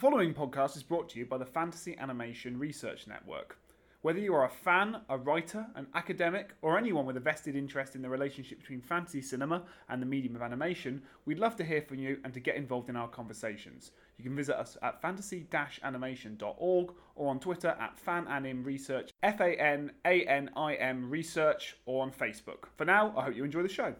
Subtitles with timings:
[0.00, 3.58] following podcast is brought to you by the Fantasy Animation Research Network.
[4.00, 7.94] Whether you are a fan, a writer, an academic, or anyone with a vested interest
[7.94, 11.82] in the relationship between fantasy cinema and the medium of animation, we'd love to hear
[11.82, 13.90] from you and to get involved in our conversations.
[14.16, 22.10] You can visit us at fantasy-animation.org or on Twitter at fananimresearch, F-A-N-A-N-I-M research, or on
[22.10, 22.68] Facebook.
[22.78, 23.94] For now, I hope you enjoy the show.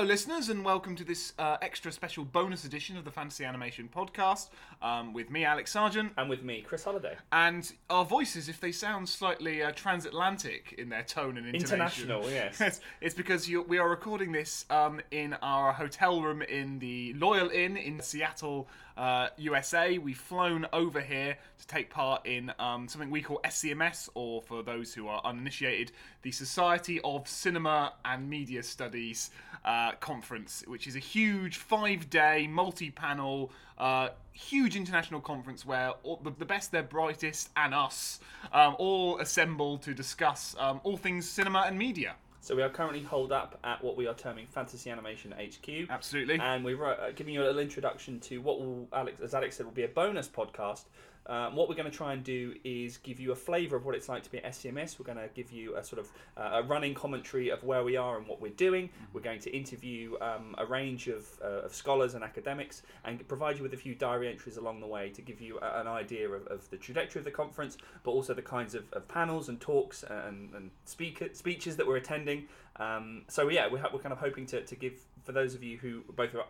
[0.00, 3.86] Hello, listeners, and welcome to this uh, extra special bonus edition of the Fantasy Animation
[3.94, 4.48] Podcast
[4.80, 7.16] um, with me, Alex Sergeant, And with me, Chris Holliday.
[7.32, 12.08] and our voices, if they sound slightly uh, transatlantic in their tone and intonation.
[12.08, 12.80] International, yes.
[13.02, 17.50] it's because you, we are recording this um, in our hotel room in the Loyal
[17.50, 18.68] Inn in Seattle,
[19.00, 19.96] uh, USA.
[19.96, 24.62] We've flown over here to take part in um, something we call SCMS, or for
[24.62, 29.30] those who are uninitiated, the Society of Cinema and Media Studies
[29.64, 36.32] uh, conference, which is a huge five-day, multi-panel, uh, huge international conference where all, the,
[36.38, 38.20] the best, their brightest, and us
[38.52, 42.16] um, all assemble to discuss um, all things cinema and media.
[42.42, 45.90] So we are currently holed up at what we are terming Fantasy Animation HQ.
[45.90, 46.38] Absolutely.
[46.40, 49.66] And we're uh, giving you a little introduction to what will, Alex, as Alex said,
[49.66, 50.84] will be a bonus podcast.
[51.26, 53.94] Um, what we're going to try and do is give you a flavour of what
[53.94, 54.98] it's like to be at SCMS.
[54.98, 57.96] We're going to give you a sort of uh, a running commentary of where we
[57.96, 58.90] are and what we're doing.
[59.12, 63.56] We're going to interview um, a range of, uh, of scholars and academics and provide
[63.58, 66.28] you with a few diary entries along the way to give you a, an idea
[66.28, 69.60] of, of the trajectory of the conference, but also the kinds of, of panels and
[69.60, 72.46] talks and, and speaker, speeches that we're attending.
[72.76, 75.78] Um, so yeah, we're, we're kind of hoping to, to give for those of you
[75.78, 76.44] who both are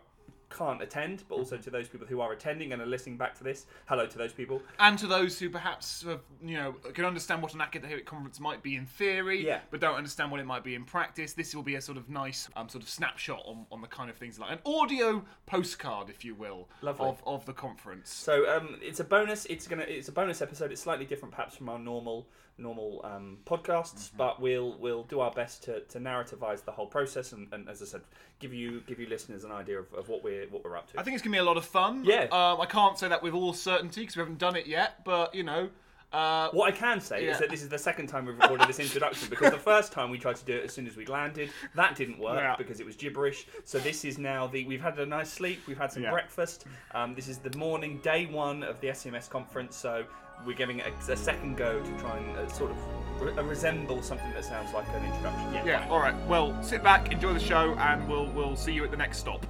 [0.55, 3.43] can't attend, but also to those people who are attending and are listening back to
[3.43, 3.65] this.
[3.87, 4.61] Hello to those people.
[4.79, 8.61] and to those who perhaps have, you know can understand what an academic conference might
[8.61, 9.59] be in theory, Yeah.
[9.71, 12.09] but don't understand what it might be in practice, this will be a sort of
[12.09, 16.09] nice um, sort of snapshot on, on the kind of things like an audio postcard,
[16.09, 17.05] if you will, Lovely.
[17.07, 18.13] of, of the conference.
[18.13, 19.45] So um, it's a bonus.
[19.45, 19.83] It's gonna.
[19.83, 20.71] It's a bonus episode.
[20.71, 25.31] It's slightly different, perhaps, from our normal normal um, podcasts, but we'll we'll do our
[25.31, 28.01] best to, to narrativize the whole process and, and, as I said,
[28.39, 30.99] give you give you listeners an idea of, of what we're what we're up to.
[30.99, 32.03] I think it's gonna be a lot of fun.
[32.05, 32.23] Yeah.
[32.31, 35.33] Um, I can't say that with all certainty because we haven't done it yet, but
[35.35, 35.69] you know.
[36.13, 37.31] Uh, What I can say Yeah.
[37.31, 40.09] is that this is the second time we've recorded this introduction because the first time
[40.09, 42.57] we tried to do it as soon as we landed, that didn't work Yeah.
[42.57, 43.47] because it was gibberish.
[43.63, 46.11] So this is now the we've had a nice sleep, we've had some Yeah.
[46.11, 46.65] breakfast.
[46.93, 49.77] Um, this is the morning, day one of the SCMS conference.
[49.77, 50.03] So
[50.45, 52.77] we're giving it a, a second go to try and uh, sort of
[53.21, 55.53] re- uh, resemble something that sounds like an introduction.
[55.53, 55.65] Yeah.
[55.65, 55.87] yeah.
[55.89, 56.15] All right.
[56.27, 59.45] Well, sit back, enjoy the show, and we'll we'll see you at the next stop.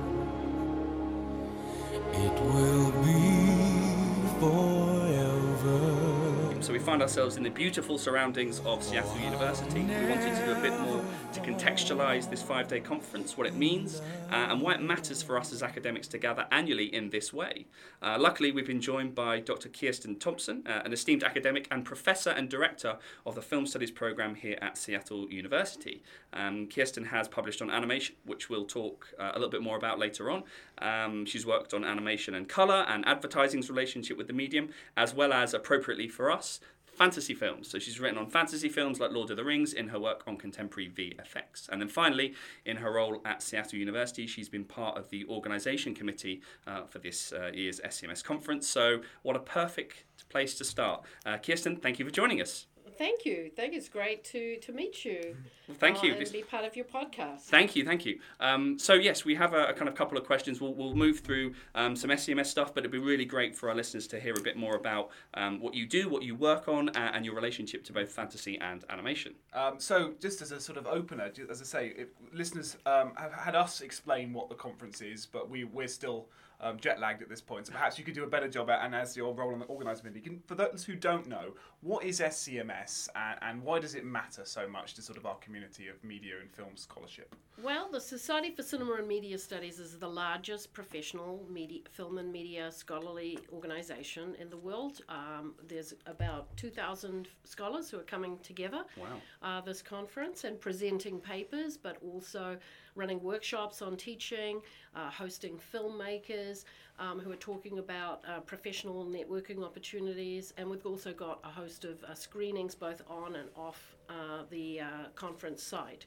[2.13, 6.61] it will be forever.
[6.61, 9.81] So we find ourselves in the beautiful surroundings of Seattle University.
[9.81, 11.03] We wanted to do a bit more
[11.41, 15.51] to contextualise this five-day conference, what it means, uh, and why it matters for us
[15.51, 17.65] as academics to gather annually in this way.
[18.01, 19.69] Uh, luckily, we've been joined by Dr.
[19.69, 24.35] Kirsten Thompson, uh, an esteemed academic and professor and director of the Film Studies program
[24.35, 26.03] here at Seattle University.
[26.33, 29.99] Um, Kirsten has published on animation, which we'll talk uh, a little bit more about
[29.99, 30.43] later on.
[30.79, 35.33] Um, she's worked on animation and colour and advertising's relationship with the medium, as well
[35.33, 36.59] as appropriately for us,
[37.01, 37.67] fantasy films.
[37.67, 40.37] So she's written on fantasy films like Lord of the Rings in her work on
[40.37, 41.67] contemporary VFX.
[41.67, 45.95] And then finally, in her role at Seattle University, she's been part of the organisation
[45.95, 48.67] committee uh, for this uh, year's SCMS conference.
[48.67, 51.03] So what a perfect place to start.
[51.25, 52.67] Uh, Kirsten, thank you for joining us.
[53.01, 53.49] Thank you.
[53.55, 53.79] Thank you.
[53.79, 55.35] It's great to, to meet you.
[55.67, 56.13] Well, thank uh, you.
[56.13, 57.39] And be part of your podcast.
[57.39, 58.19] Thank you, thank you.
[58.39, 60.61] Um, so yes, we have a, a kind of couple of questions.
[60.61, 63.75] We'll, we'll move through um, some SCMS stuff, but it'd be really great for our
[63.75, 66.89] listeners to hear a bit more about um, what you do, what you work on,
[66.89, 69.33] uh, and your relationship to both fantasy and animation.
[69.51, 73.33] Um, so, just as a sort of opener, as I say, if listeners um, have
[73.33, 76.27] had us explain what the conference is, but we we're still
[76.61, 77.67] um, jet lagged at this point.
[77.67, 79.65] So perhaps you could do a better job at, and as your role on the
[79.65, 84.05] organising committee, for those who don't know, what is SCMS and, and why does it
[84.05, 87.35] matter so much to sort of our community of media and film scholarship?
[87.61, 92.31] Well, the Society for Cinema and Media Studies is the largest professional media, film and
[92.31, 95.01] media scholarly organisation in the world.
[95.09, 99.05] Um, there's about 2,000 scholars who are coming together Wow.
[99.41, 102.57] uh, this conference and presenting papers, but also
[102.95, 104.61] running workshops on teaching,
[104.95, 106.65] uh, hosting filmmakers
[107.01, 111.83] um, who are talking about uh, professional networking opportunities, and we've also got a host
[111.83, 116.05] of uh, screenings both on and off uh, the uh, conference site.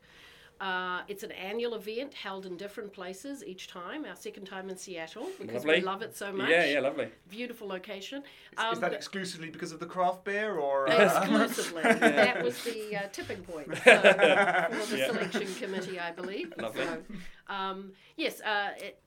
[0.61, 4.05] Uh, it's an annual event held in different places each time.
[4.05, 5.81] Our second time in Seattle because Lovely.
[5.81, 6.49] we love it so much.
[6.49, 7.09] Yeah, yeah, lovely.
[7.29, 8.23] Beautiful location.
[8.53, 11.83] Is Um, that the- exclusively because of the craft beer, or uh, Exclusively.
[11.99, 15.07] That was the uh, tipping point so, for the Yeah.
[15.09, 16.55] selection committee, I believe.
[16.57, 16.85] Lovely.
[16.85, 16.99] So,
[17.53, 19.04] um, yes, uh, it, it's,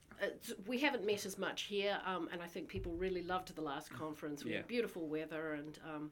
[0.67, 3.89] we haven't met as much here, um, and I think people really loved the last
[3.91, 4.43] conference.
[4.43, 4.57] We Yeah.
[4.57, 6.11] had beautiful weather, and um,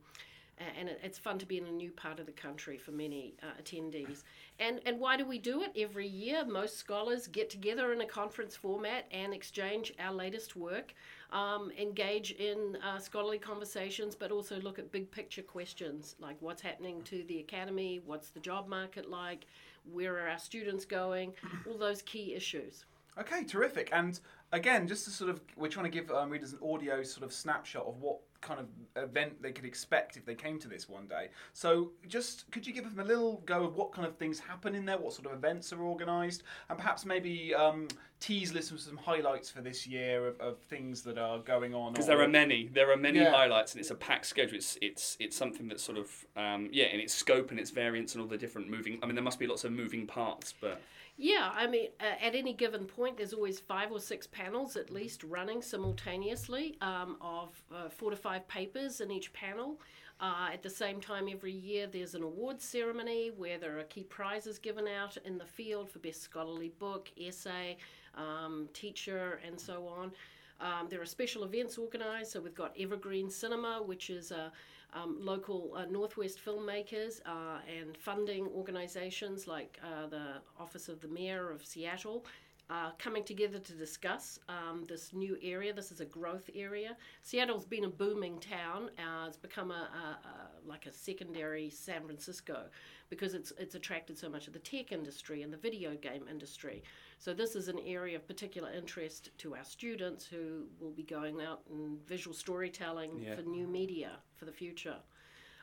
[0.57, 3.36] and it, it's fun to be in a new part of the country for many
[3.44, 4.24] uh, attendees.
[4.60, 6.46] And and why do we do it every year?
[6.46, 10.94] Most scholars get together in a conference format and exchange our latest work,
[11.31, 16.62] um, engage in uh, scholarly conversations, but also look at big picture questions like what's
[16.62, 19.48] happening to the academy, what's the job market like,
[19.92, 21.34] where are our students going,
[21.68, 22.86] all those key issues.
[23.20, 23.90] Okay, terrific.
[23.94, 24.20] And
[24.52, 27.32] again, just to sort of, we're trying to give um, readers an audio sort of
[27.32, 28.68] snapshot of what kind of
[29.02, 31.30] event they could expect if they came to this one day.
[31.54, 34.76] So, just could you give them a little go of what kind of things happen
[34.76, 37.88] in there, what sort of events are organised, and perhaps maybe um,
[38.20, 41.94] tease list with some highlights for this year of, of things that are going on?
[41.94, 43.32] Because there are many, there are many Yeah.
[43.32, 44.58] highlights, and it's a packed schedule.
[44.58, 48.14] It's it's it's something that's sort of um, yeah, in its scope and its variance
[48.14, 49.00] and all the different moving.
[49.02, 50.82] I mean, there must be lots of moving parts, but
[51.18, 54.90] Yeah, I mean, uh, at any given point, there's always five or six panels at
[54.90, 59.80] least running simultaneously um, of uh, four to five papers in each panel.
[60.20, 64.04] Uh, at the same time, every year there's an awards ceremony where there are key
[64.04, 67.78] prizes given out in the field for best scholarly book, essay,
[68.16, 70.12] um, teacher, and so on.
[70.60, 72.32] Um, there are special events organised.
[72.32, 74.52] So we've got Evergreen Cinema, which is a
[74.95, 80.25] um, local uh, Northwest filmmakers uh, and funding organisations like uh, the
[80.59, 82.25] Office of the Mayor of Seattle.
[82.68, 85.72] Uh, coming together to discuss um, this new area.
[85.72, 86.98] This is a growth area.
[87.22, 88.90] Seattle's been a booming town.
[88.98, 92.64] Uh, it's become a, a, a like a secondary San Francisco
[93.12, 96.82] because it's it's attracted so much of the tech industry and the video game industry.
[97.20, 101.42] So this is an area of particular interest to our students who will be going
[101.42, 103.36] out in visual storytelling Yeah.
[103.36, 104.98] for new media for the future.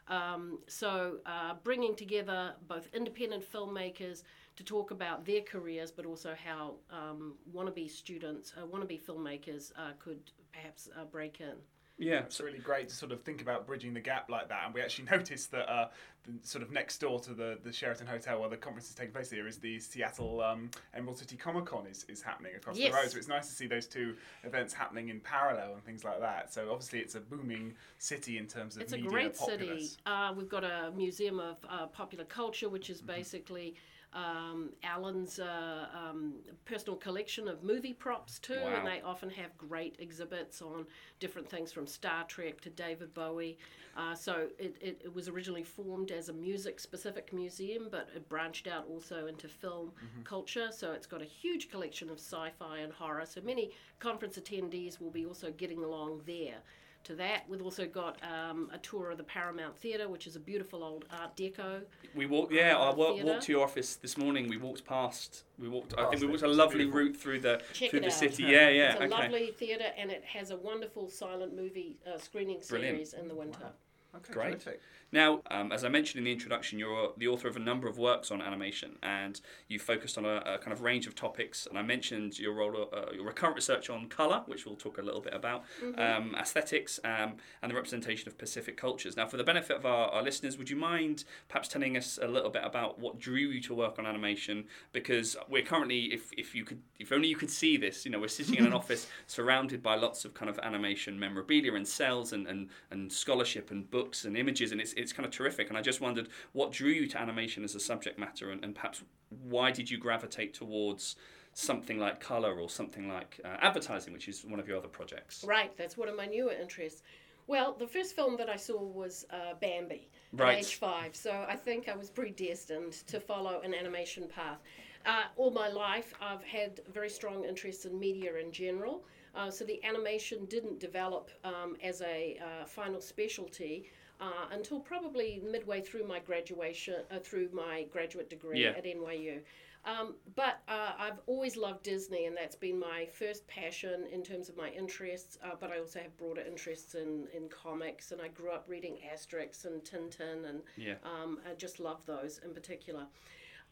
[0.08, 4.22] Um, so uh, bringing together both independent filmmakers
[4.56, 9.92] to talk about their careers, but also how um, wannabe students, uh, wannabe filmmakers uh,
[9.98, 11.54] could perhaps uh, break in.
[11.98, 14.64] yeah, It's really great to sort of think about bridging the gap like that.
[14.66, 15.88] And we actually noticed that uh,
[16.24, 19.12] the, sort of next door to the, the Sheraton Hotel where the conference is taking
[19.12, 22.90] place here is the Seattle um, Emerald City Comic Con is, is happening across Yes.
[22.92, 23.10] the road.
[23.10, 26.52] So it's nice to see those two events happening in parallel and things like that.
[26.52, 29.92] So obviously it's a booming city in terms of It's a great populace.
[29.92, 30.00] city.
[30.04, 32.92] Uh, we've got a museum of uh, popular culture, which Mm-hmm.
[32.92, 33.74] is basically
[34.14, 38.76] um, Allen's uh, um, personal collection of movie props too, Wow.
[38.76, 40.86] and they often have great exhibits on
[41.20, 43.58] different things from Star Trek to David Bowie.
[43.96, 48.66] Uh, so it, it, it was originally formed as a music-specific museum, but it branched
[48.66, 50.22] out also into film Mm-hmm.
[50.24, 50.68] culture.
[50.72, 53.24] So it's got a huge collection of sci-fi and horror.
[53.26, 56.56] So many conference attendees will be also getting along there
[57.04, 57.44] to that.
[57.48, 61.04] We've also got um, a tour of the Paramount Theatre, which is a beautiful old
[61.10, 61.82] Art Deco.
[62.14, 62.52] we walked.
[62.52, 63.26] Yeah, I wa- theatre.
[63.26, 64.48] walked to your office this morning.
[64.48, 65.44] We walked past.
[65.58, 65.92] We walked.
[65.94, 66.30] I Past think we it.
[66.30, 68.12] walked a lovely route through the Check through the out.
[68.12, 68.44] city.
[68.44, 68.92] Yeah, yeah.
[68.92, 69.08] It's a okay.
[69.22, 72.96] lovely theatre, and it has a wonderful silent movie uh, screening Brilliant.
[73.08, 73.66] series in the winter.
[74.14, 74.50] Okay, Great.
[74.60, 74.80] terrific.
[75.12, 77.98] Now, um, as I mentioned in the introduction, you're the author of a number of
[77.98, 79.38] works on animation, and
[79.68, 81.66] you focused on a, a kind of range of topics.
[81.66, 85.02] And I mentioned your role, uh, your recurrent research on color, which we'll talk a
[85.02, 85.64] little bit about,
[85.98, 89.16] um, aesthetics, um, and the representation of Pacific cultures.
[89.16, 92.26] Now, for the benefit of our, our listeners, would you mind perhaps telling us a
[92.26, 94.64] little bit about what drew you to work on animation?
[94.92, 98.18] Because we're currently, if, if you could, if only you could see this, you know,
[98.18, 102.32] we're sitting in an office surrounded by lots of kind of animation memorabilia and cells
[102.32, 105.68] and, and, and scholarship and books and images, and it's, it's kind of terrific.
[105.68, 108.74] And I just wondered what drew you to animation as a subject matter, and, and
[108.74, 111.16] perhaps why did you gravitate towards
[111.54, 115.44] something like color or something like uh, advertising, which is one of your other projects?
[115.46, 117.02] Right, that's one of my newer interests.
[117.46, 120.54] Well, the first film that I saw was uh, Bambi Right.
[120.54, 124.60] at age five, so I think I was predestined to follow an animation path.
[125.04, 129.04] Uh, all my life, I've had very strong interest in media in general,
[129.34, 133.90] uh, so the animation didn't develop um, as a uh, final specialty.
[134.22, 138.68] Uh, until probably midway through my graduation, uh, through my graduate degree Yeah.
[138.70, 139.42] at NYU.
[139.84, 144.48] Um, but uh, I've always loved Disney, and that's been my first passion in terms
[144.48, 145.38] of my interests.
[145.42, 148.96] Uh, but I also have broader interests in, in comics, and I grew up reading
[149.12, 150.94] Asterix and Tintin, and Yeah.
[151.02, 153.08] um, I just love those in particular.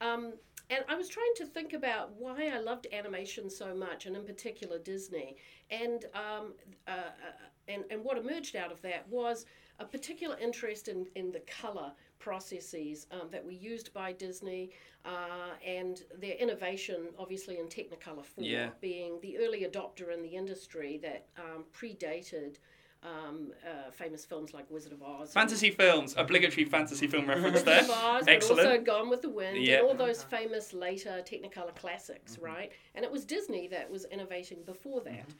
[0.01, 0.33] Um,
[0.69, 4.25] and I was trying to think about why I loved animation so much, and in
[4.25, 5.37] particular Disney.
[5.71, 6.55] And um,
[6.89, 7.33] uh, uh,
[7.69, 9.47] and and what emerged out of that was
[9.81, 14.71] a particular interest in, in the color processes um, that were used by Disney
[15.07, 18.69] uh, and their innovation, obviously, in Technicolor 4, Yeah.
[18.81, 22.57] being the early adopter in the industry that um, predated.
[23.03, 27.81] Um, uh, famous films like Wizard of Oz, Fantasy films, obligatory fantasy film reference there.
[27.81, 28.85] Wizard of Oz, but also Excellent.
[28.85, 29.79] Gone with the Wind, Yeah.
[29.79, 32.71] and all those famous later Technicolor classics, right?
[32.95, 35.31] And it was Disney that was innovating before that,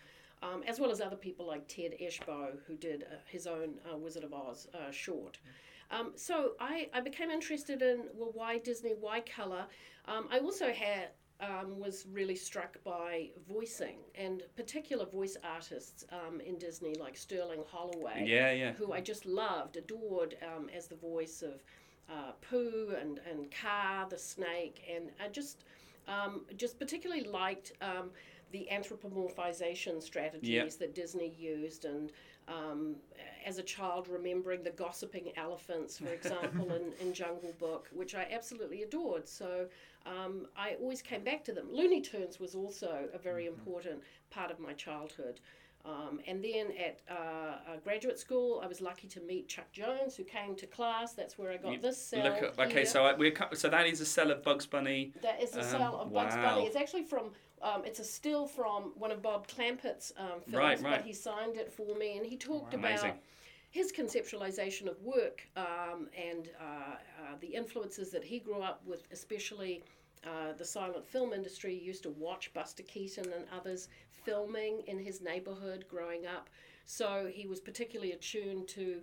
[0.43, 3.97] um, as well as other people like Ted Eshbaugh, who did uh, his own uh,
[3.97, 5.39] Wizard of Oz uh, short.
[5.91, 9.67] Um, so I, I became interested in well, why Disney, why color.
[10.07, 11.09] Um, I also had
[11.41, 17.63] um, was really struck by voicing and particular voice artists um, in Disney like Sterling
[17.67, 18.73] Holloway Yeah, yeah.
[18.73, 21.63] who I just loved, adored um, as the voice of
[22.11, 25.65] uh, Pooh and, and Kaa, the snake, and I just
[26.09, 28.11] um, just particularly liked um,
[28.53, 30.79] the anthropomorphization strategies Yep.
[30.79, 32.13] that Disney used, and
[32.49, 32.97] um,
[33.47, 38.27] as a child remembering the gossiping elephants, for example, in, in Jungle Book, which I
[38.31, 39.29] absolutely adored.
[39.29, 39.67] So
[40.07, 41.69] um, I always came back to them.
[41.71, 45.41] Looney Tunes was also a very important part of my childhood.
[45.83, 50.15] Um, and then at uh, uh, graduate school, I was lucky to meet Chuck Jones,
[50.15, 51.15] who came to class.
[51.15, 52.23] That's where I got You this cell.
[52.25, 55.15] Look okay, so I, we're so that is a cell of Bugs Bunny.
[55.23, 56.35] That is a Um, cell of Bugs.
[56.35, 56.67] Bunny.
[56.67, 57.31] It's actually from.
[57.63, 60.97] Um, it's a still from one of Bob Clampett's um, films, Right, right.
[60.99, 62.81] but he signed it for me, and he talked Wow.
[62.81, 63.17] about
[63.71, 69.07] his conceptualization of work um, and uh, uh, the influences that he grew up with,
[69.13, 69.83] especially
[70.25, 71.79] uh, the silent film industry.
[71.79, 73.89] He used to watch Buster Keaton and others
[74.25, 76.49] filming in his neighborhood growing up,
[76.87, 79.01] so he was particularly attuned to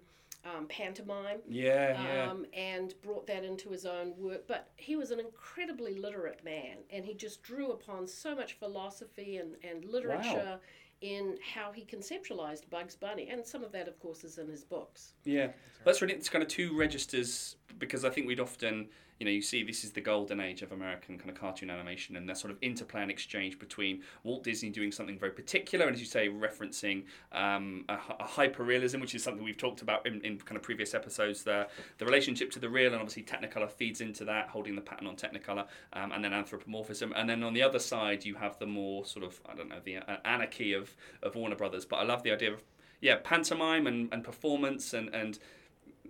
[0.55, 2.31] um, pantomime Yeah, yeah.
[2.31, 4.47] um, and brought that into his own work.
[4.47, 9.37] But he was an incredibly literate man, and he just drew upon so much philosophy
[9.37, 10.59] and, and literature
[11.01, 13.29] in how he conceptualized Bugs Bunny.
[13.29, 15.13] And some of that, of course, is in his books.
[15.23, 19.25] Yeah, let's that's really it's kind of two registers because I think we'd often, you
[19.25, 22.27] know, you see this is the golden age of American kind of cartoon animation and
[22.29, 25.99] that sort of interplay and exchange between Walt Disney doing something very particular and, as
[25.99, 30.37] you say, referencing um, a, a hyperrealism, which is something we've talked about in, in
[30.37, 31.43] kind of previous episodes.
[31.43, 35.07] There, the relationship to the real and obviously Technicolor feeds into that, holding the pattern
[35.07, 38.65] on Technicolor, um, and then anthropomorphism, and then on the other side you have the
[38.65, 41.85] more sort of I don't know the uh, anarchy of of Warner Brothers.
[41.85, 42.63] But I love the idea of
[43.01, 45.37] yeah, pantomime and, and performance and, and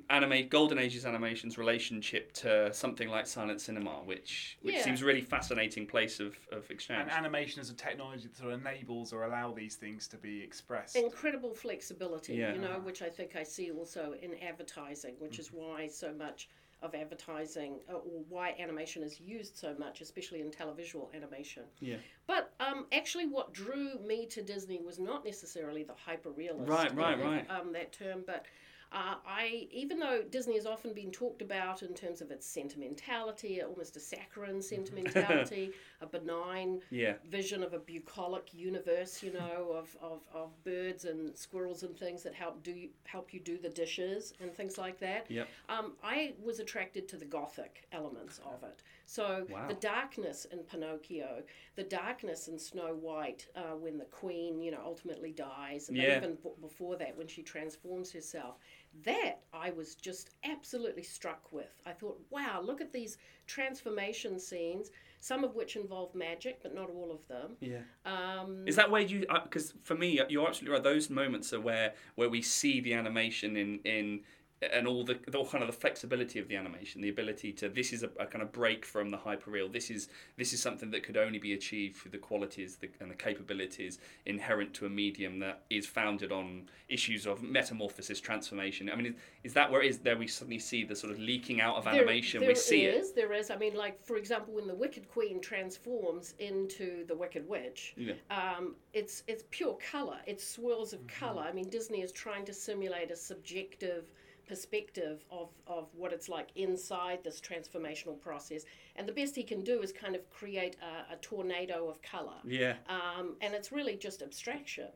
[0.09, 4.83] anime Golden Ages animation's relationship to something like silent cinema, which which Yeah.
[4.83, 7.01] seems a really fascinating place of, of exchange.
[7.01, 10.41] And animation as a technology that sort of enables or allow these things to be
[10.41, 10.95] expressed.
[10.95, 12.53] Incredible flexibility, Yeah.
[12.53, 16.49] you know, which I think I see also in advertising, which is why so much
[16.83, 21.63] of advertising uh, or why animation is used so much, especially in televisual animation.
[21.79, 21.95] yeah.
[22.27, 26.95] But um, actually, what drew me to Disney was not necessarily the hyper realist, Right,
[26.95, 27.49] right, right.
[27.49, 28.45] Um, that term, but
[28.91, 33.62] uh, I, even though Disney has often been talked about in terms of its sentimentality,
[33.62, 37.15] almost a saccharine sentimentality, a benign Yeah.
[37.29, 42.24] vision of a bucolic universe, you know, of, of, of birds and squirrels and things
[42.24, 45.25] that help do help you do the dishes and things like that.
[45.29, 45.48] Yep.
[45.70, 48.82] Um, I was attracted to the gothic elements of it.
[49.06, 49.67] So Wow.
[49.67, 51.44] the darkness in Pinocchio,
[51.75, 56.17] the darkness in Snow White, uh, when the queen, you know, ultimately dies, and Yeah.
[56.17, 58.58] even b- before that, when she transforms herself,
[59.03, 61.81] that I was just absolutely struck with.
[61.85, 66.89] I thought, wow, look at these transformation scenes, some of which involve magic, but not
[66.89, 67.57] all of them.
[67.59, 67.79] Yeah.
[68.05, 69.25] Um, Is that where you?
[69.43, 70.83] Because for me, you're absolutely right.
[70.83, 74.21] Those moments are where where we see the animation in in
[74.61, 77.69] and all the, the all kind of the flexibility of the animation, the ability to
[77.69, 79.71] this is a, a kind of break from the hyperreal.
[79.71, 83.11] This is this is something that could only be achieved through the qualities the, and
[83.11, 88.89] the capabilities inherent to a medium that is founded on issues of metamorphosis, transformation.
[88.89, 91.19] I mean, is, is that where it is there we suddenly see the sort of
[91.19, 92.39] leaking out of There- animation?
[92.41, 92.95] we there see it.
[92.95, 93.51] is, There is.
[93.51, 98.13] I mean, like for example, when the Wicked Queen transforms into the Wicked Witch, Yeah.
[98.31, 100.17] um, it's it's pure color.
[100.25, 101.25] It's swirls of Mm-hmm.
[101.25, 101.43] color.
[101.43, 104.05] I mean, Disney is trying to simulate a subjective
[104.47, 108.63] perspective of, of what it's like inside this transformational process.
[108.95, 112.37] And the best he can do is kind of create a, a tornado of color.
[112.45, 112.75] Yeah.
[112.89, 114.87] Um, and it's really just abstraction.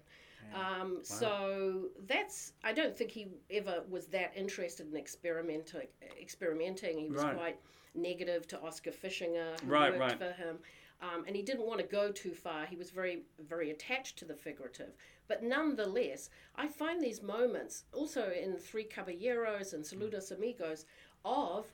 [0.55, 5.73] Um, So that's I don't think he ever was that interested in experiment,
[6.19, 6.97] experimenting.
[6.97, 7.35] He was Right.
[7.35, 7.57] quite
[7.93, 10.17] negative to Oskar Fischinger, who Right, worked right.
[10.17, 10.59] for him,
[11.01, 12.65] um, and he didn't want to go too far.
[12.65, 14.93] He was very very attached to the figurative,
[15.27, 20.85] but nonetheless, I find these moments also in Three Caballeros and Saludos Amigos
[21.23, 21.71] of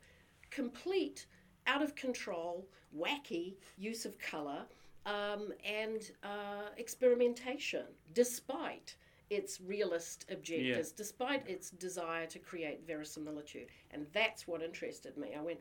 [0.50, 1.26] complete
[1.66, 2.66] out of control,
[2.98, 4.66] wacky use of color
[5.06, 8.96] um, and uh, experimentation, despite
[9.30, 13.68] its realist objectives, despite its desire to create verisimilitude.
[13.92, 15.30] And that's what interested me.
[15.38, 15.60] I went,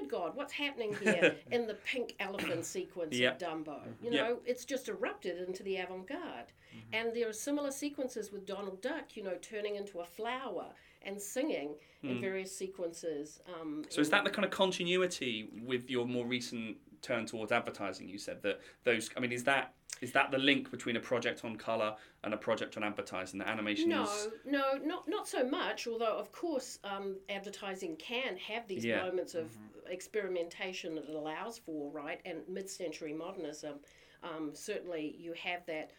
[0.00, 3.40] good God, what's happening here in the pink elephant sequence Yep.
[3.42, 3.78] of Dumbo?
[3.80, 4.04] Mm-hmm.
[4.04, 4.28] You Yep.
[4.28, 6.20] know, it's just erupted into the avant garde.
[6.20, 6.94] Mm-hmm.
[6.94, 10.66] And there are similar sequences with Donald Duck, you know, turning into a flower
[11.02, 12.20] and singing in mm.
[12.20, 13.40] various sequences.
[13.54, 18.08] Um, So is that the kind of continuity with your more recent turn towards advertising?
[18.08, 19.10] You said that those.
[19.16, 22.36] I mean, is that is that the link between a project on color and a
[22.36, 23.38] project on advertising?
[23.38, 24.28] The animation No, is.
[24.44, 25.86] no, not not so much.
[25.86, 29.02] Although, of course, um, advertising can have these Yeah.
[29.02, 29.50] moments of
[29.86, 32.20] experimentation that it allows for, right?
[32.24, 33.80] And mid-century modernism,
[34.22, 35.92] um, certainly, you have that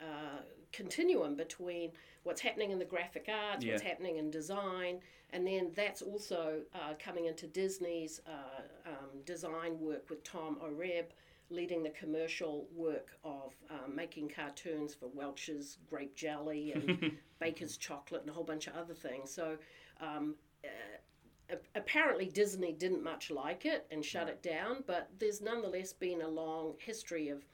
[0.00, 0.42] uh,
[0.72, 1.92] continuum between
[2.24, 6.94] what's happening in the graphic arts, what's happening in design, and then that's also uh,
[6.98, 11.12] coming into Disney's uh, um, design work with Tom Oreb.
[11.50, 18.22] Leading the commercial work of um, making cartoons for Welch's grape jelly and Baker's chocolate
[18.22, 19.30] and a whole bunch of other things.
[19.30, 19.58] So
[20.00, 20.34] um,
[20.64, 26.22] uh, apparently Disney didn't much like it and shut it down, but there's nonetheless been
[26.22, 27.44] a long history of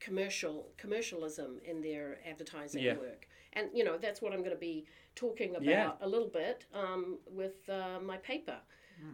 [0.00, 2.94] commercial commercialism in their advertising Yeah.
[2.96, 3.28] work.
[3.52, 5.92] And you know that's what I'm going to be talking about Yeah.
[6.00, 8.56] a little bit um, with uh, my paper.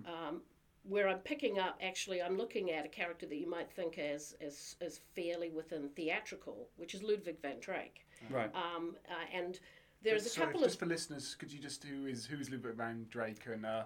[0.07, 0.43] Um,
[0.83, 4.35] where I'm picking up, actually, I'm looking at a character that you might think as
[4.41, 8.07] as, as fairly within theatrical, which is Ludwig van Drake.
[8.31, 8.51] Right.
[8.55, 9.59] Um, uh, and
[10.03, 12.77] there's a Sorry, couple just of for listeners, could you just who is who's Ludwig
[12.77, 13.83] van Drake and uh,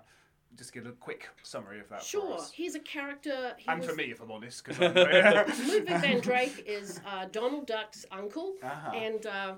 [0.56, 2.34] just give a quick summary of that for sure.
[2.34, 2.52] us?
[2.52, 3.54] He's a character.
[3.58, 4.94] He And was, for me, if I'm honest, because I'm
[5.68, 8.90] Ludwig van Drake is uh, Donald Duck's uncle, Uh-huh.
[8.92, 9.54] and uh,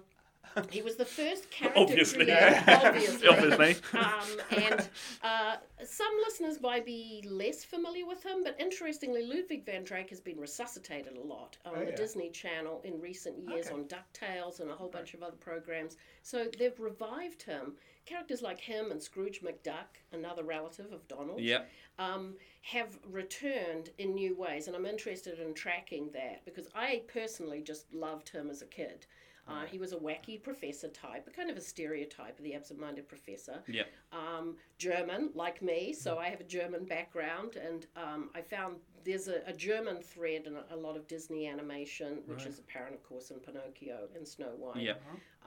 [0.70, 2.24] he was the first character Obviously.
[2.24, 2.62] created.
[2.68, 3.28] Obviously.
[3.28, 3.76] Obviously.
[3.92, 4.88] Um, and
[5.22, 10.20] uh, some listeners might be less familiar with him, but interestingly, Ludwig van Drake has
[10.20, 11.96] been resuscitated a lot on Oh, the yeah.
[11.96, 13.74] Disney Channel in recent years Okay.
[13.74, 15.96] on DuckTales and a whole bunch of other programs.
[16.22, 17.74] So they've revived him.
[18.06, 21.62] Characters like him and Scrooge McDuck, another relative of Donald, Yeah.
[21.98, 27.62] um, have returned in new ways, and I'm interested in tracking that because I personally
[27.62, 29.06] just loved him as a kid.
[29.48, 33.08] Uh, he was a wacky professor type, a kind of a stereotype of the absent-minded
[33.08, 33.62] professor.
[33.68, 33.84] Yeah.
[34.12, 39.28] Um, German, like me, so I have a German background, and um, I found there's
[39.28, 43.02] a, a German thread in a, a lot of Disney animation, which is apparent, of
[43.04, 44.94] course, in Pinocchio and Snow White Yeah.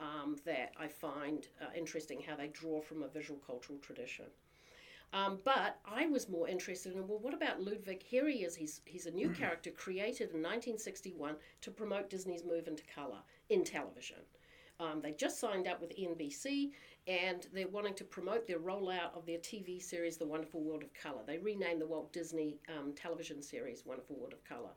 [0.00, 4.26] um, that I find uh, interesting how they draw from a visual cultural tradition.
[5.12, 8.02] Um, but I was more interested in well, what about Ludwig?
[8.02, 8.54] Here he is.
[8.54, 13.18] He's he's a new character created in 1961 to promote Disney's move into color
[13.48, 14.18] in television.
[14.80, 16.70] Um, they just signed up with NBC
[17.06, 20.94] and they're wanting to promote their rollout of their TV series, The Wonderful World of
[20.94, 21.20] Color.
[21.26, 24.70] They renamed the Walt Disney um, television series Wonderful World of Color.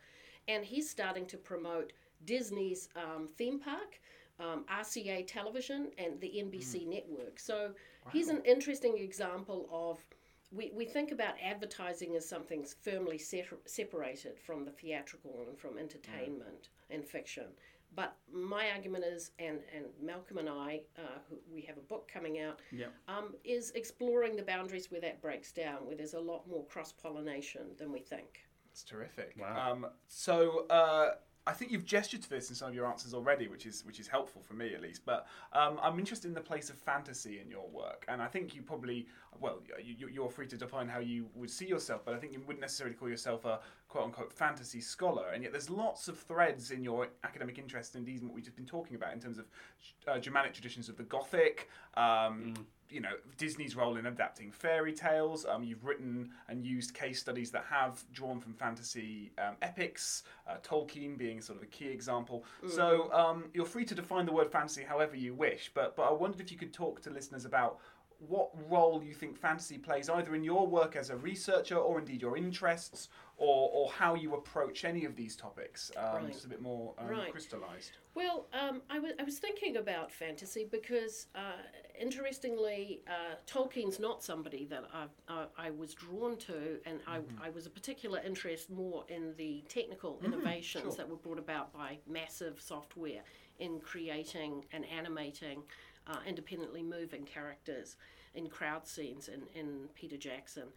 [0.47, 1.93] And he's starting to promote
[2.25, 3.99] Disney's um, theme park,
[4.39, 7.39] um, RCA television, and the NBC network.
[7.39, 7.71] So
[8.11, 9.99] he's an interesting example of.
[10.55, 15.77] We, we think about advertising as something firmly se- separated from the theatrical and from
[15.77, 17.45] entertainment and fiction.
[17.95, 22.09] But my argument is, and, and Malcolm and I, uh, who, we have a book
[22.11, 22.87] coming out, Yeah.
[23.07, 26.91] um, is exploring the boundaries where that breaks down, where there's a lot more cross
[26.91, 28.45] pollination than we think.
[28.71, 29.35] It's terrific.
[29.39, 29.71] Wow.
[29.71, 31.11] Um, so uh,
[31.45, 33.99] I think you've gestured to this in some of your answers already, which is which
[33.99, 35.01] is helpful for me at least.
[35.05, 38.55] But um, I'm interested in the place of fantasy in your work, and I think
[38.55, 39.07] you probably
[39.39, 42.39] well, you, you're free to define how you would see yourself, but I think you
[42.39, 45.29] wouldn't necessarily call yourself a quote unquote fantasy scholar.
[45.33, 48.55] And yet there's lots of threads in your academic interest, indeed, in what we've just
[48.55, 49.45] been talking about in terms of
[50.07, 51.69] uh, Germanic traditions of the Gothic.
[51.95, 52.53] Um,
[52.93, 55.45] you know Disney's role in adapting fairy tales.
[55.45, 60.23] Um, you've written and used case studies that have drawn from fantasy um, epics.
[60.47, 62.45] Uh, Tolkien being sort of a key example.
[62.67, 65.71] So um, you're free to define the word fantasy however you wish.
[65.73, 67.79] But but I wondered if you could talk to listeners about
[68.27, 72.21] what role you think fantasy plays either in your work as a researcher or indeed
[72.21, 76.31] your interests or, or how you approach any of these topics um, Right.
[76.33, 77.31] just a bit more um, Right.
[77.31, 81.63] crystallized Well, um, I wa- I was thinking about fantasy because, uh,
[81.99, 87.49] interestingly, uh, Tolkien's not somebody that I, I, I was drawn to, and I, I
[87.49, 90.95] was a particular interest more in the technical innovations sure.
[90.97, 93.21] that were brought about by massive software
[93.59, 95.63] in creating and animating
[96.07, 97.95] uh, independently moving characters
[98.35, 100.67] in crowd scenes in, in Peter Jackson.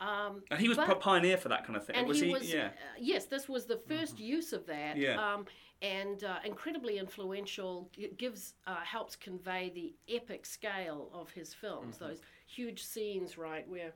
[0.00, 1.96] Um, And he was but- a pioneer for that kind of thing.
[1.96, 2.32] and was he, he?
[2.32, 2.66] was yeah.
[2.66, 5.16] uh, yes this was the 1st use of that Yeah.
[5.34, 5.44] um,
[5.82, 11.96] and uh, incredibly influential It gives uh, helps convey the epic scale of his films
[11.96, 12.04] Mm-hmm.
[12.08, 13.92] those huge scenes right where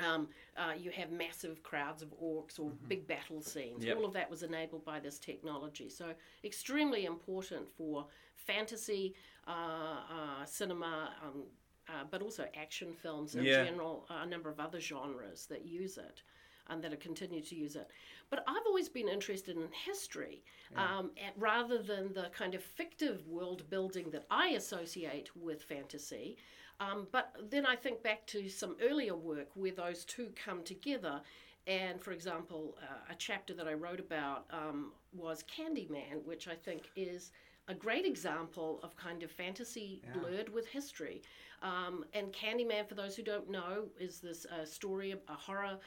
[0.00, 3.84] Um, uh, you have massive crowds of orcs or big battle scenes.
[3.84, 3.96] Yep.
[3.96, 5.88] All of that was enabled by this technology.
[5.90, 9.14] So, extremely important for fantasy,
[9.48, 9.96] uh,
[10.40, 11.42] uh, cinema, um,
[11.88, 13.64] uh, but also action films in Yeah.
[13.64, 16.22] general, uh, a number of other genres that use it
[16.70, 17.88] and that have continued to use it.
[18.28, 20.44] But I've always been interested in history
[20.76, 26.36] um, a- rather than the kind of fictive world building that I associate with fantasy.
[26.78, 31.22] Um, but then I think back to some earlier work where those two come together.
[31.66, 36.54] And for example, uh, a chapter that I wrote about um, was Candyman, which I
[36.54, 37.32] think is
[37.68, 41.22] a great example of kind of fantasy blurred with history.
[41.62, 45.78] Um, and Candyman, for those who don't know, is this uh, story, a horror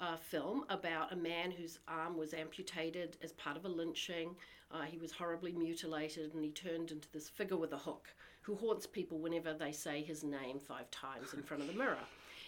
[0.00, 4.34] uh, film about a man whose arm was amputated as part of a lynching.
[4.70, 8.08] Uh, he was horribly mutilated and he turned into this figure with a hook
[8.42, 11.98] who haunts people whenever they say his name five times in front of the mirror.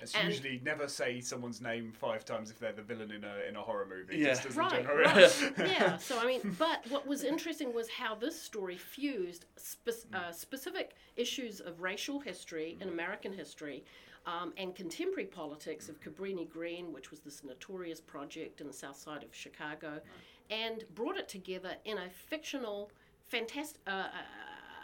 [0.03, 3.37] It's And- usually never say someone's name five times if they're the villain in a
[3.49, 4.19] in a horror movie.
[4.19, 4.29] Yeah.
[4.31, 5.53] Just as a Right, general- right.
[5.59, 5.97] yeah.
[5.99, 10.93] So I mean, but what was interesting was how this story fused spe- uh, specific
[11.17, 13.85] issues of racial history in American history.
[14.27, 18.99] Um, and contemporary politics of Cabrini Green, which was this notorious project in the south
[18.99, 19.99] side of Chicago,
[20.51, 22.93] and brought it together in a fictional,
[23.29, 24.09] fantastic, uh,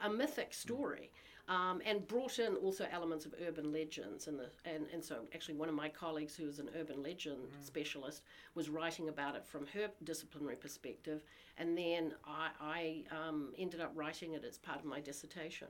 [0.03, 1.11] a, a mythic story.
[1.49, 5.55] Um, and brought in also elements of urban legends, and the and, and so actually
[5.55, 8.23] one of my colleagues who is an urban legend specialist
[8.57, 11.23] was writing about it from her disciplinary perspective,
[11.57, 15.69] and then I, I um, ended up writing it as part of my dissertation.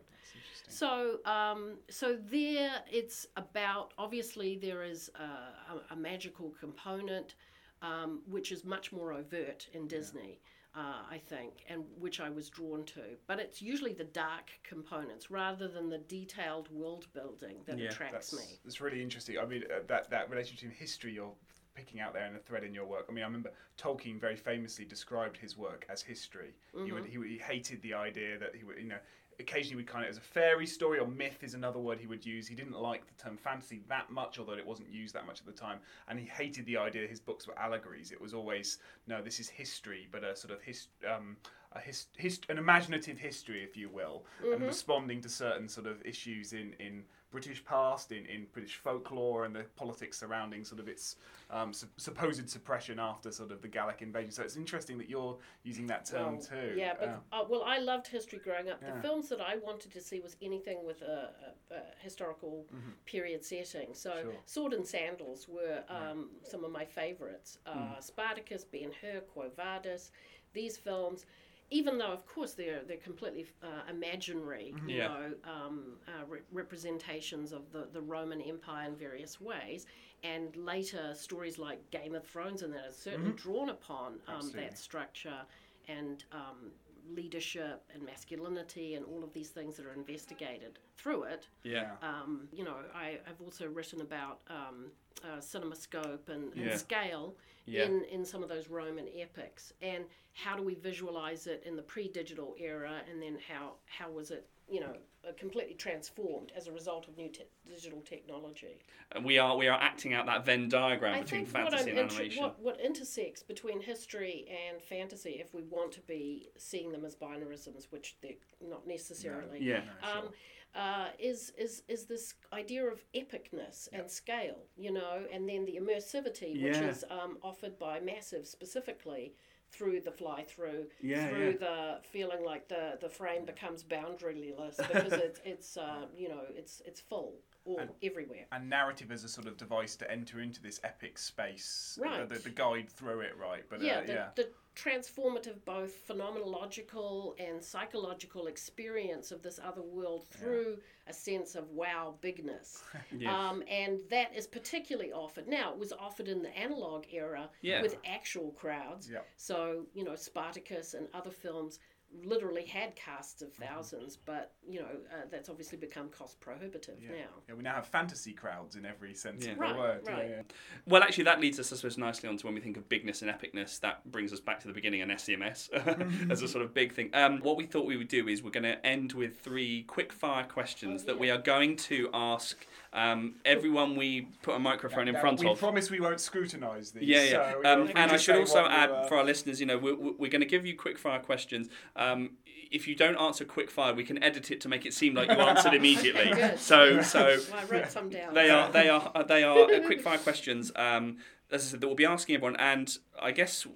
[0.66, 7.34] So, um, so there, it's about obviously there is a, a, a magical component,
[7.82, 10.40] um, which is much more overt in Disney,
[10.76, 13.00] uh, I think, and which I was drawn to.
[13.26, 18.30] But it's usually the dark components rather than the detailed world building that Yeah, attracts
[18.30, 18.58] That's, me.
[18.64, 19.38] It's really interesting.
[19.38, 21.32] I mean, uh, that that relationship in history you're
[21.74, 23.06] picking out there and a thread in your work.
[23.08, 26.54] I mean, I remember Tolkien very famously described his work as history.
[26.84, 28.98] He would he, would- he hated the idea that he would you know.
[29.38, 32.24] Occasionally, we'd kind of as a fairy story or myth is another word he would
[32.24, 32.46] use.
[32.46, 35.46] He didn't like the term fantasy that much, although it wasn't used that much at
[35.46, 35.78] the time.
[36.08, 38.12] And he hated the idea his books were allegories.
[38.12, 41.36] It was always no, this is history, but a sort of his, um,
[41.72, 46.04] a his, his, an imaginative history, if you will, and responding to certain sort of
[46.04, 50.88] issues in in British past, in, in British folklore, and the politics surrounding sort of
[50.88, 51.16] its
[51.50, 54.30] um, sup- supposed suppression after sort of the Gallic invasion.
[54.30, 56.74] So it's interesting that you're using that term Well, too.
[56.76, 58.80] Yeah, but Uh, well, I loved history growing up.
[58.80, 58.94] Yeah.
[58.94, 61.30] The films that I wanted to see was anything with a,
[61.70, 62.64] a, a historical
[63.04, 63.92] period setting.
[63.94, 64.30] So, Mm-hmm.
[64.30, 64.40] Sure.
[64.46, 67.58] Sword and Sandals were um, some of my favorites.
[67.66, 68.02] Uh, Mm.
[68.02, 70.10] Spartacus, Ben Hur, Quo Vadis.
[70.52, 71.26] These films.
[71.70, 74.88] Even though, of course, they're they're completely uh, imaginary, Mm-hmm.
[74.88, 75.08] you Yeah.
[75.08, 79.86] know, um, uh, re- representations of the, the Roman Empire in various ways,
[80.22, 84.56] and later stories like Game of Thrones and that are certainly drawn upon um, Mm-hmm.
[84.58, 85.40] That structure
[85.88, 86.70] and um,
[87.14, 91.48] leadership and masculinity and all of these things that are investigated through it.
[91.62, 91.92] Yeah.
[92.02, 94.86] Um, you know, I, I've also written about um,
[95.24, 96.76] uh, CinemaScope and, and Yeah.
[96.76, 97.34] scale
[97.66, 97.84] Yeah.
[97.84, 101.82] in, in some of those Roman epics, and how do we visualize it in the
[101.82, 104.94] pre-digital era, and then how how was it, you know,
[105.32, 108.78] completely transformed as a result of new te- digital technology.
[109.12, 111.90] And we are we are acting out that Venn diagram I between think what, fantasy
[111.90, 112.42] and inter- animation.
[112.42, 117.14] what, what intersects between history and fantasy, if we want to be seeing them as
[117.16, 119.82] binarisms, which they're not necessarily, Yeah.
[120.02, 120.28] um,
[120.74, 125.78] uh, is, is, is this idea of epicness and scale, you know, and then the
[125.80, 126.88] immersivity, which Yeah.
[126.90, 129.32] is um, offered by Massive specifically
[129.72, 131.66] through the fly through, Yeah, through yeah.
[131.66, 136.82] the feeling like the, the frame becomes boundaryless because it's, it's uh, you know, it's,
[136.86, 137.34] it's full
[137.66, 138.46] all everywhere.
[138.52, 141.98] and narrative as a sort of device to enter into this epic space.
[142.00, 142.28] Right.
[142.28, 143.64] The, the, the guide through it, right?
[143.68, 144.28] But yeah, uh, the, yeah.
[144.36, 151.70] the transformative, both phenomenological and psychological experience of this other world through a sense of
[151.70, 152.82] wow bigness.
[153.16, 153.48] Yeah.
[153.48, 155.48] Um, and that is particularly offered.
[155.48, 157.80] Now, it was offered in the analog era Yeah.
[157.80, 159.08] with actual crowds.
[159.10, 159.20] Yeah.
[159.36, 161.78] So, you know, Spartacus and other films
[162.24, 163.62] literally had casts of Mm-hmm.
[163.74, 167.10] thousands, but, you know, uh, that's obviously become cost prohibitive Yeah.
[167.10, 167.16] now.
[167.48, 169.52] yeah, we now have fantasy crowds in every sense Yeah.
[169.52, 170.00] of Right, the word.
[170.04, 170.28] Yeah, right.
[170.30, 170.42] yeah.
[170.86, 173.30] Well, actually, that leads us, I suppose, nicely onto when we think of bigness and
[173.30, 173.80] epicness.
[173.80, 175.70] That brings us back to the beginning and SCMS
[176.30, 177.10] as a sort of big thing.
[177.14, 180.12] Um, what we thought we would do is we're going to end with three quick
[180.12, 185.08] fire questions Oh, that we are going to ask um, everyone we put a microphone
[185.08, 185.56] in front we of.
[185.56, 187.02] We promise we won't scrutinise these.
[187.08, 187.52] Yeah, yeah.
[187.52, 190.30] So, um, and I should also add you, for our listeners, you know, we're, we're
[190.30, 191.68] going to give you quick fire questions.
[191.94, 192.30] Uh, um,
[192.70, 195.28] if you don't answer quick fire, we can edit it to make it seem like
[195.28, 196.32] you answered immediately.
[196.56, 198.34] so so Well, I wrote some down.
[198.34, 200.72] they are they are uh, they are uh, quick fire questions.
[200.76, 201.18] Um,
[201.50, 203.66] as I said, that we'll be asking everyone, and I guess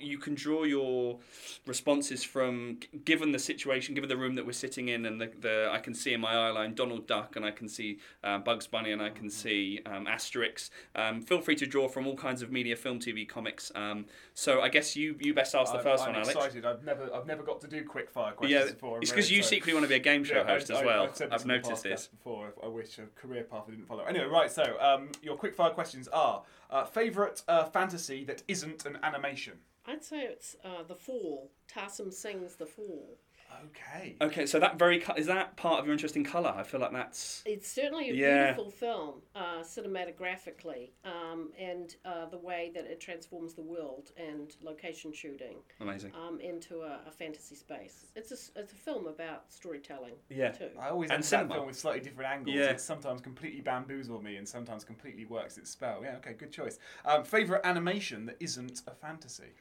[0.00, 1.18] you can draw your
[1.66, 5.68] responses from given the situation, given the room that we're sitting in, and the, the
[5.70, 8.66] I can see in my eye line Donald Duck, and I can see uh, Bugs
[8.66, 10.70] Bunny, and I can see um, Asterix.
[10.94, 13.70] Um, feel free to draw from all kinds of media, film, TV, comics.
[13.74, 16.28] Um, so I guess you you best ask the I'm- 1st I'm one, Alex.
[16.34, 16.64] excited.
[16.66, 18.96] I've never, I've never got to do quick fire questions Yeah, before.
[18.96, 19.54] I'm it's because you excited.
[19.56, 21.04] secretly want to be a game show Yeah, host I- as well.
[21.04, 22.08] I've, I've noticed this.
[22.08, 22.52] before.
[22.62, 24.04] I wish a career path I didn't follow.
[24.04, 24.50] Anyway, right.
[24.50, 29.54] So, um, your quick fire questions are: uh, favorite uh, fantasy that isn't an animation.
[29.86, 31.50] I'd say it's uh, The Fall.
[31.72, 33.18] Tarsem Singh's The Fall.
[33.66, 34.16] Okay.
[34.20, 36.52] Okay, so that very co- is that part of your interest in color?
[36.56, 38.44] I feel like that's It's certainly a Yeah.
[38.52, 44.54] beautiful film, uh, cinematographically, um, and uh, the way that it transforms the world and
[44.62, 46.12] location shooting amazing.
[46.14, 48.06] um, into a, a fantasy space.
[48.16, 50.50] It's a, s- it's a film about storytelling, Yeah.
[50.52, 50.70] too.
[50.78, 52.56] I always And enter that film with slightly different angles.
[52.56, 52.70] Yeah.
[52.70, 56.00] It sometimes completely bamboozles me, and sometimes completely works its spell.
[56.02, 56.16] Yeah.
[56.16, 56.32] Okay.
[56.34, 56.78] Good choice.
[57.04, 59.52] Um, favorite animation that isn't a fantasy.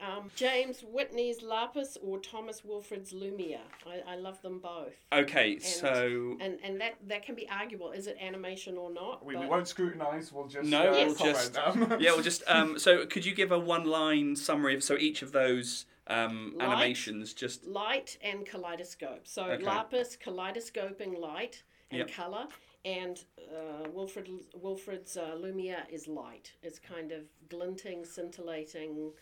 [0.00, 3.58] Um, James Whitney's Lapis or Thomas Wilfred's Lumia.
[3.86, 4.92] I, I love them both.
[5.12, 7.92] Okay, so And and that, that can be arguable.
[7.92, 9.24] Is it animation or not?
[9.24, 10.32] We, we won't scrutinise.
[10.32, 13.52] We'll just No, uh, we'll just- Um, yeah, well, just um, so could you give
[13.52, 16.68] a one-line summary of so each of those um, Light.
[16.68, 17.32] animations?
[17.34, 19.26] Just light and kaleidoscope.
[19.26, 19.64] So Okay.
[19.64, 22.10] lapis kaleidoscoping light and Yep.
[22.12, 22.46] color,
[22.84, 26.52] and uh, Wilfred Wilfred's uh, Lumia is light.
[26.62, 29.12] It's kind of glinting, scintillating,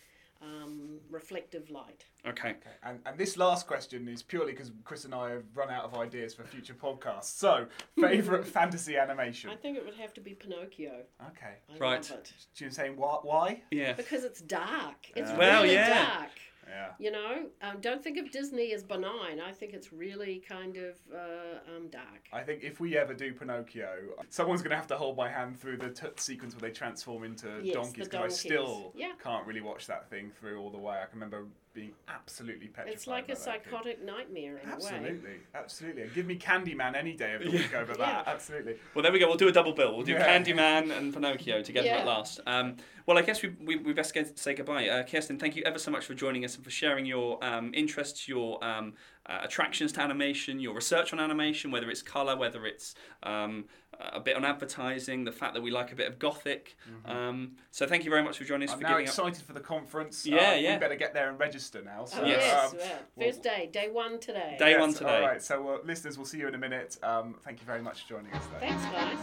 [0.43, 2.05] um, reflective light.
[2.27, 2.51] okay.
[2.51, 2.71] okay.
[2.83, 5.95] And, and this last question is purely because Chris and I have run out of
[5.97, 7.25] ideas for future podcasts.
[7.39, 7.67] So,
[8.01, 9.51] favourite fantasy animation?
[9.51, 11.05] I think it would have to be Pinocchio.
[11.29, 11.55] Okay.
[11.73, 12.11] I Right.
[12.11, 13.19] love it Do you saying why?
[13.23, 13.63] why?
[13.71, 13.93] Yeah.
[13.93, 14.97] because it's dark.
[15.15, 15.89] It's Uh, Well, really yeah.
[16.19, 16.31] dark.
[16.73, 16.89] Yeah.
[16.99, 19.41] You know, um, don't think of Disney as benign.
[19.41, 22.29] I think it's really kind of uh, um, dark.
[22.33, 23.89] I think if we ever do Pinocchio,
[24.31, 27.25] someone's going to have to hold my hand through the t- sequence where they transform
[27.25, 29.13] into Yes, donkeys because I still Yeah.
[29.23, 30.95] can't really watch that thing through all the way.
[30.97, 32.93] I can remember being absolutely petrified.
[32.95, 33.71] It's like a about that kid.
[33.71, 34.75] psychotic nightmare in a way.
[34.75, 36.03] Absolutely, absolutely.
[36.03, 38.25] And give me Candyman any day of the week over that.
[38.27, 38.33] Yeah.
[38.33, 38.77] Absolutely.
[38.95, 39.27] Well, there we go.
[39.29, 39.97] We'll do a double bill.
[39.97, 40.27] We'll do Yeah.
[40.39, 41.99] Candyman and Pinocchio together Yeah.
[41.99, 42.41] at last.
[42.47, 44.89] Um, well, I guess we, we, we best get, say goodbye.
[44.89, 47.73] Uh, Kirsten, thank you ever so much for joining us and for sharing your um,
[47.75, 48.95] interests, your um,
[49.27, 53.65] uh, attractions to animation, your research on animation, whether it's colour, whether it's um,
[54.12, 56.77] a bit on advertising, the fact that we like a bit of gothic.
[57.05, 58.73] Um, so thank you very much for joining us.
[58.75, 59.11] I'm for now giving up.
[59.11, 60.27] excited for the conference.
[60.27, 60.75] Yeah, Uh, yeah.
[60.75, 62.05] We better get there and register now.
[62.07, 62.41] So, Oh, Yes.
[62.43, 62.79] yes, um,
[63.17, 64.57] well- First day, day one today.
[64.59, 65.17] Day yes, one today.
[65.17, 65.43] All right.
[65.43, 66.97] So, uh, listeners, we'll see you in a minute.
[67.03, 68.43] Um, thank you very much for joining us.
[68.47, 68.61] There.
[68.61, 69.19] Thanks, guys.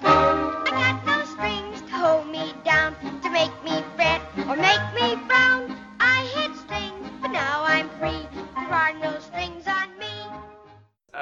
[0.00, 5.16] I got no strings to hold me down, to make me fret or make me
[5.26, 5.65] frown.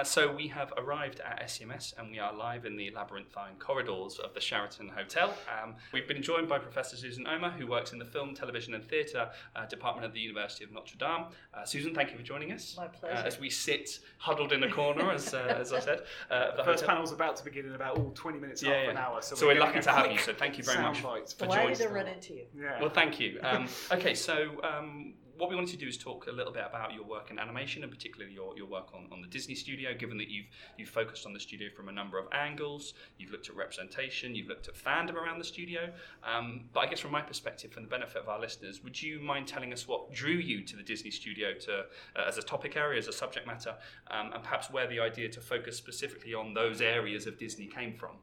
[0.04, 4.34] So we have arrived at SCMS and we are live in the labyrinthine corridors of
[4.34, 5.32] the Sheraton Hotel.
[5.62, 8.84] Um, we've been joined by Professor Susan Ohmer, who works in the Film, Television and
[8.84, 11.24] Theatre uh, Department at the University of Notre Dame.
[11.54, 12.74] Uh, Susan, thank you for joining us.
[12.76, 13.16] My pleasure.
[13.16, 16.02] Uh, as we sit huddled in a corner, as, uh, as I said.
[16.30, 16.96] Uh, The the first hotel.
[16.96, 18.90] panel's about to begin in about all 20 minutes, Yeah, half yeah.
[18.90, 19.22] an hour.
[19.22, 21.62] So we're getting lucky to have you, so thank you very much soundbite for Delighted
[21.62, 21.90] joining to us.
[21.92, 22.44] run into you.
[22.60, 22.80] Yeah.
[22.80, 23.40] Well, thank you.
[23.42, 26.92] Um, okay, so um, what we wanted to do is talk a little bit about
[26.94, 29.94] your work in animation, and particularly your, your work on, on the Disney studio.
[29.94, 33.48] Given that you've you've focused on the studio from a number of angles, you've looked
[33.48, 35.90] at representation, you've looked at fandom around the studio.
[36.22, 39.20] Um, but I guess from my perspective, for the benefit of our listeners, would you
[39.20, 41.78] mind telling us what drew you to the Disney studio to
[42.16, 43.74] uh, as a topic area, as a subject matter,
[44.10, 47.94] um, and perhaps where the idea to focus specifically on those areas of Disney came
[47.94, 48.16] from?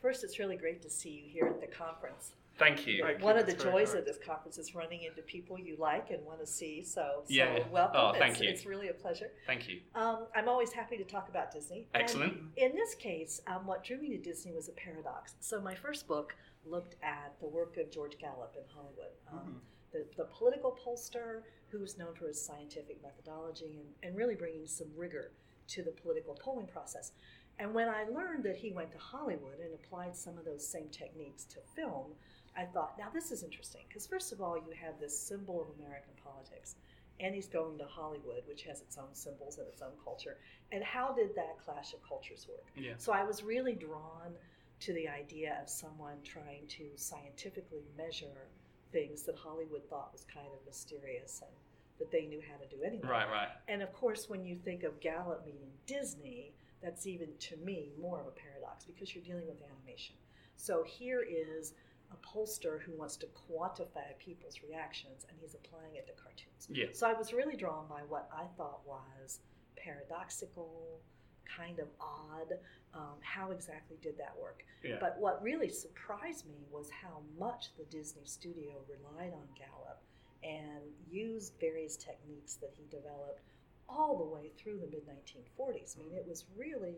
[0.00, 2.32] First, it's really great to see you here at the conference.
[2.58, 3.02] Thank you.
[3.02, 4.00] Thank you, One of the that's very joys kind.
[4.00, 6.82] of this conference is running into people you like and want to see.
[6.82, 7.66] So, so Yeah.
[7.68, 8.00] welcome.
[8.00, 8.48] Oh, thank it's, you.
[8.48, 9.32] It's really a pleasure.
[9.46, 9.80] Thank you.
[9.94, 11.88] Um, I'm always happy to talk about Disney.
[11.94, 12.38] And Excellent.
[12.56, 15.34] in this case, um, what drew me to Disney was a paradox.
[15.40, 19.60] So my first book looked at the work of George Gallup in Hollywood, um,
[19.92, 24.88] the, the political pollster who's known for his scientific methodology and, and really bringing some
[24.96, 25.32] rigor
[25.66, 27.12] to the political polling process.
[27.58, 30.88] And when I learned that he went to Hollywood and applied some of those same
[30.88, 32.12] techniques to film,
[32.56, 35.68] I thought, now this is interesting because first of all, you have this symbol of
[35.78, 36.76] American politics,
[37.20, 40.36] and he's going to Hollywood, which has its own symbols and its own culture.
[40.72, 42.66] And how did that clash of cultures work?
[42.76, 42.94] Yeah.
[42.98, 44.32] So I was really drawn
[44.80, 48.48] to the idea of someone trying to scientifically measure
[48.92, 51.50] things that Hollywood thought was kind of mysterious and
[51.98, 53.08] that they knew how to do anyway.
[53.08, 53.30] Right.
[53.30, 53.48] Right.
[53.68, 58.20] And of course, when you think of Gallup meeting Disney, that's even to me more
[58.20, 60.16] of a paradox because you're dealing with animation.
[60.56, 61.72] So here is
[62.14, 66.68] a pollster who wants to quantify people's reactions, and he's applying it to cartoons.
[66.68, 66.86] Yeah.
[66.92, 69.40] So I was really drawn by what I thought was
[69.76, 71.00] paradoxical,
[71.44, 72.54] kind of odd.
[72.94, 74.64] Um, how exactly did that work?
[74.84, 74.96] Yeah.
[75.00, 80.00] But what really surprised me was how much the Disney studio relied on Gallup
[80.42, 83.40] and used various techniques that he developed
[83.88, 85.96] all the way through the mid 1940s.
[85.96, 86.96] I mean, it was really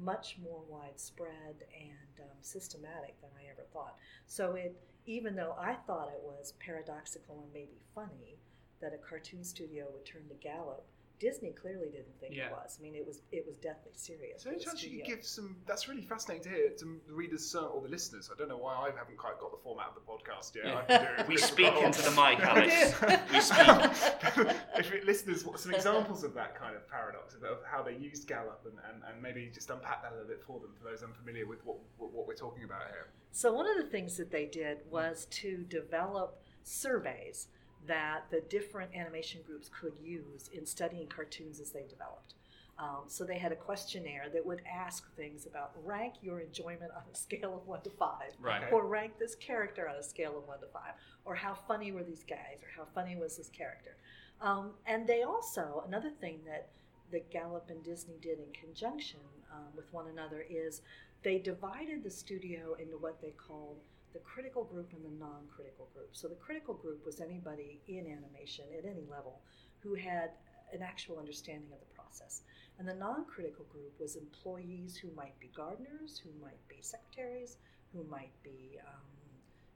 [0.00, 3.96] much more widespread and um, systematic than I ever thought.
[4.26, 4.76] So it,
[5.06, 8.38] even though I thought it was paradoxical and maybe funny
[8.80, 10.84] that a cartoon studio would turn to Gallup,
[11.22, 12.46] Disney clearly didn't think Yeah.
[12.48, 12.76] it was.
[12.80, 14.42] I mean, it was it was deathly serious.
[14.42, 15.54] So any the chance you could give some?
[15.66, 18.28] That's really fascinating to hear to the readers uh, or the listeners.
[18.34, 20.64] I don't know why I haven't quite got the format of the podcast yet.
[20.66, 20.78] Yeah.
[20.80, 23.00] I've been doing it We speak into the mic, Alex.
[23.32, 24.56] we speak.
[24.78, 27.94] if it, listeners, what some examples of that kind of paradox of, of how they
[27.94, 30.82] used Gallup and, and, and maybe just unpack that a little bit for them for
[30.90, 33.06] those unfamiliar with what what, what we're talking about here.
[33.30, 37.46] So one of the things that they did was to develop surveys
[37.86, 42.34] that the different animation groups could use in studying cartoons as they developed.
[42.78, 47.02] Um, so they had a questionnaire that would ask things about rank your enjoyment on
[47.12, 48.72] a scale of one to five, Right.
[48.72, 52.02] or rank this character on a scale of one to five, or how funny were
[52.02, 53.96] these guys, or how funny was this character.
[54.40, 56.68] Um, and they also another thing that
[57.10, 59.20] that Gallup and Disney did in conjunction
[59.52, 60.80] um, with one another is
[61.22, 63.76] they divided the studio into what they called
[64.12, 66.10] the critical group and the non-critical group.
[66.12, 69.40] So the critical group was anybody in animation at any level
[69.80, 70.30] who had
[70.72, 72.42] an actual understanding of the process.
[72.78, 77.56] And the non-critical group was employees who might be gardeners, who might be secretaries,
[77.92, 79.02] who might be um,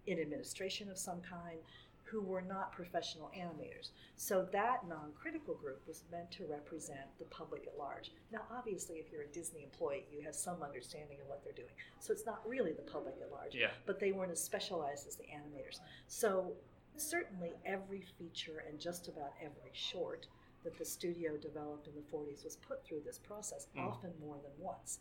[0.06, 1.58] in administration of some kind,
[2.06, 3.90] who were not professional animators.
[4.16, 8.12] So that non-critical group was meant to represent the public at large.
[8.32, 11.74] Now, obviously, if you're a Disney employee, you have some understanding of what they're doing.
[11.98, 13.72] So it's not really the public at large Yeah.
[13.86, 15.80] but they weren't as specialized as the animators.
[16.06, 16.56] So
[16.96, 20.26] certainly every feature and just about every short
[20.62, 23.86] that the studio developed in the 40s was put through this process, Mm.
[23.88, 25.00] often more than once.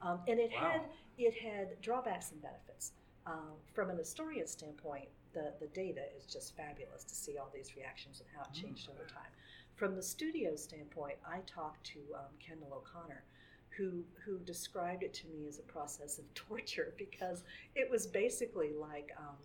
[0.00, 0.70] Um, and it Wow.
[0.70, 2.92] had it had drawbacks and benefits.
[3.24, 7.76] Um, from an historian standpoint, the, the data is just fabulous to see all these
[7.76, 9.30] reactions and how it changed over time.
[9.74, 13.22] From the studio standpoint, I talked to um, Kendall O'Connor,
[13.76, 17.44] who who described it to me as a process of torture because
[17.74, 19.36] it was basically like um,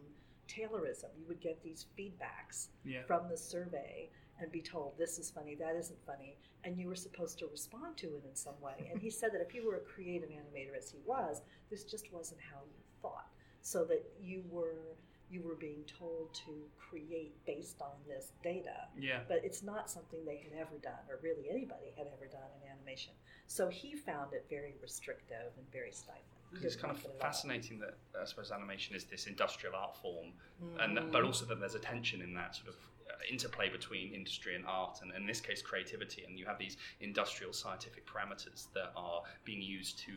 [0.48, 1.10] Taylorism.
[1.20, 3.04] You would get these feedbacks Yeah.
[3.06, 6.96] from the survey and be told this is funny, that isn't funny, and you were
[6.96, 8.90] supposed to respond to it in some way.
[8.92, 12.12] And he said that if you were a creative animator as he was, this just
[12.14, 13.28] wasn't how you thought.
[13.62, 14.96] So that you were
[15.32, 19.22] you were being told to create based on this data Yeah.
[19.28, 22.70] but it's not something they had ever done, or really anybody had ever done in
[22.70, 23.14] animation.
[23.48, 26.26] So he found it very restrictive and very stifling.
[26.62, 30.84] It's kind of it fascinating that I suppose animation is this industrial art form, Mm.
[30.84, 32.76] and that, but also that there's a tension in that sort of
[33.10, 36.24] uh, interplay between industry and art, and in this case creativity.
[36.26, 40.14] And you have these industrial scientific parameters that are being used to,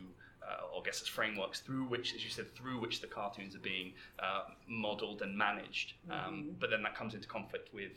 [0.72, 3.60] or I guess as frameworks through which, as you said, through which the cartoons are
[3.60, 5.94] being uh, modelled and managed.
[6.10, 6.58] Um, Mhm.
[6.60, 7.92] but then that comes into conflict with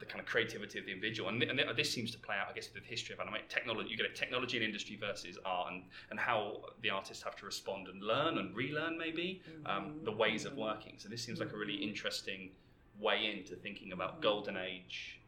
[0.00, 2.52] the kind of creativity of the individual, and, and this seems to play out, I
[2.52, 3.90] guess, with the history of anime technology.
[3.90, 7.46] You get it, technology and industry versus art, and, and how the artists have to
[7.46, 10.94] respond and learn and relearn, maybe um, the ways of working.
[10.98, 12.50] So this seems like a really interesting
[12.98, 15.20] way into thinking about golden age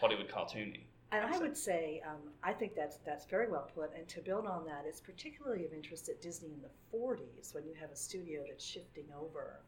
[0.00, 0.84] Hollywood cartooning.
[1.14, 3.92] And I would say, um, I think that's that's very well put.
[3.96, 7.64] And to build on that, it's particularly of interest at Disney in the '40s when
[7.64, 9.60] you have a studio that's shifting over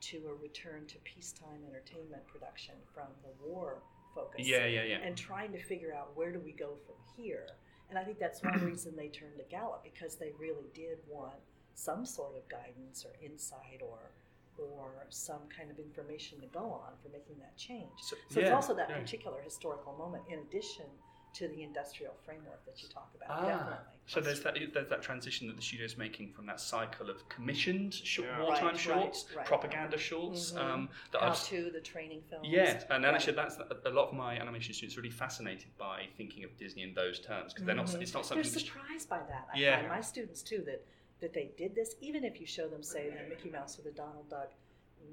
[0.00, 3.82] to a return to peacetime entertainment production from the war
[4.14, 4.46] focus.
[4.46, 4.98] Yeah, yeah, yeah.
[5.02, 7.46] and trying to figure out where do we go from here.
[7.90, 11.36] And I think that's one reason they turned to Gallup because they really did want
[11.74, 14.10] some sort of guidance or insight or
[14.58, 17.90] or some kind of information to go on for making that change.
[18.02, 18.98] So- So, it's also that yeah.
[18.98, 20.86] particular historical moment in addition
[21.34, 23.28] to the industrial framework that you talk about.
[23.28, 23.76] Ah, Definitely.
[24.06, 27.92] so there's that there's that transition that the studio's making from that cycle of commissioned
[27.92, 28.40] short, Yeah.
[28.40, 29.44] wartime Right, right, shorts, right.
[29.44, 30.52] propaganda shorts.
[30.52, 30.58] Mhm.
[30.60, 32.46] Um, that How I've, to the training films.
[32.48, 33.14] Yeah, and Right.
[33.14, 36.82] actually, that's a lot of my animation students are really fascinated by thinking of Disney
[36.82, 37.86] in those terms because they're not.
[37.86, 38.00] Mhm.
[38.02, 38.52] It's not They're something.
[38.52, 39.48] that- surprised by that.
[39.52, 39.76] I Yeah.
[39.78, 40.84] find my students too that
[41.20, 41.94] that they did this.
[42.00, 44.52] Even if you show them, say, the Mickey Mouse or the Donald Duck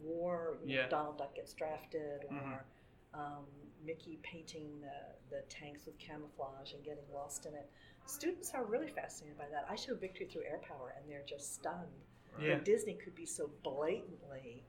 [0.03, 0.81] war, know, Yeah.
[0.81, 0.89] Mm-hmm.
[0.89, 2.63] Donald Duck gets drafted, or Mhm.
[3.13, 3.45] um,
[3.83, 7.69] Mickey painting the, the tanks with camouflage and getting lost in it.
[8.05, 9.65] Students are really fascinated by that.
[9.69, 11.87] I show Victory Through Air Power, and they're just stunned
[12.39, 12.55] Yeah.
[12.55, 14.63] that Disney could be so blatantly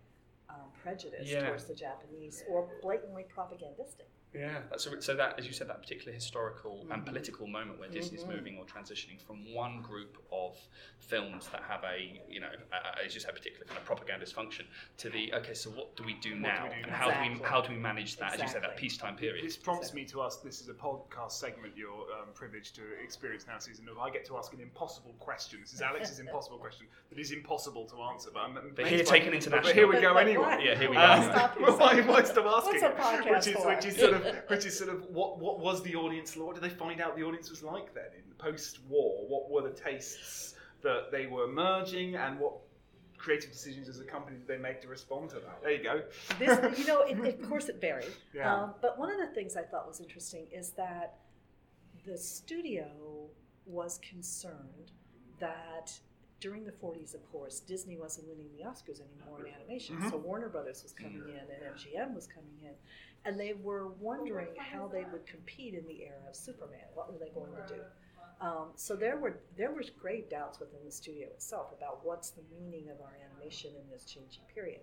[0.49, 1.47] um, prejudice Yeah.
[1.47, 4.07] towards the Japanese or blatantly propagandistic.
[4.35, 6.93] Yeah, that's a, so that as you said, that particular historical Mm-hmm.
[6.93, 10.57] and political moment where Disney's moving or transitioning from one group of
[10.99, 14.65] films that have a you know, a, as you said, particular kind of propagandist function
[14.99, 16.97] to the okay, so what do we do now, we do and now?
[16.97, 18.35] how do we how do we manage that?
[18.35, 19.45] As you said, that peacetime period.
[19.45, 20.43] This prompts me to ask.
[20.43, 23.99] This is a podcast segment you're um, privileged to experience now, season of.
[23.99, 25.61] I get to ask an impossible question.
[25.61, 28.31] This is Alex's impossible question that is impossible to answer.
[28.33, 29.63] But, I'm But here, taken international.
[29.69, 30.63] But here we go But- but anyway.
[30.65, 31.03] Yeah, here we go.
[31.03, 32.09] Um, Stop well, why, yourself.
[32.17, 32.81] why stop asking?
[32.81, 33.69] What's a podcast which is for?
[33.69, 36.47] which is sort of which is sort of what what was the audience like?
[36.47, 39.25] What did they find out the audience was like then in post-war?
[39.29, 42.55] What were the tastes that they were merging, and what
[43.19, 45.63] creative decisions as a company did they make to respond to that?
[45.63, 46.03] There you go.
[46.39, 48.11] this, you know, it, of course it varied.
[48.35, 48.53] Yeah.
[48.53, 51.19] Um, but one of the things I thought was interesting is that
[52.05, 52.89] the studio
[53.65, 54.91] was concerned
[55.39, 55.93] that
[56.41, 59.97] during the 40s, of course, Disney wasn't winning the Oscars anymore in animation.
[59.99, 60.11] Mhm.
[60.11, 62.75] So Warner Brothers was coming in and MGM was coming in.
[63.25, 66.87] And they were wondering how they would compete in the era of Superman.
[66.95, 67.81] What were they going to do?
[68.41, 72.43] Um, so there were there were grave doubts within the studio itself about what's the
[72.51, 74.81] meaning of our animation in this changing period.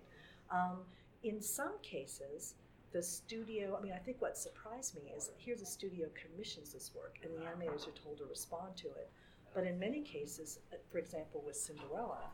[0.50, 0.78] Um,
[1.22, 2.54] in some cases,
[2.92, 6.92] the studio, I mean, I think what surprised me is here's a studio commissions this
[6.94, 9.10] work, and the animators are told to respond to it.
[9.54, 12.30] But in many cases, uh, for example, with Cinderella,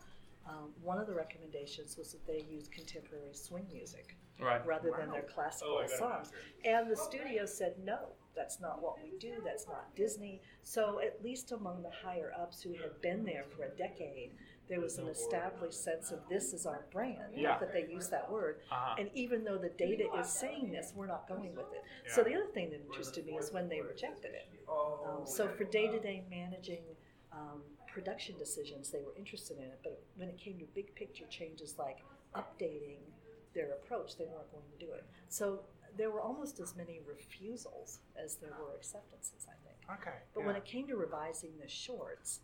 [0.49, 4.65] um, one of the recommendations was that they use contemporary swing music Right.
[4.67, 5.99] rather than their classical Oh, I got it.
[5.99, 6.33] songs.
[6.65, 7.99] And the studio said, no,
[8.35, 10.43] that's not what we do, that's not Disney.
[10.63, 14.33] So, at least among the higher ups who had been there for a decade,
[14.69, 17.51] there was an established sense of this is our brand, Yeah.
[17.51, 18.61] not that they use that word.
[18.71, 18.97] Uh-huh.
[18.99, 21.83] And even though the data is saying this, we're not going with it.
[22.11, 24.49] So, the other thing that interested me is when they rejected it.
[24.69, 26.83] Um, so, for day to day managing
[27.33, 29.79] um, production decisions, they were interested in it.
[29.83, 32.01] But when it came to big picture changes like
[32.35, 32.99] updating
[33.57, 35.05] their approach, they weren't going to do it.
[35.29, 35.61] So
[35.97, 40.01] there were almost as many refusals as there were acceptances, I think.
[40.01, 40.19] Okay.
[40.35, 40.47] But yeah.
[40.47, 42.41] when it came to revising the shorts,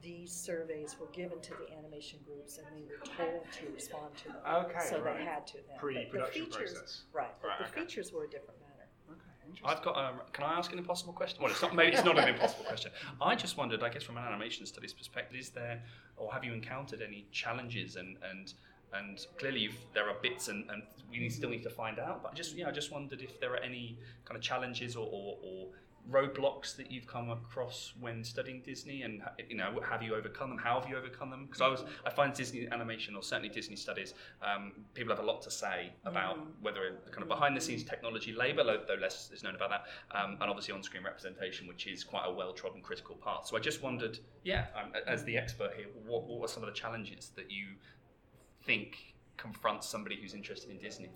[0.00, 4.28] these surveys were given to the animation groups and they were told to respond to
[4.28, 4.36] them.
[4.66, 5.18] Okay, So right.
[5.18, 5.78] they had to then.
[5.78, 7.02] Pre-production the features, process.
[7.12, 7.30] Right.
[7.40, 7.80] But Right, the okay.
[7.82, 8.86] features were a different matter.
[9.10, 9.68] Okay, interesting.
[9.68, 9.96] I've got.
[9.96, 11.42] Um, can I ask an impossible question?
[11.42, 11.74] Well, it's not.
[11.74, 12.90] Maybe it's not an impossible question.
[13.20, 13.82] I just wondered.
[13.82, 15.82] I guess from an animation studies perspective, is there,
[16.16, 18.54] or have you encountered any challenges and and
[18.94, 22.22] and clearly you've, there are bits and, and we still need to find out.
[22.22, 25.06] But I just yeah, I just wondered if there are any kind of challenges or,
[25.06, 25.66] or, or
[26.10, 30.58] roadblocks that you've come across when studying Disney, and you know, have you overcome them?
[30.58, 31.46] How have you overcome them?
[31.46, 35.26] Because I was, I find Disney animation, or certainly Disney studies, um, people have a
[35.26, 36.80] lot to say about whether
[37.10, 39.84] kind of behind the scenes technology labour, though though less is known about that,
[40.16, 43.46] um, and obviously on screen representation, which is quite a well trodden critical path.
[43.46, 46.68] So I just wondered, yeah, um, as the expert here, what, what were some of
[46.68, 47.66] the challenges that you
[48.64, 51.08] think confronts somebody who's interested in Disney?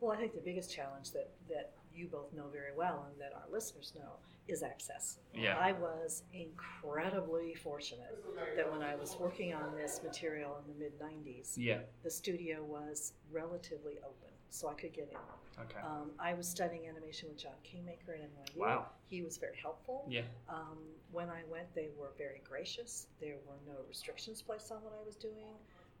[0.00, 3.32] Well, I think the biggest challenge that, that you both know very well and that
[3.34, 4.12] our listeners know
[4.48, 5.18] is access.
[5.34, 5.56] Yeah.
[5.58, 8.18] I was incredibly fortunate
[8.56, 11.80] that when I was working on this material in the mid 90s, Yeah.
[12.02, 15.62] the studio was relatively open, so I could get in.
[15.62, 15.80] Okay.
[15.86, 18.56] Um, I was studying animation with John Canemaker at NYU.
[18.56, 18.86] Wow.
[19.08, 20.06] He was very helpful.
[20.08, 20.22] Yeah.
[20.48, 20.78] Um,
[21.12, 23.08] when I went, they were very gracious.
[23.20, 25.54] There were no restrictions placed on what I was doing.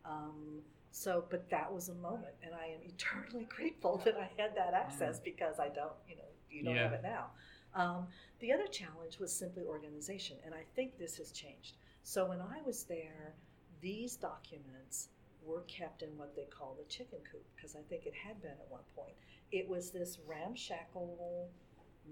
[0.06, 0.62] Um,
[0.92, 4.74] so, but that was a moment, and I am eternally grateful that I had that
[4.74, 6.76] access because I don't, you know, you don't Mm.
[6.76, 6.82] Yeah.
[6.82, 7.30] have it now.
[7.74, 8.08] Um,
[8.40, 11.76] the other challenge was simply organization, and I think this has changed.
[12.02, 13.34] So when I was there,
[13.80, 15.08] these documents
[15.44, 18.50] were kept in what they call the chicken coop because I think it had been
[18.50, 19.14] at one point.
[19.52, 21.48] It was this ramshackle,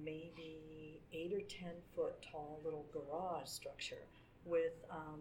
[0.04, 4.06] maybe eight or ten foot tall little garage structure
[4.44, 5.20] with um,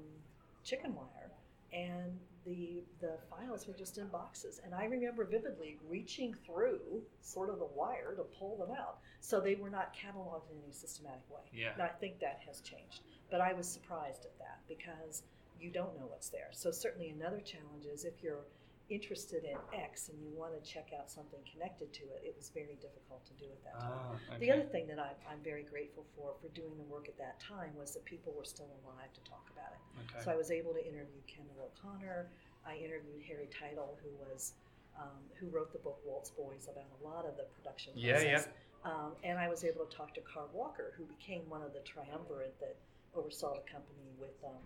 [0.63, 1.31] chicken wire,
[1.73, 4.61] and the the files were just in boxes.
[4.63, 9.39] And I remember vividly reaching through sort of the wire to pull them out, so
[9.39, 11.41] they were not cataloged in any systematic way.
[11.53, 11.73] Yeah.
[11.73, 13.01] And I think that has changed.
[13.29, 15.23] But I was surprised at that because
[15.59, 16.49] you don't know what's there.
[16.51, 18.45] So certainly another challenge is if you're
[18.89, 22.49] interested in X and you want to check out something connected to it, it was
[22.53, 24.19] very difficult to do at that time.
[24.31, 27.17] Ah, The other thing that I'm, I'm very grateful for for doing the work at
[27.17, 29.81] that time was that people were still alive to talk about it.
[30.07, 30.23] Okay.
[30.23, 32.27] So I was able to interview Kendall O'Connor.
[32.65, 34.53] I interviewed Harry Tytle, who was
[34.97, 38.31] um, who wrote the book Walt's Boys about a lot of the production Yeah, yeah.
[38.41, 38.49] process.
[38.85, 41.81] Um, and I was able to talk to Card Walker, who became one of the
[41.81, 42.75] triumvirate that
[43.13, 44.63] oversaw the company with um,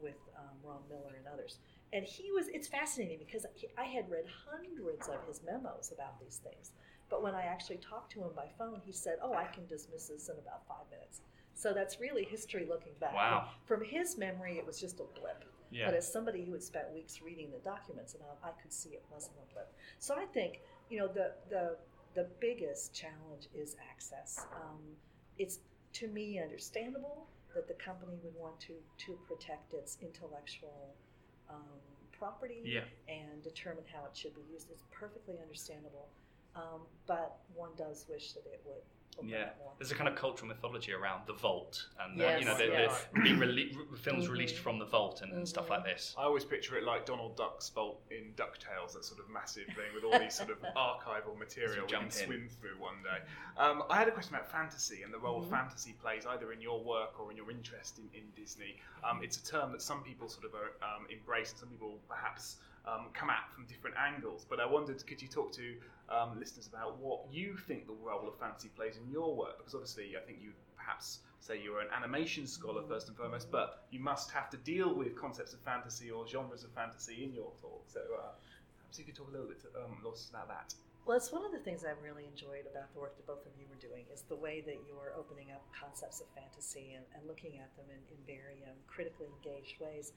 [0.00, 1.58] with um, Ron Miller and others.
[1.92, 6.20] And he was, it's fascinating because he, I had read hundreds of his memos about
[6.20, 6.72] these things.
[7.08, 10.08] But when I actually talked to him by phone, he said, Oh, I can dismiss
[10.08, 11.22] this in about five minutes.
[11.54, 13.14] So that's really history looking back.
[13.14, 13.48] Wow.
[13.64, 15.44] From his memory, it was just a blip.
[15.70, 15.86] Yeah.
[15.86, 18.90] But as somebody who had spent weeks reading the documents, and I, I could see
[18.90, 19.72] it wasn't a blip.
[19.98, 21.76] So I think you know the the
[22.14, 24.46] the biggest challenge is access.
[24.54, 24.78] Um,
[25.38, 25.58] it's
[25.94, 28.74] to me understandable that the company would want to
[29.06, 30.94] to protect its intellectual
[31.50, 31.62] um,
[32.12, 32.84] property Yeah.
[33.08, 34.70] and determine how it should be used.
[34.70, 36.08] It's perfectly understandable,
[36.56, 38.82] um, but one does wish that it would
[39.18, 39.72] open Yeah, up more.
[39.78, 43.06] there's a kind of cultural mythology around the vault, and Yes, you know, the, yes.
[43.12, 44.30] the being rele- re- films Mhm.
[44.30, 46.14] released from the vault and, and stuff like this.
[46.18, 49.92] I always picture it like Donald Duck's vault in DuckTales, that sort of massive thing
[49.94, 52.26] with all these sort of archival material we jump can in.
[52.26, 53.22] swim through one day.
[53.56, 55.50] Um, I had a question about fantasy and the role Mhm.
[55.50, 58.80] fantasy plays either in your work or in your interest in, in Disney.
[59.04, 62.56] Um, it's a term that some people sort of um, embrace and some people perhaps
[62.86, 64.46] um, come at from different angles.
[64.48, 65.76] But I wondered, could you talk to
[66.08, 69.58] um, listeners about what you think the role of fantasy plays in your work?
[69.58, 73.84] Because obviously, I think you perhaps say you're an animation scholar first and foremost, but
[73.90, 77.52] you must have to deal with concepts of fantasy or genres of fantasy in your
[77.60, 77.84] talk.
[77.86, 78.32] So uh,
[78.78, 80.74] perhaps you could talk a little bit um, about that.
[81.06, 83.52] Well, it's one of the things I've really enjoyed about the work that both of
[83.58, 87.26] you were doing is the way that you're opening up concepts of fantasy and, and
[87.26, 90.12] looking at them in, in very um, critically engaged ways.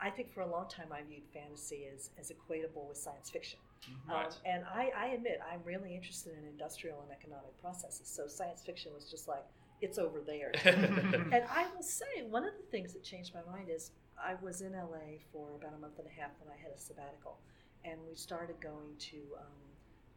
[0.00, 3.60] I think for a long time I viewed fantasy as, as equatable with science fiction.
[4.08, 8.08] Um, and I, I admit I'm really interested in industrial and economic processes.
[8.08, 9.44] So science fiction was just like,
[9.80, 10.52] it's over there.
[10.64, 13.90] and I will say, one of the things that changed my mind is
[14.22, 16.78] I was in LA for about a month and a half when I had a
[16.78, 17.38] sabbatical.
[17.84, 19.62] And we started going to, um,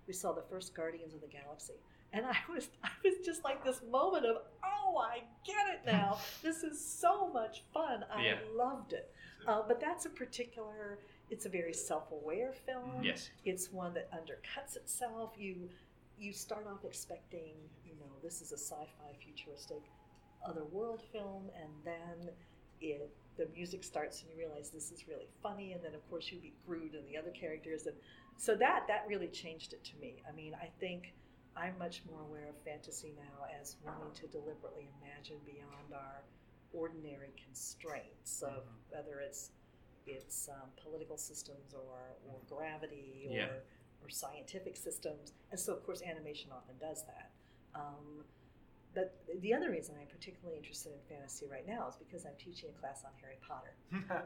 [0.07, 1.74] we saw the first Guardians of the Galaxy.
[2.13, 6.20] And I was, I was just like this moment of, oh, I get it now.
[6.43, 8.05] This is so much fun.
[8.13, 8.36] I Yeah.
[8.53, 9.11] loved it.
[9.47, 10.99] Uh, but that's a particular,
[11.30, 13.04] it's a very self aware film.
[13.04, 13.30] yes.
[13.46, 15.34] It's one that undercuts itself.
[15.38, 15.70] You
[16.18, 17.56] you start off expecting,
[17.86, 19.84] you know, this is a sci-fi futuristic
[20.48, 22.30] otherworld film, and then
[22.82, 26.32] it the music starts and you realize this is really funny, and then of course
[26.32, 27.96] you meet Groot and the other characters, and
[28.38, 30.22] so that that really changed it to me.
[30.28, 31.14] I mean, I think
[31.56, 36.24] I'm much more aware of fantasy now as wanting to deliberately imagine beyond our
[36.74, 38.96] ordinary constraints of mm-hmm.
[38.96, 39.52] whether it's
[40.08, 43.47] it's um, political systems or, or gravity or, Yeah.
[44.03, 45.34] or scientific systems.
[45.51, 47.32] And so, of course, animation often does that.
[47.74, 48.24] Um,
[48.93, 52.70] but the other reason I'm particularly interested in fantasy right now is because I'm teaching
[52.70, 53.76] a class on Harry Potter,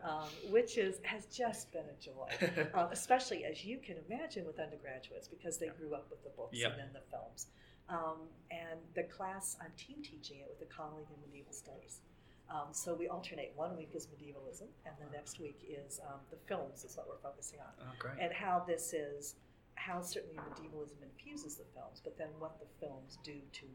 [0.07, 2.29] um, which is has just been a joy,
[2.75, 6.59] um, especially as you can imagine with undergraduates because they grew up with the books
[6.59, 6.71] Yep.
[6.73, 7.47] and then the films.
[7.89, 12.01] Um, and the class, I'm team teaching it with a colleague in medieval studies.
[12.49, 13.53] Um, so we alternate.
[13.55, 16.83] One week is medievalism, and the next week is um, the films.
[16.83, 18.13] Is what we're focusing on, Oh, great.
[18.19, 19.35] and how this is
[19.75, 23.65] how certainly medievalism infuses the films, but then what the films do to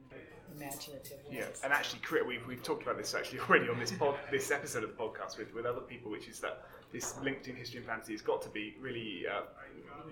[0.54, 4.16] imaginative Yeah, and actually, crit- we've, we've talked about this actually already on this pod,
[4.30, 7.56] this episode of the podcast with, with other people, which is that this linked in
[7.56, 9.42] history and fantasy has got to be really uh,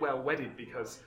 [0.00, 1.00] well wedded because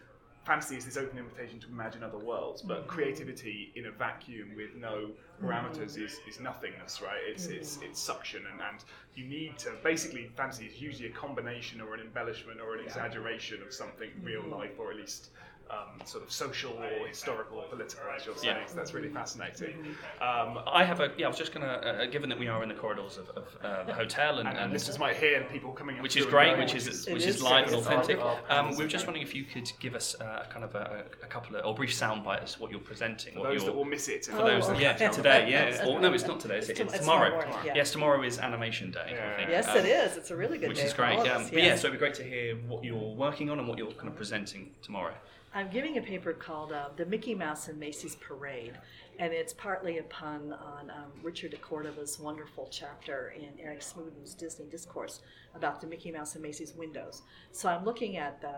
[0.45, 2.87] fantasy is this open invitation to imagine other worlds, but mm.
[2.87, 5.09] creativity in a vacuum with no
[5.43, 6.05] parameters mm.
[6.05, 7.19] is, is nothingness, right?
[7.27, 7.83] It's, it's, mm.
[7.83, 8.83] it's suction, and, and
[9.15, 13.61] you need to basically, fantasy is usually a combination or an embellishment or an exaggeration
[13.63, 15.29] of something real life or at least.
[15.67, 18.55] Um, sort of social or historical or political, as you're saying.
[18.55, 18.65] Yeah.
[18.67, 19.73] So that's really fascinating.
[20.21, 21.25] Um, I have a yeah.
[21.25, 23.83] I was just gonna, uh, given that we are in the corridors of, of uh,
[23.83, 26.75] the hotel and, and, and listeners might hear people coming up which is great, which
[26.75, 28.19] is which is is live and authentic.
[28.19, 30.75] Our- our Um, we were just wondering if you could give us uh, kind of
[30.75, 33.33] a, a couple of or brief sound bites to what you're presenting.
[33.33, 34.25] For what those you're, that will miss it.
[34.25, 35.09] for those, Oh, yeah, okay.
[35.09, 35.83] today, yeah.
[35.87, 36.57] Or, no, it's not today.
[36.59, 37.29] It's, It's it's tom- it's tomorrow.
[37.41, 37.73] tomorrow yeah.
[37.75, 38.99] Yes, tomorrow is Animation Day.
[39.07, 39.35] I Yeah.
[39.37, 39.49] think.
[39.49, 40.17] Yes, Um, it is.
[40.17, 41.17] It's a really good Which day is great.
[41.17, 43.57] all of Um, but yeah, so it'd be great to hear what you're working on
[43.57, 45.15] and what you're kind of presenting tomorrow.
[45.55, 48.73] I'm giving a paper called uh, "The Mickey Mouse and Macy's Parade,"
[49.19, 54.33] and it's partly a pun on um, Richard de Cordova's wonderful chapter in Eric Smoodin's
[54.33, 55.21] Disney Discourse
[55.55, 57.21] about the Mickey Mouse and Macy's windows.
[57.53, 58.55] So I'm looking at the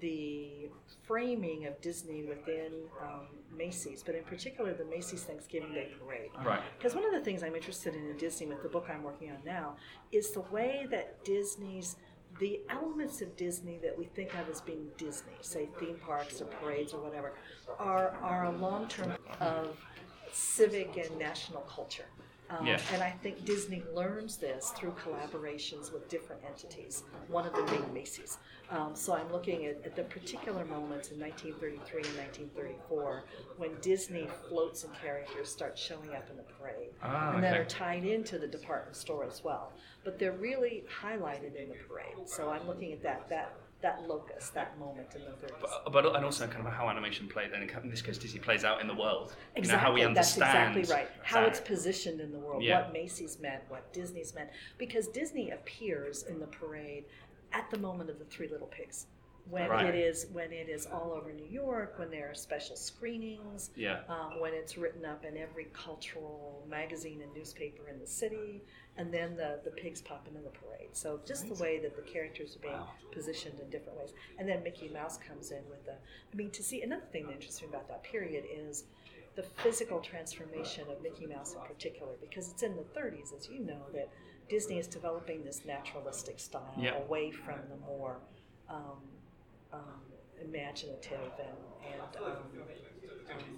[0.00, 0.68] the
[1.06, 6.30] framing of Disney within um, Macy's, but in particular the Macy's Thanksgiving Day Parade.
[6.44, 6.60] Right.
[6.76, 9.30] Because one of the things I'm interested in in Disney with the book I'm working
[9.30, 9.76] on now
[10.10, 11.94] is the way that Disney's
[12.42, 16.46] the elements of Disney that we think of as being Disney, say theme parks or
[16.46, 17.34] parades or whatever,
[17.78, 19.76] are are a long term of
[20.32, 22.06] civic and national culture.
[22.58, 22.80] Um, Yeah.
[22.92, 27.92] And I think Disney learns this through collaborations with different entities, one of them being
[27.94, 28.38] Macy's.
[28.70, 33.24] Um, so I'm looking at, at the particular moments in 1933 and 1934
[33.58, 36.90] when Disney floats and characters start showing up in the parade.
[37.02, 39.72] Ah, and that are tied into the department store as well.
[40.04, 42.26] But they're really highlighted in the parade.
[42.28, 43.28] So I'm looking at that.
[43.28, 45.60] That that locus, that moment in the 30s.
[45.60, 48.64] But, but and also kind of how animation plays, and in this case, Disney plays
[48.64, 49.34] out in the world.
[49.56, 50.74] Exactly, You know how we understand.
[50.76, 51.08] that's exactly right.
[51.22, 51.48] How that.
[51.50, 52.80] it's positioned in the world, Yeah.
[52.82, 57.04] what Macy's meant, what Disney's meant, because Disney appears in the parade
[57.52, 59.06] at the moment of the Three Little Pigs,
[59.50, 59.86] when Right.
[59.86, 64.02] it is when it is all over New York, when there are special screenings, Yeah.
[64.08, 68.62] um, when it's written up in every cultural magazine and newspaper in the city,
[68.98, 70.90] and then the, the pigs pop into the parade.
[70.92, 72.80] So just the way that the characters are being
[73.12, 74.10] positioned in different ways.
[74.38, 77.32] And then Mickey Mouse comes in with the, I mean, to see, another thing that
[77.32, 78.84] interests me about that period is
[79.34, 83.60] the physical transformation of Mickey Mouse in particular, because it's in the 30s, as you
[83.60, 84.10] know, that
[84.50, 86.96] Disney is developing this naturalistic style Yeah.
[86.96, 88.18] away from the more
[88.68, 89.00] um,
[89.72, 90.02] um,
[90.42, 92.36] imaginative and, and um,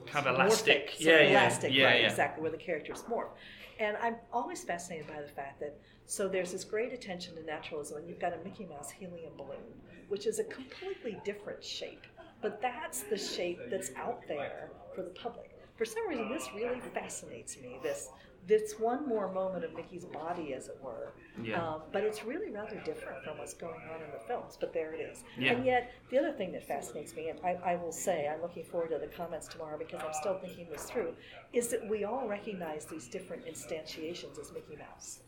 [0.07, 0.91] Kind of elastic.
[0.91, 2.01] morphic, Yeah, yeah, elastic, yeah, right?
[2.03, 2.11] yeah.
[2.11, 3.31] Exactly, where the characters morph.
[3.79, 7.99] And I'm always fascinated by the fact that so there's this great attention to naturalism,
[7.99, 9.73] and you've got a Mickey Mouse helium balloon,
[10.09, 12.07] which is a completely different shape,
[12.43, 15.51] but that's the shape that's out there for the public.
[15.77, 17.79] For some reason, this really fascinates me.
[17.83, 18.11] This
[18.47, 21.13] this one more moment of Mickey's body, as it were.
[21.43, 21.63] Yeah.
[21.67, 24.57] Um, but it's really rather different from what's going on in the films.
[24.59, 25.25] But there it is.
[25.39, 25.53] Yeah.
[25.53, 28.65] And yet, the other thing that fascinates me, and I, I will say, I'm looking
[28.65, 31.15] forward to the comments tomorrow because I'm still thinking this through,
[31.53, 35.21] is that we all recognize these different instantiations as Mickey Mouse.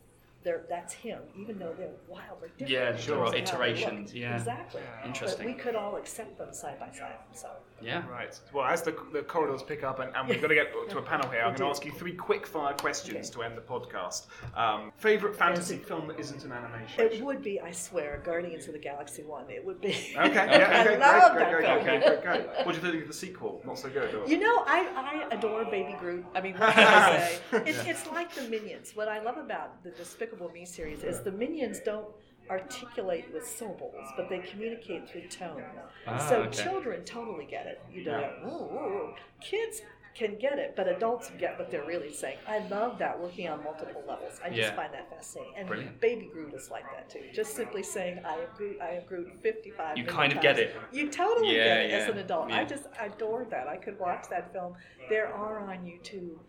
[0.43, 2.71] They're, that's him, even though they're wildly different.
[2.71, 3.79] Yeah, sure, terms of how they look.
[3.79, 4.37] iterations, yeah.
[4.37, 4.81] Exactly.
[5.03, 5.45] Interesting.
[5.47, 7.17] But we could all accept them side by side.
[7.33, 7.49] So.
[7.81, 8.07] Yeah.
[8.09, 8.39] Right.
[8.53, 11.01] Well, as the, the corridors pick up, and, and we've got to get to a
[11.01, 13.39] panel here, I'm going to ask you three quick fire questions Okay.
[13.39, 14.25] to end the podcast.
[14.55, 17.01] Um, favorite fantasy Yes, it- film that isn't an animation?
[17.05, 19.49] It would be, I swear, Guardians of the Galaxy 1.
[19.51, 19.89] It would be.
[20.17, 21.83] Okay, yeah, I love great, that great, film.
[21.83, 22.65] great, great, great, great.
[22.65, 23.61] What do you think of the sequel?
[23.65, 24.13] Not so good.
[24.15, 24.27] Or?
[24.27, 26.25] You know, I, I adore Baby Groot.
[26.35, 27.39] I mean, what can I say?
[27.67, 28.91] It's, it's like the Minions.
[28.95, 32.07] What I love about the Despicable Me series is the Minions don't
[32.49, 35.63] articulate with syllables, but they communicate through tone.
[36.05, 36.63] Ah, so okay.
[36.63, 37.81] children totally get it.
[37.91, 39.81] You know, "Ooh, ooh, ooh." kids
[40.15, 42.39] can get it, but adults get what they're really saying.
[42.47, 44.39] I love that working on multiple levels.
[44.43, 44.75] I just Yeah.
[44.75, 45.53] find that fascinating.
[45.55, 46.01] And Brilliant.
[46.01, 47.21] Baby Groot is like that too.
[47.33, 49.95] Just simply saying, "I am Groot," "I am Groot" fifty-five.
[49.95, 50.75] You kind of get it.
[50.91, 52.49] You totally Yeah, get it as an adult.
[52.49, 52.57] yeah.
[52.57, 53.67] I just adored that.
[53.67, 54.75] I could watch that film.
[55.07, 56.39] There are on YouTube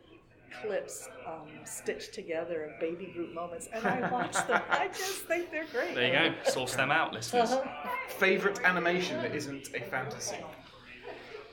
[0.63, 4.63] clips um, stitched together of Baby Groot moments, and I watch them.
[4.71, 5.95] I just think they're great.
[5.95, 6.51] There you go.
[6.51, 7.53] Source them out, listeners.
[7.53, 7.91] Uh-huh.
[8.09, 10.37] Favorite animation that isn't a fantasy?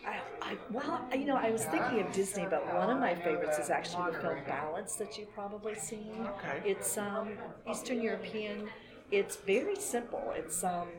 [0.05, 3.57] I, I, well, you know, I was thinking of Disney, but one of my favorites
[3.57, 6.27] is actually the film Balance that you've probably seen.
[6.37, 6.69] Okay.
[6.69, 7.29] It's um,
[7.69, 8.69] Eastern European.
[9.11, 10.33] It's very simple.
[10.35, 10.89] It's um,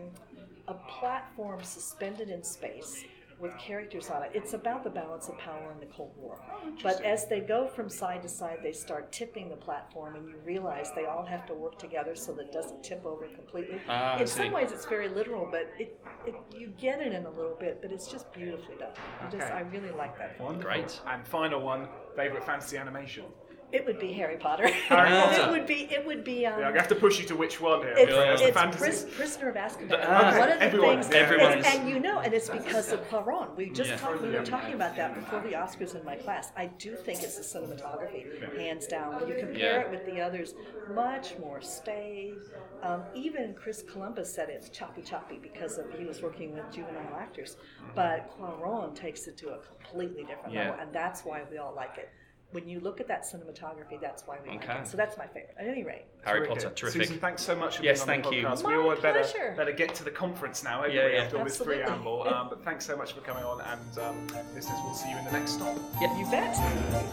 [0.69, 3.05] a platform suspended in space
[3.39, 4.31] with characters on it.
[4.35, 6.39] It's about the balance of power in the Cold War.
[6.51, 10.29] Oh, but as they go from side to side, they start tipping the platform, and
[10.29, 13.81] you realize they all have to work together so that it doesn't tip over completely.
[13.89, 17.27] Ah, I in some ways, it's very literal, but it, it you get it in
[17.27, 18.93] a little bit, but it's just beautifully done.
[19.21, 19.53] I just Okay.
[19.53, 20.55] I really like that film.
[20.55, 20.71] Wonderful.
[20.73, 21.01] Great.
[21.07, 23.25] And final one, favorite fantasy animation?
[23.73, 24.69] It would be Harry Potter.
[24.69, 25.43] Harry Potter.
[25.43, 27.61] it would be it would be um, Yeah, I have to push you to which
[27.61, 27.95] one here.
[27.97, 28.79] it's, What's the it's fantasy?
[28.85, 30.05] pris- Prisoner of Azkaban.
[30.07, 32.93] Ah, One of the everyone- things, everyone it's- is- and you know, and it's because
[32.93, 33.57] of Cuarón.
[33.57, 33.97] We just Yeah.
[33.97, 36.53] talked, we were talking about that before the Oscars in my class.
[36.57, 39.17] I do think it's the cinematography, hands down.
[39.17, 39.81] When you compare Yeah.
[39.81, 40.55] it with the others,
[40.95, 42.35] much more staid.
[42.83, 47.17] Um, even Chris Columbus said it's choppy choppy because of he was working with juvenile
[47.19, 47.57] actors.
[47.95, 50.71] But Cuarón takes it to a completely different Yeah.
[50.71, 52.11] level, and that's why we all like it.
[52.57, 54.69] When you look at that cinematography, that's why we Okay.
[54.69, 54.89] like it.
[54.89, 55.55] So that's my favorite.
[55.61, 56.07] At any rate.
[56.25, 56.55] Harry Terrific.
[56.63, 57.03] Potter, terrific.
[57.03, 58.43] Susan, thanks so much for Yes, being on thank the you.
[58.65, 61.21] My we all better, better get to the conference now, Yeah, everybody, yeah.
[61.25, 61.85] after all this Absolutely.
[61.85, 62.23] preamble.
[62.37, 65.25] Um, but thanks so much for coming on, and um, listeners, we'll see you in
[65.27, 65.77] the next stop.
[66.01, 66.57] Yep, You bet.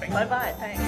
[0.09, 0.55] Bye bye.
[0.59, 0.81] Thanks.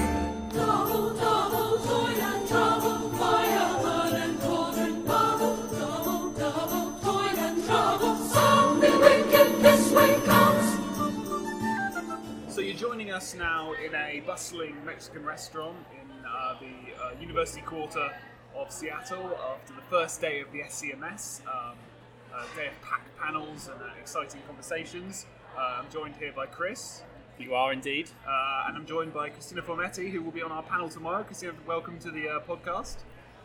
[12.95, 18.09] Joining us now in a bustling Mexican restaurant in uh, the uh, University Quarter
[18.55, 21.75] of Seattle after the first day of the SCMS, um,
[22.33, 25.25] a day of packed panels and uh, exciting conversations.
[25.57, 27.01] Uh, I'm joined here by Chris,
[27.37, 28.11] You are indeed.
[28.25, 31.23] uh, and I'm joined by Christina Formenti, who will be on our panel tomorrow.
[31.23, 32.99] Christina, welcome to the uh, podcast.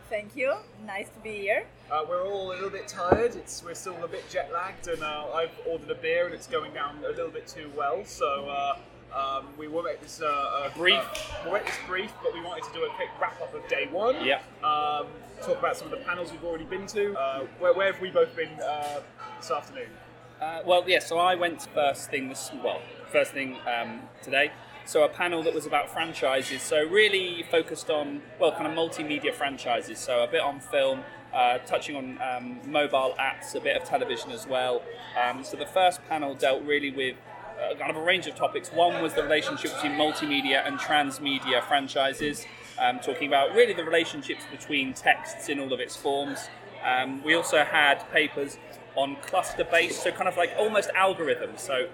[0.08, 0.54] Thank you.
[0.86, 1.66] Nice to be here.
[1.90, 3.34] Uh, we're all a little bit tired.
[3.34, 6.46] It's we're still a bit jet lagged, and uh, I've ordered a beer, and it's
[6.46, 8.04] going down a little bit too well.
[8.04, 8.76] So uh,
[9.14, 10.26] um, we will make this uh,
[10.66, 10.98] a Brief.
[10.98, 13.66] Uh, we'll make this brief, but we wanted to do a quick wrap up of
[13.68, 14.24] day one.
[14.24, 14.42] Yep.
[14.64, 15.06] Um,
[15.42, 17.18] talk about some of the panels we've already been to.
[17.18, 19.00] Uh, where, where have we both been uh,
[19.40, 19.88] this afternoon?
[20.40, 21.00] Uh, well, yeah.
[21.00, 22.80] So I went first thing this well,
[23.10, 24.52] first thing um, today.
[24.86, 26.62] So a panel that was about franchises.
[26.62, 29.98] So really focused on well, kind of multimedia franchises.
[29.98, 31.02] So a bit on film,
[31.34, 34.82] uh, touching on um, mobile apps, a bit of television as well.
[35.22, 37.29] Um, so the first panel dealt really with uh,
[37.78, 38.70] kind of a range of topics.
[38.70, 42.46] One was the relationship between multimedia and transmedia franchises,
[42.78, 46.48] um, talking about really the relationships between texts in all of its forms.
[46.84, 48.58] Um, we also had papers
[48.96, 51.60] on cluster based, so kind of like almost algorithms.
[51.60, 51.88] So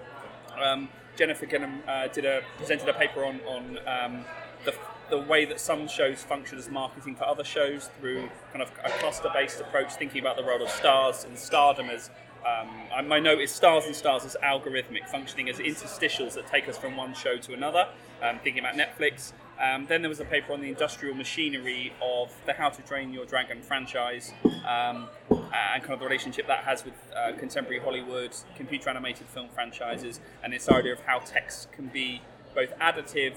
[0.61, 4.25] um, Jennifer Gilliam uh, did a presented a paper on on um,
[4.65, 4.73] the,
[5.09, 8.89] the way that some shows function as marketing for other shows through kind of a
[8.99, 12.09] cluster based approach, thinking about the role of stars and stardom as
[12.45, 16.77] um, my note is stars and stars as algorithmic, functioning as interstitials that take us
[16.77, 17.87] from one show to another.
[18.21, 19.33] Um, thinking about Netflix.
[19.61, 23.11] Um, then there was a paper on the industrial machinery of the How to Train
[23.11, 24.33] Your Dragon franchise
[24.67, 29.49] um, and kind of the relationship that has with uh, contemporary Hollywood, computer animated film
[29.49, 32.21] franchises, and this idea of how text can be
[32.53, 33.35] both additive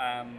[0.00, 0.38] um,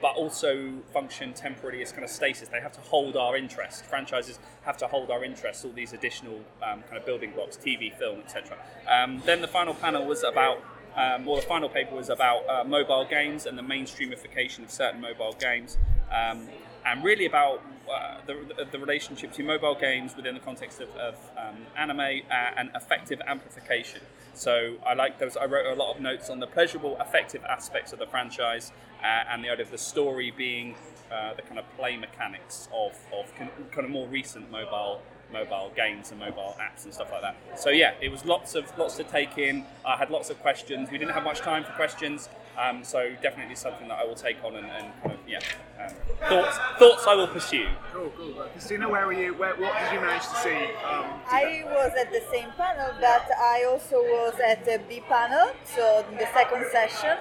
[0.00, 2.48] but also function temporarily as kind of stasis.
[2.48, 3.84] They have to hold our interest.
[3.84, 5.64] Franchises have to hold our interest.
[5.64, 8.56] All these additional um, kind of building blocks, TV, film, etc.
[8.88, 10.62] Um, then the final panel was about.
[10.96, 15.00] Um, well, the final paper was about uh, mobile games and the mainstreamification of certain
[15.00, 15.78] mobile games,
[16.10, 16.48] um,
[16.84, 21.14] and really about uh, the, the relationship to mobile games within the context of, of
[21.38, 24.00] um, anime uh, and effective amplification.
[24.34, 25.36] So I like those.
[25.36, 28.72] I wrote a lot of notes on the pleasurable, effective aspects of the franchise,
[29.02, 30.74] and the idea of the story being
[31.10, 35.70] uh, the kind of play mechanics of, of con- kind of more recent mobile mobile
[35.76, 37.36] games and mobile apps and stuff like that.
[37.58, 39.64] So yeah, it was lots of lots to take in.
[39.86, 40.90] I had lots of questions.
[40.90, 42.28] We didn't have much time for questions,
[42.58, 45.38] um, so definitely something that I will take on and, and kind of yeah
[45.80, 45.94] um,
[46.28, 47.68] thoughts thoughts I will pursue.
[47.92, 48.32] Cool, cool.
[48.52, 49.34] Christina, where were you?
[49.34, 50.64] Where, what did you manage to see?
[50.84, 55.52] Um, I was at the same panel, but I also was at the B panel,
[55.64, 57.18] so the second session.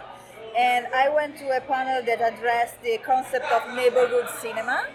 [0.58, 4.86] And I went to a panel that addressed the concept of neighborhood cinema.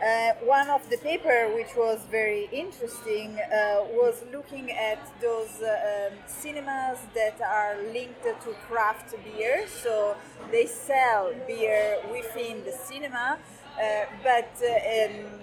[0.00, 6.08] Uh, one of the paper, which was very interesting, uh, was looking at those uh,
[6.10, 9.66] um, cinemas that are linked to craft beer.
[9.68, 10.16] So
[10.50, 13.38] they sell beer within the cinema,
[13.76, 15.40] uh, but um,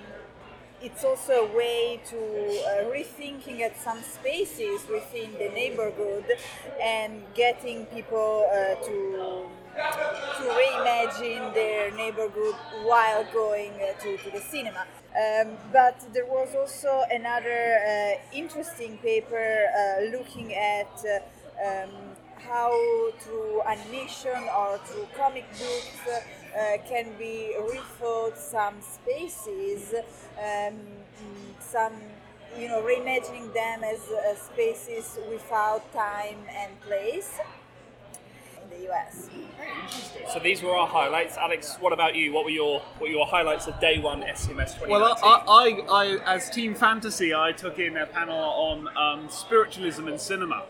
[0.87, 6.25] it's also a way to uh, rethinking at some spaces within the neighborhood
[6.81, 9.45] and getting people uh, to
[10.37, 14.85] to reimagine their neighborhood while going uh, to, to the cinema.
[15.13, 21.91] Um, but there was also another uh, interesting paper uh, looking at uh, um,
[22.39, 22.71] how
[23.19, 26.19] through animation or through comic books uh,
[26.87, 29.93] can be rethought some spaces,
[30.39, 30.75] um,
[31.59, 31.93] some
[32.57, 37.39] you know reimagining them as uh, spaces without time and place
[38.63, 39.29] in the US.
[40.33, 41.37] So these were our highlights.
[41.37, 42.33] Alex, what about you?
[42.33, 44.89] What were your what were your highlights of day one SCMS 2019?
[44.89, 50.07] Well, I, I, I, as Team Fantasy, I took in a panel on um, spiritualism
[50.07, 50.63] and cinema,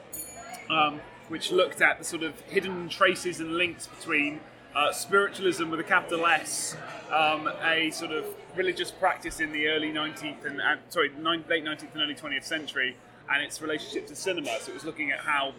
[0.69, 4.41] um, which looked at the sort of hidden traces and links between
[4.78, 6.78] uh, spiritualism with a capital S,
[7.11, 8.25] um, a sort of
[8.55, 12.43] religious practice in the early 19th and, and sorry, nine, late 19th and early 20th
[12.43, 12.95] century,
[13.34, 14.55] and its relationship to cinema.
[14.61, 15.53] So it was looking at how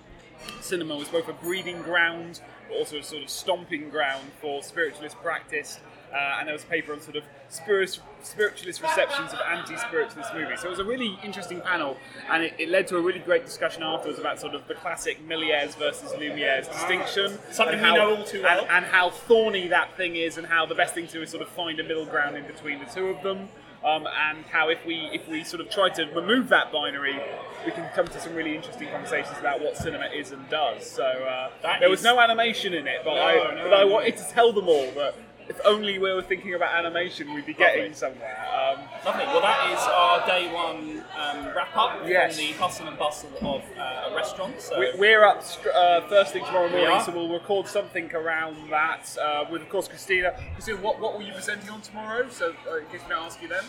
[0.60, 5.16] cinema was both a breeding ground, but also a sort of stomping ground for spiritualist
[5.16, 5.80] practice.
[6.12, 10.60] Uh, and there was a paper on sort of spirit, spiritualist receptions of anti-spiritualist movies.
[10.60, 11.96] So it was a really interesting panel,
[12.30, 15.26] and it, it led to a really great discussion afterwards about sort of the classic
[15.26, 18.60] Méliès versus Lumiere's distinction, Something we how, know all too well.
[18.62, 21.30] and, and how thorny that thing is, and how the best thing to do is
[21.30, 23.48] sort of find a middle ground in between the two of them.
[23.84, 27.16] Um, and how if we if we sort of try to remove that binary,
[27.64, 30.90] we can come to some really interesting conversations about what cinema is and does.
[30.90, 34.24] So uh, there was no animation in it, but I no, but I wanted to
[34.30, 35.14] tell them all that
[35.48, 37.94] if only we were thinking about animation, we'd be getting Lovely.
[37.94, 38.36] somewhere.
[38.52, 39.24] Um, Lovely.
[39.26, 42.36] Well, that is our day one um, wrap up Yes.
[42.36, 44.60] from the hustle and bustle of uh, a restaurant.
[44.60, 47.02] So we- We're up str- uh, first thing tomorrow morning, are.
[47.04, 50.34] so we'll record something around that uh, with, of course, Christina.
[50.54, 52.28] Christina, what, what were you be presenting on tomorrow?
[52.28, 53.64] So, uh, in case we don't ask you then.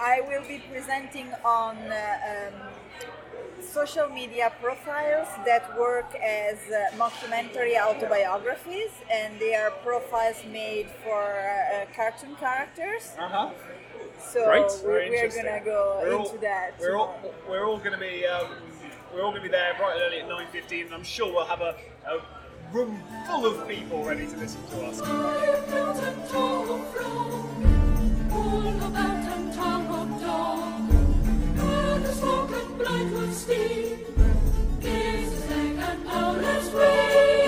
[0.00, 2.54] I will be presenting on uh, um,
[3.62, 11.22] social media profiles that work as uh, mockumentary autobiographies, and they are profiles made for
[11.22, 13.12] uh, cartoon characters.
[13.18, 13.50] Uh huh.
[14.18, 14.66] So Great.
[14.84, 16.74] we're, we're gonna go We're into all- that.
[16.80, 18.48] We're all, we're all going to be um,
[19.12, 21.32] we're all going to be there bright and early at nine fifteen, and I'm sure
[21.32, 21.74] we'll have a,
[22.08, 22.20] a
[22.72, 25.00] room full of people ready to listen to us
[32.12, 33.98] smoke and blood would steam.
[34.80, 37.45] This is like an hour's.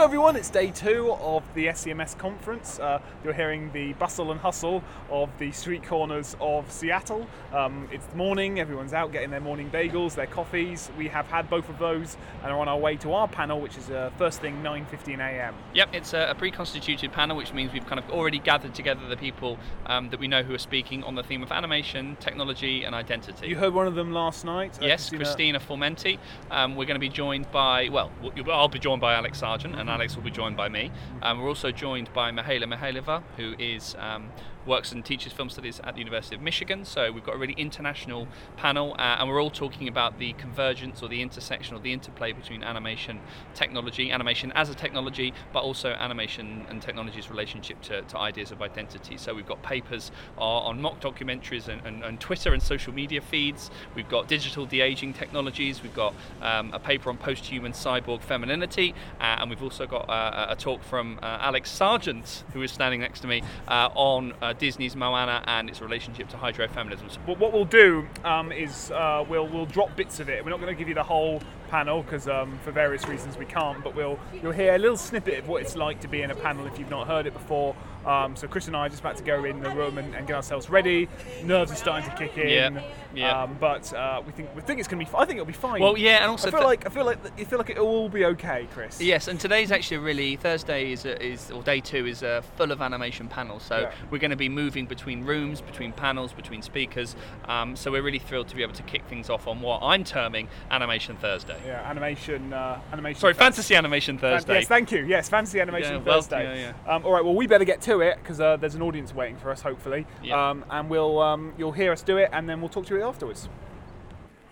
[0.00, 2.78] Hello everyone, it's day two of the SCMS conference.
[2.78, 7.26] Uh, you're hearing the bustle and hustle of the street corners of Seattle.
[7.52, 10.90] Um, it's morning, everyone's out getting their morning bagels, their coffees.
[10.96, 13.76] We have had both of those and are on our way to our panel, which
[13.76, 15.54] is uh, first thing 9.15 a.m.
[15.74, 19.18] Yep, it's a, a pre-constituted panel, which means we've kind of already gathered together the
[19.18, 22.94] people um, that we know who are speaking on the theme of animation, technology, and
[22.94, 23.48] identity.
[23.48, 24.78] You heard one of them last night.
[24.82, 26.18] uh, Yes, Christina Formenti.
[26.50, 28.10] Um, we're going to be joined by, well,
[28.50, 30.90] I'll be joined by Alex Sergeant, and Alex will be joined by me.
[31.22, 34.30] Um, we're also joined by Mihaela Mihailova, who is um,
[34.66, 36.84] works and teaches film studies at the University of Michigan.
[36.84, 41.02] So we've got a really international panel, uh, and we're all talking about the convergence
[41.02, 43.20] or the intersection or the interplay between animation
[43.54, 48.62] technology, animation as a technology, but also animation and technology's relationship to, to ideas of
[48.62, 49.16] identity.
[49.16, 53.20] So we've got papers uh, on mock documentaries and, and, and Twitter and social media
[53.20, 53.70] feeds.
[53.94, 55.82] We've got digital de-aging technologies.
[55.82, 60.46] We've got um, a paper on post-human cyborg femininity, uh, and we've also got uh,
[60.50, 64.52] a talk from uh, Alex Sergeant, who is standing next to me, uh, on uh,
[64.58, 67.10] Disney's Moana and its relationship to hydrofeminism.
[67.10, 70.44] So But what we'll do um, is uh, we'll we'll drop bits of it.
[70.44, 71.40] We're not going to give you the whole
[71.70, 73.82] panel because um, for various reasons we can't.
[73.82, 76.34] But we'll you'll hear a little snippet of what it's like to be in a
[76.34, 77.74] panel if you've not heard it before.
[78.04, 80.26] Um, so Chris and I are just about to go in the room and, and
[80.26, 81.06] get ourselves ready.
[81.44, 82.48] Nerves are starting to kick in.
[82.76, 82.82] Yeah,
[83.14, 83.42] yeah.
[83.42, 85.14] Um, but uh, we think we think it's going to be.
[85.14, 85.82] f- I think it'll be fine.
[85.82, 87.86] Well, yeah, and also I feel th- like I feel like you feel like it'll
[87.86, 89.00] all be okay, Chris.
[89.02, 92.80] Yes, and today's actually really Thursday is is or day two is a full of
[92.80, 93.62] animation panels.
[93.64, 93.92] So Yeah.
[94.10, 97.16] we're going to be moving between rooms, between panels, between speakers.
[97.48, 100.04] Um, so we're really thrilled to be able to kick things off on what I'm
[100.04, 101.59] terming Animation Thursday.
[101.66, 103.20] Yeah, animation, uh, animation.
[103.20, 103.44] Sorry, Thursday.
[103.44, 104.54] Fantasy Animation Fan- Thursday.
[104.60, 105.04] Yes, thank you.
[105.04, 106.62] Yes, Fantasy Animation Yeah, well, Thursday.
[106.86, 109.14] yeah, Um, all right, well, we better get to it because uh, there's an audience
[109.14, 110.06] waiting for us, hopefully.
[110.22, 110.50] Yeah.
[110.50, 113.02] Um, and we'll um, you'll hear us do it, and then we'll talk to you
[113.02, 113.48] afterwards.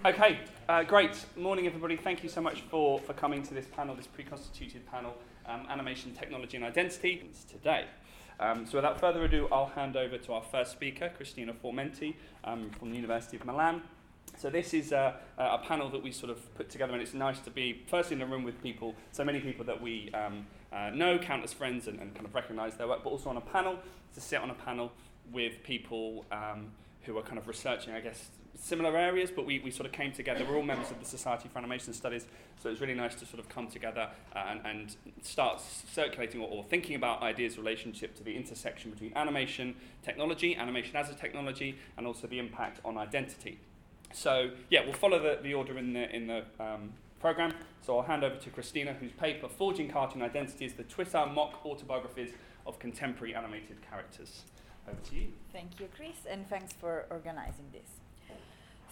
[0.05, 0.39] Okay,
[0.69, 1.25] uh, great.
[1.37, 1.97] Morning, everybody.
[1.97, 5.15] Thank you so much for, for coming to this panel, this pre-constituted panel,
[5.47, 7.87] um, Animation, Technology and Identity, It's today.
[8.41, 12.71] Um, so without further ado, I'll hand over to our first speaker, Christina Formenti um,
[12.79, 13.83] from the University of Milan.
[14.39, 17.41] So this is uh, a panel that we sort of put together, and it's nice
[17.41, 20.91] to be first in a room with people, so many people that we um, uh,
[20.91, 23.41] know, count as friends, and, and kind of recognise their work, but also on a
[23.41, 23.81] panel
[24.15, 24.93] to sit on a panel
[25.33, 26.71] with people um,
[27.03, 30.13] who are kind of researching, I guess, similar areas, but we, we sort of came
[30.13, 30.45] together.
[30.49, 32.25] We're all members of the Society for Animation Studies,
[32.63, 36.49] so it's really nice to sort of come together uh, and, and start circulating or,
[36.49, 39.75] or thinking about ideas relationship to the intersection between animation,
[40.05, 43.59] technology, animation as a technology, and also the impact on identity.
[44.13, 47.53] So yeah, we'll follow the, the order in the in the um, program.
[47.83, 52.31] So I'll hand over to Christina, whose paper "Forging Cartoon Identities: The Twitter Mock Autobiographies
[52.67, 54.45] of Contemporary Animated Characters."
[54.89, 55.29] Over to you.
[55.53, 57.91] Thank you, Chris, and thanks for organizing this.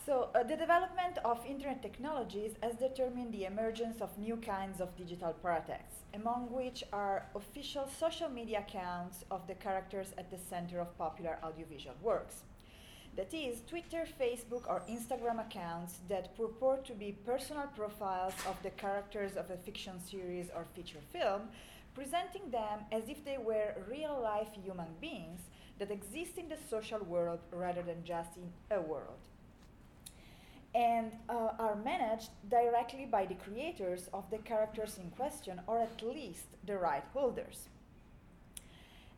[0.06, 4.94] So, uh, the development of internet technologies has determined the emergence of new kinds of
[4.96, 10.78] digital paratexts, among which are official social media accounts of the characters at the center
[10.78, 12.44] of popular audiovisual works.
[13.16, 18.68] That is, Twitter, Facebook, or Instagram accounts that purport to be personal profiles of the
[18.68, 21.48] characters of a fiction series or feature film,
[21.94, 25.40] presenting them as if they were real life human beings
[25.78, 29.22] that exist in the social world rather than just in a world.
[30.74, 36.02] And uh, are managed directly by the creators of the characters in question, or at
[36.02, 37.68] least the right holders.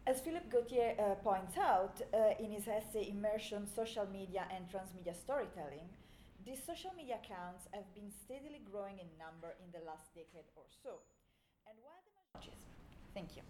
[0.09, 5.15] As Philippe Gauthier uh, points out uh, in his essay Immersion, Social Media and Transmedia
[5.15, 5.87] Storytelling,
[6.47, 10.63] these social media accounts have been steadily growing in number in the last decade or
[10.83, 11.01] so.
[11.67, 12.51] And while the
[13.13, 13.43] Thank you.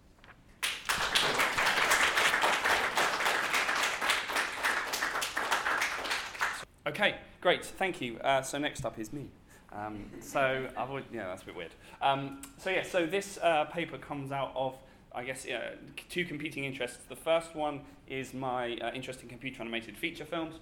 [6.85, 8.17] Okay, great, thank you.
[8.17, 9.29] Uh, so next up is me.
[9.71, 11.73] Um, so I would, yeah, that's a bit weird.
[12.01, 14.75] Um, so yeah, so this uh, paper comes out of,
[15.19, 15.75] I guess, uh,
[16.07, 17.03] two competing interests.
[17.09, 20.55] The first one is my uh, interest in computer animated feature films.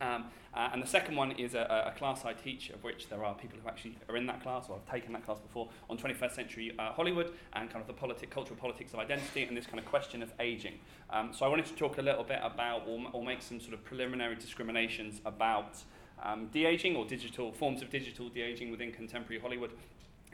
[0.00, 3.24] Um, uh, and the second one is a, a class I teach, of which there
[3.24, 5.96] are people who actually are in that class or have taken that class before, on
[5.96, 9.66] 21st century uh, Hollywood and kind of the politic, cultural politics of identity and this
[9.66, 10.74] kind of question of aging.
[11.10, 13.74] Um, so I wanted to talk a little bit about or, or make some sort
[13.74, 15.76] of preliminary discriminations about
[16.20, 19.70] um, de-aging or digital forms of digital de-aging within contemporary Hollywood.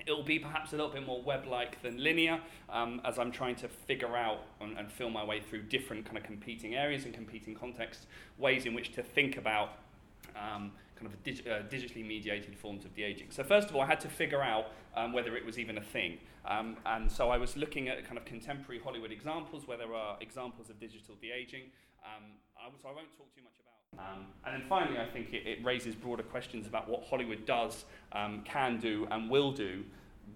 [0.07, 3.69] It'll be perhaps a little bit more web-like than linear, um, as I'm trying to
[3.69, 8.07] figure out and, and my way through different kind of competing areas and competing contexts,
[8.39, 9.71] ways in which to think about
[10.37, 13.29] um, kind of dig- uh, digitally mediated forms of de-aging.
[13.31, 15.83] So first of all, I had to figure out um, whether it was even a
[15.83, 16.19] thing.
[16.45, 20.17] Um, and so I was looking at kind of contemporary Hollywood examples, where there are
[20.21, 21.65] examples of digital de-aging.
[22.05, 22.25] Um,
[22.57, 25.47] I, so I won't talk too much about um, and then finally, I think it,
[25.47, 29.85] it raises broader questions about what Hollywood does, um, can do, and will do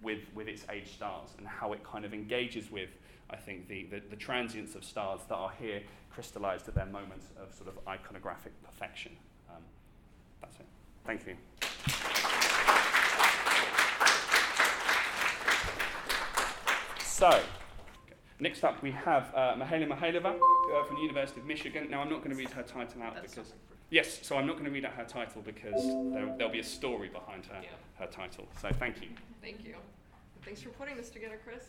[0.01, 2.89] with, with its age stars and how it kind of engages with,
[3.29, 5.81] I think, the, the, the transience of stars that are here
[6.11, 9.11] crystallized at their moments of sort of iconographic perfection.
[9.49, 9.63] Um,
[10.41, 10.65] that's it.
[11.05, 11.35] Thank you.
[17.03, 17.41] So,
[18.39, 21.89] next up we have uh, Mihaela Mihailova uh, from the University of Michigan.
[21.89, 23.53] Now, I'm not going to read her title out because.
[23.91, 25.81] Yes, so I'm not going to read out her title because
[26.11, 27.61] there, there'll be a story behind her,
[27.99, 28.47] her title.
[28.59, 29.09] So, thank you.
[29.41, 29.75] Thank you.
[30.43, 31.65] Thanks for putting this together, Chris.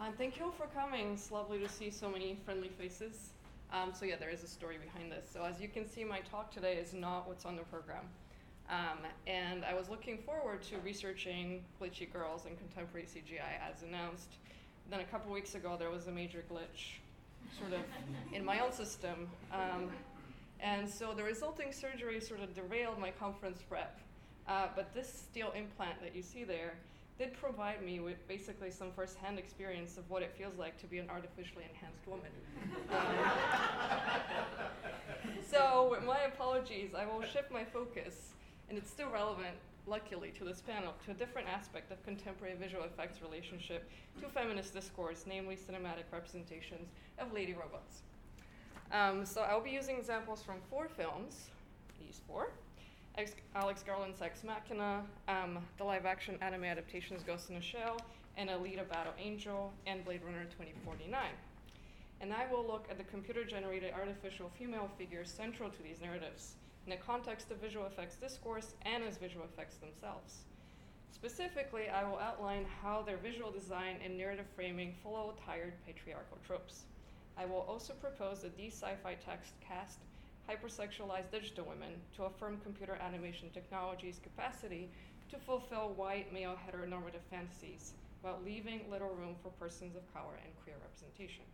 [0.00, 1.12] Um, thank you all for coming.
[1.12, 3.30] It's lovely to see so many friendly faces.
[3.72, 5.28] Um, so yeah, there is a story behind this.
[5.30, 8.04] So as you can see, my talk today is not what's on the program.
[8.68, 14.36] Um, and I was looking forward to researching glitchy girls and contemporary CGI as announced.
[14.90, 16.98] Then a couple weeks ago, there was a major glitch,
[17.60, 17.80] sort of,
[18.34, 19.28] in my own system.
[19.52, 19.88] Um,
[20.58, 24.00] and so the resulting surgery sort of derailed my conference prep.
[24.48, 26.74] Uh, but this steel implant that you see there
[27.18, 30.98] did provide me with basically some first-hand experience of what it feels like to be
[30.98, 32.32] an artificially enhanced woman.
[32.90, 33.30] Um,
[35.50, 38.30] so, with my apologies, I will shift my focus,
[38.68, 39.54] and it's still relevant,
[39.90, 44.72] luckily, to this panel, to a different aspect of contemporary visual effects relationship to feminist
[44.72, 46.88] discourse, namely cinematic representations
[47.18, 48.02] of lady robots.
[48.92, 51.50] Um, so I'll be using examples from four films,
[52.00, 52.50] these four.
[53.18, 58.00] Ex- Alex Garland's Ex Machina, um, the live action anime adaptations Ghost in a Shell,
[58.36, 61.20] and Alita Battle Angel, and Blade Runner 2049.
[62.20, 66.54] And I will look at the computer generated artificial female figures central to these narratives
[66.86, 70.40] in the context of visual effects discourse and as visual effects themselves.
[71.12, 76.84] Specifically, I will outline how their visual design and narrative framing follow tired patriarchal tropes.
[77.36, 79.98] I will also propose that these sci fi texts cast
[80.48, 84.88] hypersexualized digital women to affirm computer animation technology's capacity
[85.30, 90.52] to fulfill white male heteronormative fantasies while leaving little room for persons of color and
[90.64, 91.44] queer representation.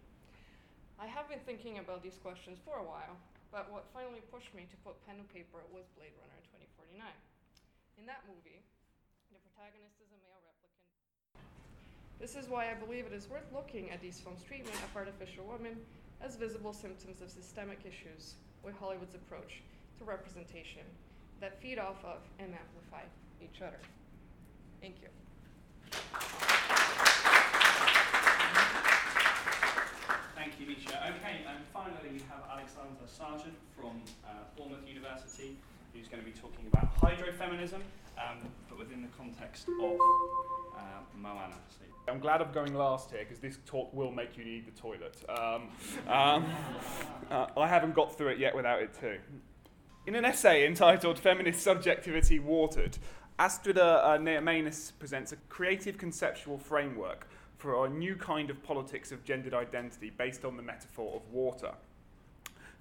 [0.98, 3.16] I have been thinking about these questions for a while,
[3.50, 7.02] but what finally pushed me to put pen to paper was Blade Runner 2049.
[7.98, 8.60] In that movie,
[9.32, 10.86] the protagonist is a male replicant.
[12.20, 15.44] This is why I believe it is worth looking at these films' treatment of artificial
[15.44, 15.76] women
[16.20, 19.62] as visible symptoms of systemic issues with Hollywood's approach
[19.98, 20.84] to representation
[21.40, 23.04] that feed off of and amplify
[23.40, 23.80] each other.
[24.80, 25.08] Thank you.
[30.46, 30.96] Thank you, Misha.
[31.08, 35.56] Okay, and finally we have Alexander Sergeant from uh, Bournemouth University,
[35.92, 37.80] who's going to be talking about hydrofeminism,
[38.16, 38.38] um,
[38.68, 39.98] but within the context of
[40.76, 40.80] uh,
[41.20, 41.56] Moana.
[41.68, 44.80] So, I'm glad I'm going last here because this talk will make you need the
[44.80, 45.16] toilet.
[45.28, 45.62] Um,
[46.06, 46.46] um,
[47.28, 49.18] uh, I haven't got through it yet without it too.
[50.06, 52.98] In an essay entitled Feminist Subjectivity Watered,
[53.40, 57.26] Astrida uh, Neimanis presents a creative conceptual framework
[57.56, 61.72] for a new kind of politics of gendered identity based on the metaphor of water.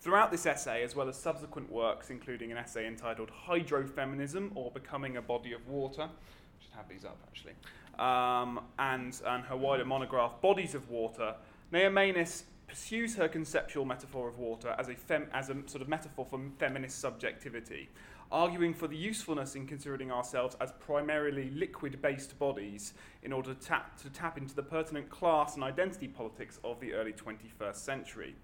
[0.01, 5.17] Throughout this essay, as well as subsequent works, including an essay entitled Hydrofeminism or Becoming
[5.17, 7.53] a Body of Water, I should have these up actually,
[7.97, 11.33] um, and, and her wider monograph, Bodies of Water,
[11.71, 16.25] Neimanis pursues her conceptual metaphor of water as a, fem- as a sort of metaphor
[16.29, 17.89] for feminist subjectivity,
[18.31, 23.59] arguing for the usefulness in considering ourselves as primarily liquid based bodies in order to
[23.59, 28.35] tap, to tap into the pertinent class and identity politics of the early 21st century.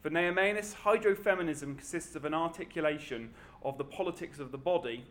[0.00, 3.30] For Neimanis, hydrofeminism consists of an articulation
[3.62, 5.04] of the politics of the body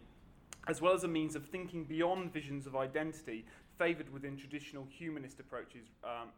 [0.68, 3.44] as well as a means of thinking beyond visions of identity
[3.78, 6.30] favoured within traditional humanist approaches, um,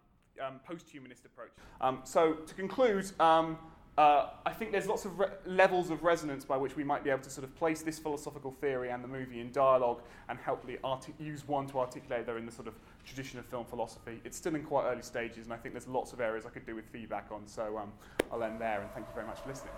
[0.42, 1.52] um, post-humanist approach.
[1.82, 3.58] Um, so to conclude, um,
[3.98, 7.10] uh, I think there's lots of re- levels of resonance by which we might be
[7.10, 10.66] able to sort of place this philosophical theory and the movie in dialogue and help
[10.84, 12.76] arti- use one to articulate there in the sort of
[13.06, 14.22] tradition of film philosophy.
[14.24, 16.66] It's still in quite early stages, and I think there's lots of areas I could
[16.66, 17.46] do with feedback on.
[17.48, 17.92] So um,
[18.32, 19.74] I'll end there, and thank you very much for listening.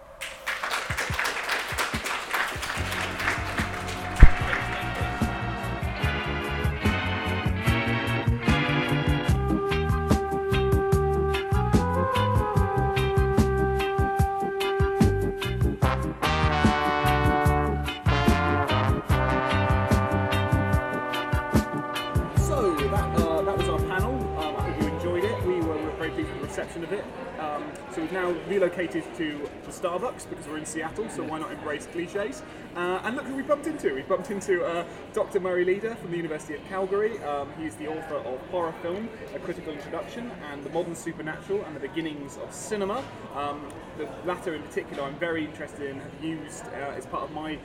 [28.63, 31.09] Relocated to the Starbucks because we're in Seattle.
[31.09, 32.41] So why not embrace cliches?
[32.77, 33.93] Uh, and look who we bumped into.
[33.93, 35.41] We bumped into uh, Dr.
[35.41, 37.21] Murray Leeder from the University of Calgary.
[37.23, 41.75] Um, he's the author of Horror Film: A Critical Introduction and The Modern Supernatural and
[41.75, 43.03] the Beginnings of Cinema.
[43.35, 45.99] Um, the latter, in particular, I'm very interested in.
[45.99, 47.59] Have used uh, as part of my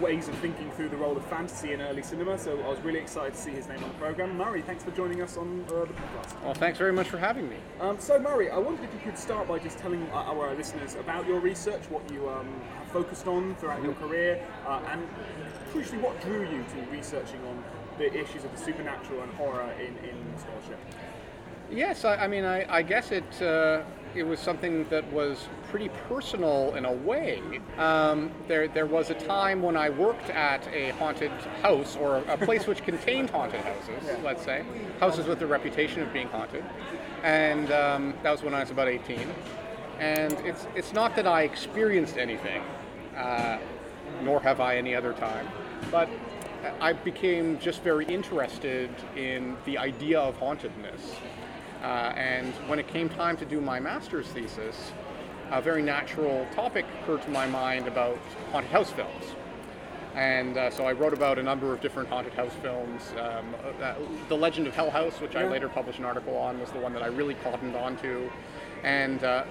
[0.00, 2.38] ways of thinking through the role of fantasy in early cinema.
[2.38, 4.36] So I was really excited to see his name on the program.
[4.36, 6.42] Murray, thanks for joining us on uh, the podcast.
[6.42, 7.56] Well, thanks very much for having me.
[7.80, 10.94] Um, so Murray, I wondered if you could start by just telling uh, our listeners
[10.94, 15.06] about your research, what you um, have focused on throughout your career, uh, and
[15.72, 17.64] crucially, what drew you to researching on
[17.98, 20.78] the issues of the supernatural and horror in, in scholarship.
[21.70, 23.82] Yes, I, I mean, I, I guess it uh,
[24.16, 27.42] it was something that was pretty personal in a way.
[27.76, 31.30] Um, there there was a time when I worked at a haunted
[31.62, 34.02] house or a place which contained haunted houses.
[34.24, 34.64] Let's say
[35.00, 36.64] houses with the reputation of being haunted,
[37.22, 39.20] and um, that was when I was about 18.
[39.98, 42.62] And it's it's not that I experienced anything,
[43.16, 43.58] uh,
[44.22, 45.46] nor have I any other time,
[45.90, 46.08] but
[46.80, 51.16] I became just very interested in the idea of hauntedness.
[51.86, 54.90] Uh, and when it came time to do my master's thesis,
[55.52, 58.18] a very natural topic occurred to my mind about
[58.50, 59.24] haunted house films.
[60.16, 63.12] And uh, so I wrote about a number of different haunted house films.
[63.12, 63.94] Um, uh,
[64.28, 66.92] the Legend of Hell House, which I later published an article on, was the one
[66.92, 68.32] that I really cottoned onto.
[68.82, 69.44] And uh,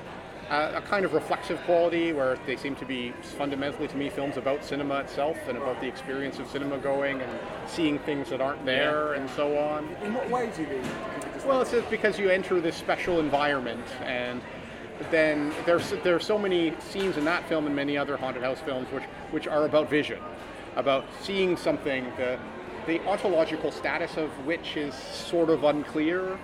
[0.49, 4.35] a a kind of reflexive quality where they seem to be fundamentally to me films
[4.35, 7.31] about cinema itself and about the experience of cinema going and
[7.65, 9.87] seeing things that aren't there and so on.
[10.03, 11.24] In what way do you think?
[11.45, 14.41] Well, it's just because you enter this special environment, and
[15.11, 18.59] then there's there are so many scenes in that film and many other haunted house
[18.61, 20.19] films which which are about vision,
[20.75, 22.39] about seeing something the
[22.87, 26.39] the ontological status of which is sort of unclear,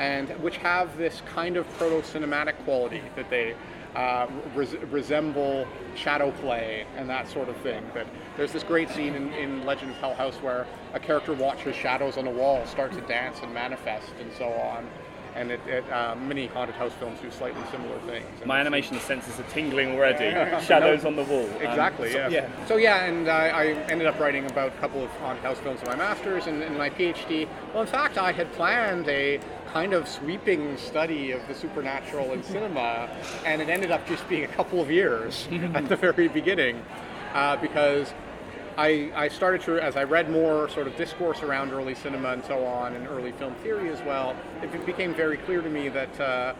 [0.00, 3.54] and which have this kind of proto-cinematic quality that they
[3.94, 7.82] uh, res- resemble shadow play and that sort of thing.
[7.94, 11.74] But there's this great scene in, in Legend of Hell House where a character watches
[11.74, 14.86] shadows on a wall start to dance and manifest and so on.
[15.34, 18.26] And it, it, uh, many haunted house films do slightly similar things.
[18.38, 20.30] And My animation senses are tingling already.
[20.64, 21.10] Shadows No.
[21.10, 21.44] on the wall.
[21.44, 22.10] Um, Exactly.
[22.12, 22.48] so- yeah.
[22.66, 25.80] So yeah, and I, I ended up writing about a couple of haunted house films
[25.82, 27.46] in my master's and in my PhD.
[27.72, 29.38] Well, in fact, I had planned a
[29.72, 33.08] kind of sweeping study of the supernatural in cinema,
[33.44, 36.82] and it ended up just being a couple of years at the very beginning,
[37.34, 38.12] uh, because.
[38.80, 42.44] I, I started to, as I read more sort of discourse around early cinema and
[42.44, 46.20] so on, and early film theory as well, it became very clear to me that
[46.20, 46.54] uh,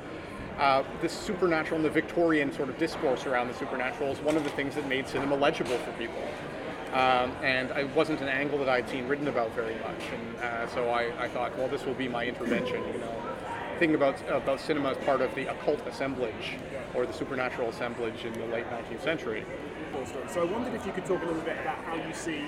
[0.59, 4.43] uh, this supernatural and the Victorian sort of discourse around the supernatural is one of
[4.43, 6.21] the things that made cinema legible for people.
[6.99, 10.67] Um, and it wasn't an angle that I'd seen written about very much, and uh,
[10.67, 12.83] so I, I thought, well, this will be my intervention.
[12.93, 13.37] You know,
[13.79, 16.57] thinking about about cinema as part of the occult assemblage
[16.95, 19.45] or the supernatural assemblage in the late 19th century.
[20.29, 22.43] So I wondered if you could talk a little bit about how you see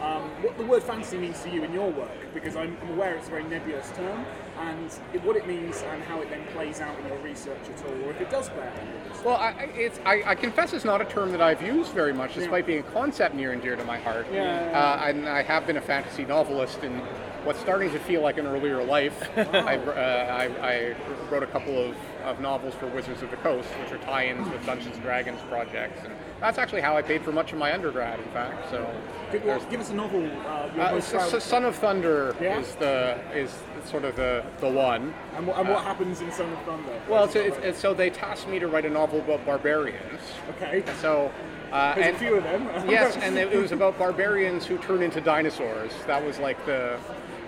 [0.00, 3.16] um, what the word fantasy means to you in your work, because I'm, I'm aware
[3.16, 4.24] it's a very nebulous term,
[4.58, 4.90] and
[5.24, 8.10] what it means and how it then plays out in your research at all, or
[8.10, 9.24] if it does play out in your research.
[9.24, 12.12] Well, I, I- it's, I, I confess it's not a term that I've used very
[12.12, 14.26] much, despite being a concept near and dear to my heart.
[14.32, 14.70] Yeah.
[15.02, 17.00] Uh, and I have been a fantasy novelist in
[17.44, 19.30] what's starting to feel like an earlier life.
[19.36, 20.96] I, uh, I, I
[21.30, 24.64] wrote a couple of, of novels for Wizards of the Coast, which are tie-ins with
[24.66, 28.18] Dungeons and Dragons projects, and that's actually how I paid for much of my undergrad,
[28.18, 28.68] in fact.
[28.70, 28.88] So,
[29.32, 30.24] Give, give us a novel.
[30.44, 32.58] Uh, uh, S- S- Son of Thunder Yeah.
[32.60, 33.56] is the is
[33.86, 35.14] sort of the the one.
[35.34, 37.00] and what, and what happens in Son of Thunder?
[37.08, 40.20] Well, it's, it's, it's, so they tasked me to write a novel about barbarians.
[40.50, 40.82] Okay.
[41.00, 41.32] So.
[41.72, 42.62] Uh, There's a few of them.
[42.88, 45.90] yes, and it, it was about barbarians who turn into dinosaurs.
[46.06, 46.98] That was like the.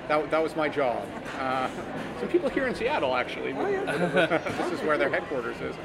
[0.09, 1.07] That, that was my job.
[1.39, 1.69] Uh,
[2.19, 3.53] some people here in Seattle, actually.
[3.53, 4.39] Oh, yeah.
[4.59, 5.77] this is where their headquarters is.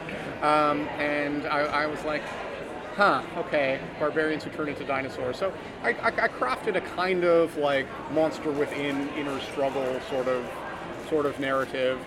[0.41, 2.23] Um, and I, I was like,
[2.95, 5.37] huh, okay, barbarians who turn into dinosaurs.
[5.37, 10.45] So I, I, I crafted a kind of like monster within inner struggle sort of
[11.09, 11.99] sort of narrative.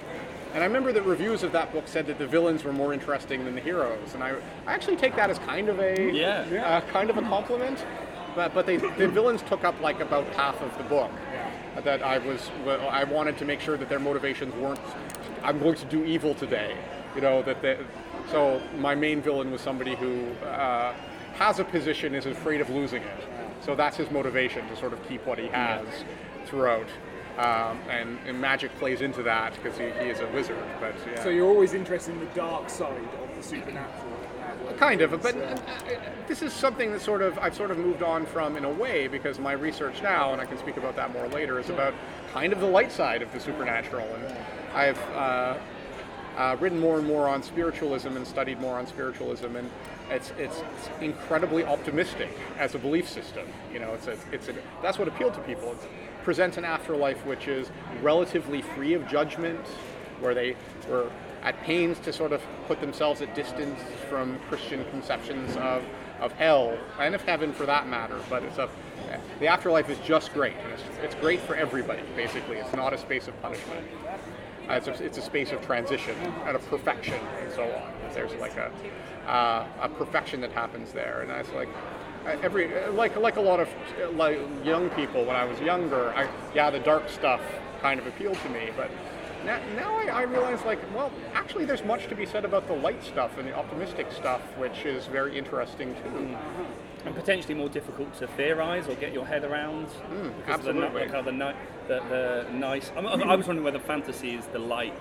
[0.55, 3.45] And I remember that reviews of that book said that the villains were more interesting
[3.45, 4.30] than the heroes, and I,
[4.66, 6.47] I actually take that as kind of a Yeah.
[6.64, 7.84] uh, kind of a compliment.
[8.34, 11.11] But, but they, the villains took up like about half of the book.
[11.84, 14.80] That I was well, I wanted to make sure that their motivations weren't
[15.43, 16.74] I'm going to do evil today.
[17.14, 17.78] You know that they,
[18.30, 20.92] so my main villain was somebody who uh,
[21.34, 23.24] has a position is afraid of losing it.
[23.60, 25.86] So that's his motivation to sort of keep what he has
[26.46, 26.88] throughout.
[27.38, 30.64] Um, and, and magic plays into that because he, he is a wizard.
[30.80, 31.22] But yeah.
[31.22, 34.16] So you're always interested in the dark side of the supernatural.
[34.78, 35.56] Kind of, but uh,
[36.26, 39.06] this is something that sort of I've sort of moved on from in a way
[39.06, 41.94] because my research now, and I can speak about that more later, is about
[42.32, 44.36] kind of the light side of the supernatural, and
[44.74, 45.56] I've uh,
[46.37, 49.70] uh, written more and more on spiritualism and studied more on spiritualism, and
[50.11, 53.46] it's it's, it's incredibly optimistic as a belief system.
[53.72, 55.72] You know, it's a, it's a, that's what appealed to people.
[55.72, 55.79] It
[56.25, 57.71] presents an afterlife which is
[58.03, 59.64] relatively free of judgment,
[60.21, 60.57] where they
[60.88, 61.11] were
[61.42, 65.84] at pains to sort of put themselves at distance from Christian conceptions of
[66.21, 68.18] of hell and of heaven for that matter.
[68.29, 68.68] But it's a
[69.38, 70.54] the afterlife is just great.
[70.72, 72.03] It's, it's great for everybody.
[72.14, 73.87] Basically, it's not a space of punishment.
[74.68, 76.17] It's, a, it's a space of transition
[76.47, 77.93] and of perfection and so on.
[78.13, 78.72] There's like a
[79.26, 81.68] uh, a perfection that happens there, and that's like
[82.26, 83.68] uh, every like like a lot of
[84.14, 86.13] like young people when I was younger.
[86.14, 87.41] I, yeah, the dark stuff
[87.80, 88.91] kind of appealed to me, but
[89.45, 92.75] now, now I, I realize like well, actually, there's much to be said about the
[92.75, 96.37] light stuff and the optimistic stuff, which is very interesting too.
[97.07, 99.87] And potentially more difficult to theorize or get your head around.
[99.87, 101.00] because of the, absolutely.
[101.03, 101.58] ni- kind of the, ni-
[101.88, 102.91] the, the nice.
[102.96, 104.92] I, I was wondering whether fantasy is the light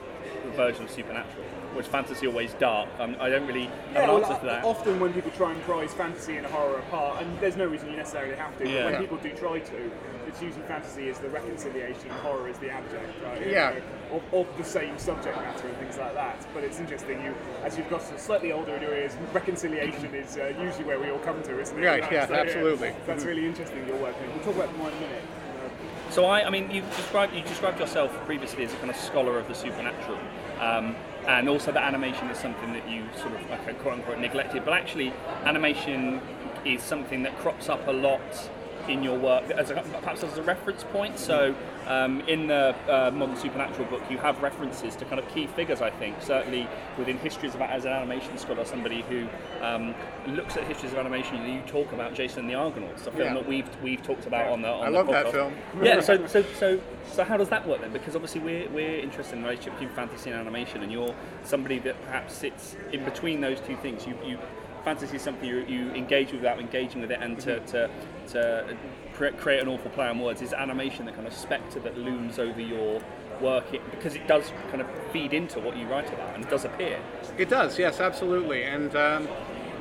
[0.55, 2.87] version of supernatural, which fantasy always dark.
[2.99, 4.63] Um, I don't really have Yeah, an well, answer to that.
[4.63, 7.97] often when people try and prize fantasy and horror apart, and there's no reason you
[7.97, 8.85] necessarily have to, but Yeah.
[8.85, 8.99] when Yeah.
[9.01, 9.91] people do try to,
[10.35, 13.39] it's usually fantasy is the reconciliation, horror is the abject, right?
[13.41, 13.69] You Yeah.
[13.69, 16.45] know, Of, of the same subject matter and things like that.
[16.53, 17.33] But it's interesting, you
[17.63, 21.19] as you've got slightly older in your ears, reconciliation is uh, usually where we all
[21.19, 21.85] come to, isn't it?
[21.85, 22.93] Right, Right, yeah, so, absolutely.
[23.07, 23.27] That's Mhm.
[23.27, 24.15] really interesting, your work.
[24.35, 25.23] We'll talk about more in a minute.
[26.11, 29.39] So I, I mean, you described you described yourself previously as a kind of scholar
[29.39, 30.19] of the supernatural,
[30.59, 30.95] um,
[31.27, 34.63] and also that animation is something that you sort of like, quote unquote neglected.
[34.65, 35.13] But actually,
[35.45, 36.21] animation
[36.65, 38.49] is something that crops up a lot
[38.89, 41.17] in your work, as a, perhaps as a reference point.
[41.19, 41.55] So
[41.87, 45.81] um, in the uh, modern supernatural book, you have references to kind of key figures.
[45.81, 46.67] I think certainly
[46.97, 49.27] within histories about as an animation scholar, somebody who
[49.61, 49.93] um,
[50.27, 53.33] looks at histories of animation, you talk about Jason and the Argonauts, a film Yeah.
[53.35, 54.69] that we've we've talked about on the.
[54.69, 55.53] On I the love that film.
[55.81, 55.99] Yeah.
[55.99, 56.79] So so so
[57.11, 57.91] so how does that work then?
[57.93, 61.79] Because obviously we're we're interested in the relationship between fantasy and animation, and you're somebody
[61.79, 64.05] that perhaps sits in between those two things.
[64.05, 64.37] You you
[64.85, 67.89] fantasy is something you, you engage with without engaging with it, and to to,
[68.29, 68.77] to
[69.13, 72.39] cre- create an awful play on words is animation, the kind of spectre that looms
[72.39, 73.01] over your
[73.41, 76.49] work, it, because it does kind of feed into what you write about, and it
[76.49, 76.97] does appear.
[77.37, 78.63] It does, yes, absolutely.
[78.63, 79.27] And um,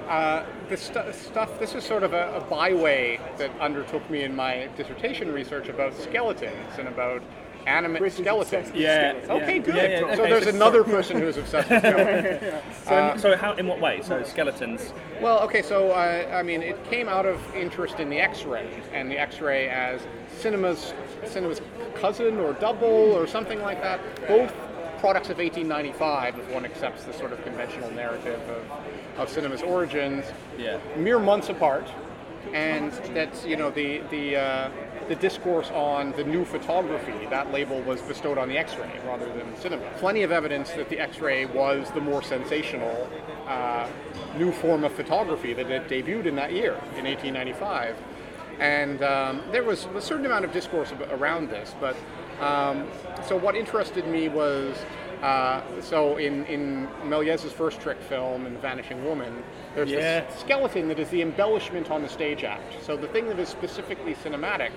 [0.09, 4.35] uh, the stu- stuff, this is sort of a, a byway that undertook me in
[4.35, 7.23] my dissertation research about skeletons and about
[7.67, 8.69] animate Chris is skeletons.
[8.69, 9.43] obsessed Yeah, skeletons.
[9.43, 9.75] Okay, good.
[9.77, 12.63] Yeah, yeah, so okay, there's so- another person who is obsessed with skeletons.
[12.85, 14.01] So, Uh, so how in what way?
[14.03, 14.93] So skeletons.
[15.21, 19.11] Well, okay, so uh, I mean, it came out of interest in the X-ray, and
[19.11, 20.01] the X-ray as
[20.39, 20.93] cinema's
[21.25, 21.61] cinema's
[21.95, 24.01] cousin or double or something like that.
[24.29, 24.53] Both
[25.01, 30.25] products of 1895, if one accepts the sort of conventional narrative of, of cinema's origins.
[30.59, 30.79] Yeah.
[30.97, 31.87] Mere months apart,
[32.53, 34.37] and that's you know the the.
[34.37, 34.71] Uh,
[35.09, 39.57] the discourse on the new photography, that label was bestowed on the X-ray rather than
[39.59, 39.83] cinema.
[39.97, 43.09] Plenty of evidence that the X-ray was the more sensational
[43.47, 43.89] uh,
[44.39, 47.97] new form of photography that it debuted in that year, in 1895.
[48.61, 51.97] And um, there was a certain amount of discourse around this, but
[52.41, 52.89] um,
[53.27, 54.77] so what interested me was
[55.25, 59.43] uh, so in, in Méliès's first trick film, in The Vanishing Woman,
[59.75, 60.21] there's Yeah.
[60.21, 62.75] this skeleton that is the embellishment on the stage act.
[62.83, 64.71] So the thing that is specifically cinematic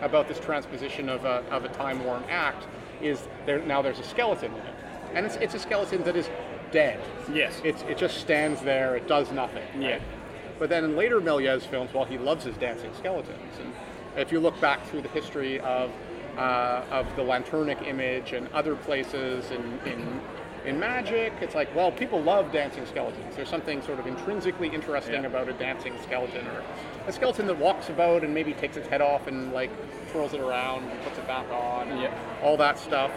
[0.00, 2.66] about this transposition of a, of a time-worn act
[3.02, 4.74] is there now there's a skeleton in it,
[5.14, 6.30] and it's, it's a skeleton that is
[6.70, 6.98] dead.
[7.32, 7.60] Yes.
[7.62, 8.96] It's, it just stands there.
[8.96, 9.62] It does nothing.
[9.74, 9.82] right?
[9.90, 9.98] Yeah.
[10.58, 13.72] But then in later Méliès films, well, he loves his dancing skeletons, and
[14.16, 15.90] if you look back through the history of
[16.36, 20.20] uh, of the lanternic image and other places in, in
[20.64, 23.34] in magic, it's like, well, people love dancing skeletons.
[23.34, 25.26] There's something sort of intrinsically interesting Yeah.
[25.26, 26.62] about a dancing skeleton, or
[27.08, 29.70] a skeleton that walks about and maybe takes its head off and like
[30.12, 32.14] twirls it around and puts it back on, and Yeah.
[32.44, 33.10] all that stuff.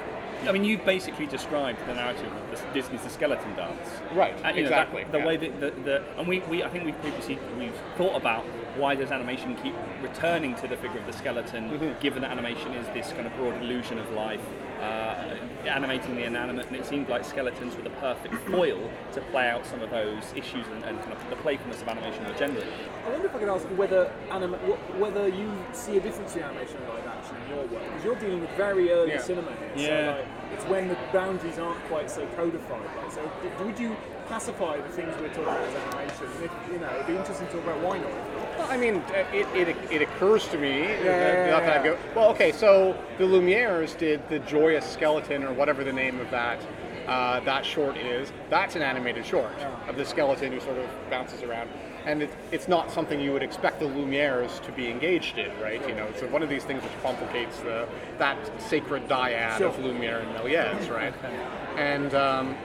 [0.48, 3.90] I mean, you've basically described the narrative of the Disney's The Skeleton Dance.
[4.14, 5.26] Right, you know, that- exactly, the yeah.
[5.26, 8.44] way that the, the and we, we I think we've previously we've thought about
[8.78, 11.99] why does animation keep returning to the figure of the skeleton, Mm-hmm.
[12.02, 14.41] given that animation is this kind of broad illusion of life,
[14.81, 15.35] uh,
[15.68, 19.65] animating the inanimate, and it seemed like skeletons were the perfect foil to play out
[19.65, 22.68] some of those issues and, and kind of the playfulness of animation more generally.
[23.06, 24.57] I wonder if I could ask you whether anima-
[24.99, 28.15] whether you see a difference between animation and live action in your work because you're
[28.15, 29.22] dealing with very early Yeah.
[29.22, 29.72] cinema here.
[29.76, 30.14] Yeah.
[30.14, 32.81] So like, it's when the boundaries aren't quite so codified.
[32.97, 33.11] Right?
[33.11, 33.95] So d- would you
[34.27, 36.26] classify the things we're talking about as animation?
[36.35, 38.11] And if, you know, it'd be interesting to talk about why not.
[38.57, 40.82] Well, I mean, uh, it, it, it occurs to me.
[40.82, 45.44] that- yeah, not that I go, well, okay, so the Lumieres did the Joyous Skeleton,
[45.44, 46.60] or whatever the name of that
[47.07, 48.32] uh, that short is.
[48.49, 49.52] That's an animated short
[49.88, 51.69] of the skeleton who sort of bounces around.
[52.06, 55.88] And it, it's not something you would expect the Lumieres to be engaged in, right?
[55.88, 57.88] You know, it's one of these things which complicates the
[58.18, 59.84] that sacred dyad of Sure.
[59.86, 61.14] Lumiere and Méliès, right?
[61.77, 62.56] And um,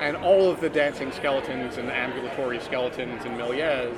[0.00, 3.92] and all of the dancing skeletons and ambulatory skeletons in Méliès,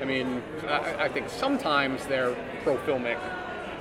[0.00, 3.18] I mean, I, I think sometimes they're pro-filmic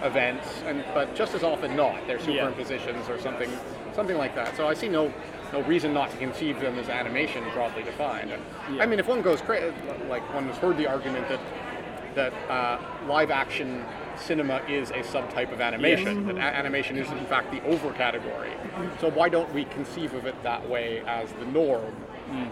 [0.04, 2.06] events, and but just as often not.
[2.08, 2.50] They're Yeah.
[2.52, 3.50] superimpositions or something,
[3.96, 4.56] something like that.
[4.58, 5.12] So I see no
[5.52, 8.32] no reason not to conceive them as animation broadly defined.
[8.32, 9.72] And, I mean, if one goes cra-
[10.10, 11.40] like one has heard the argument that
[12.16, 13.84] that uh, live action
[14.16, 16.28] cinema is a subtype of animation.
[16.28, 18.52] That a- animation is in fact the over category.
[19.00, 21.96] So why don't we conceive of it that way as the norm?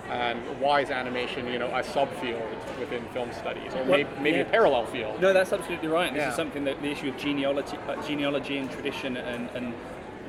[0.10, 2.50] And why is animation, you know, a subfield
[2.80, 4.44] within film studies, or Well, maybe, maybe yeah.
[4.44, 5.22] a parallel field?
[5.22, 6.14] No, that's absolutely right.
[6.14, 6.30] This Yeah.
[6.30, 9.74] is something that the issue of genealogy, uh, genealogy and tradition and, and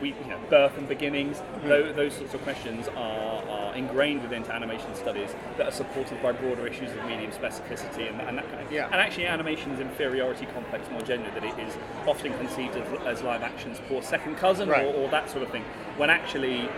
[0.01, 1.69] we, you know, birth and beginnings, Mm-hmm.
[1.69, 6.33] tho- those sorts of questions are, are ingrained within animation studies that are supported by
[6.33, 8.87] broader issues of medium specificity and, and that kind of Yeah.
[8.87, 13.43] And actually, animation's inferiority complex more generally, that it is often conceived as, as live
[13.43, 14.85] action's poor second cousin Right.
[14.87, 15.65] or, or that sort of thing,
[15.97, 16.69] when actually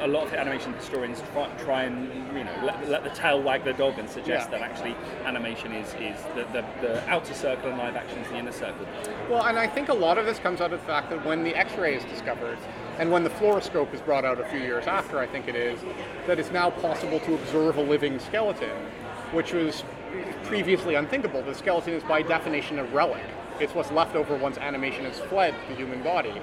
[0.00, 3.64] a lot of animation historians try, try and you know let, let the tail wag
[3.64, 4.58] the dog and suggest Yeah.
[4.58, 8.36] that actually animation is, is the, the, the outer circle and live action is the
[8.36, 8.86] inner circle.
[9.28, 11.44] Well, and I think a lot of this comes out of the fact that when
[11.44, 12.58] the X-ray is discovered,
[12.98, 15.78] and when the fluoroscope is brought out a few years after, I think it is,
[16.26, 18.76] that it's now possible to observe a living skeleton,
[19.32, 19.84] which was
[20.44, 21.42] previously unthinkable.
[21.42, 23.22] The skeleton is by definition a relic.
[23.60, 26.34] It's what's left over once animation has fled the human body.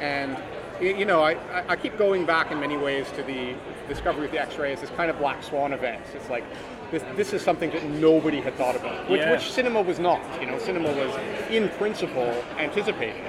[0.00, 0.36] And
[0.82, 1.36] you know, I,
[1.68, 3.54] I- keep going back in many ways to the
[3.88, 6.02] discovery of the X-ray as this kind of black swan event.
[6.14, 6.44] It's like
[6.90, 9.30] this, this is something that nobody had thought about, which, Yeah.
[9.32, 10.20] which cinema was not.
[10.40, 11.14] You know, cinema was
[11.50, 13.24] in principle anticipated.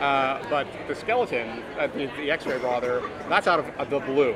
[0.00, 4.34] Uh, but the skeleton, uh, the, the X-ray rather, that's out of uh, the blue.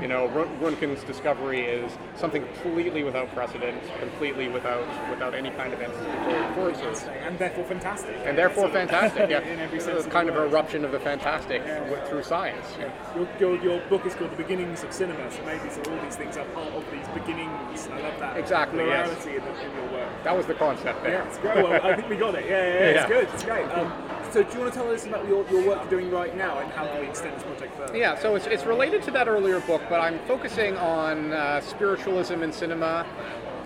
[0.00, 5.72] You know, Run- Röntgen's discovery is something completely without precedent, completely without without any kind
[5.72, 8.16] of anticipatory forces, and therefore fantastic.
[8.24, 9.28] and therefore fantastic.
[9.30, 10.04] Yeah, in every it's sense.
[10.06, 12.66] of kind of an eruption of the fantastic w- through science.
[12.78, 12.90] Yeah.
[13.16, 16.16] Your, your, your book is called The Beginnings of Cinema, so maybe so all these
[16.16, 17.88] things are part of these beginnings.
[17.92, 19.26] I love that Exactly, yes.
[19.26, 20.08] in, the, in your work.
[20.24, 21.12] That was the concept there.
[21.14, 21.56] Yeah, it's great.
[21.56, 22.46] Well, I think we got it.
[22.46, 23.00] Yeah, yeah, yeah, Yeah.
[23.02, 23.28] it's good.
[23.34, 23.64] It's great.
[23.72, 23.92] Um,
[24.30, 26.58] so, do you want to tell us about your, your work you're doing right now
[26.58, 27.96] and how can we extend this project further?
[27.96, 32.42] Yeah, so it's, it's related to that earlier book, but I'm focusing on uh, spiritualism
[32.42, 33.06] in cinema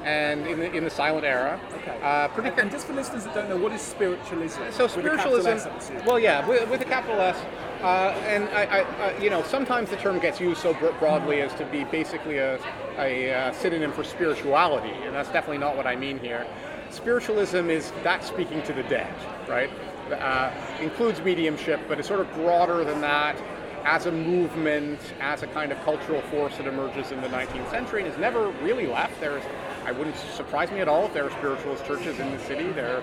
[0.04, 1.60] and in the, in the silent era.
[1.74, 1.98] Okay.
[2.02, 4.60] Uh, pretty and, and just for listeners that don't know, what is spiritualism?
[4.70, 7.36] So a spiritualism, S, well, yeah, with, with a capital S,
[7.82, 11.54] uh, and I, I, you know, sometimes the term gets used so bro- broadly as
[11.54, 12.58] to be basically a,
[12.98, 16.46] a uh, synonym for spirituality, and that's definitely not what I mean here.
[16.90, 19.12] Spiritualism is that speaking to the dead,
[19.48, 19.70] right?
[20.10, 23.36] Uh, includes mediumship, but it's sort of broader than that.
[23.84, 28.02] As a movement, as a kind of cultural force that emerges in the 19th century
[28.02, 29.18] and has never really left.
[29.20, 29.42] There's,
[29.84, 32.70] I wouldn't surprise me at all if there are spiritualist churches in the city.
[32.70, 33.02] There,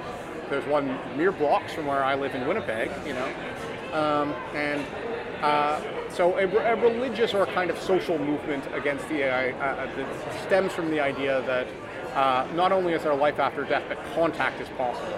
[0.50, 3.34] there's one mere blocks from where I live in Winnipeg, you know,
[3.94, 4.86] um, and
[5.42, 10.44] uh, so a, a religious or kind of social movement against the AI uh, that
[10.46, 11.68] stems from the idea that
[12.16, 15.14] uh, not only is there life after death, but contact is possible,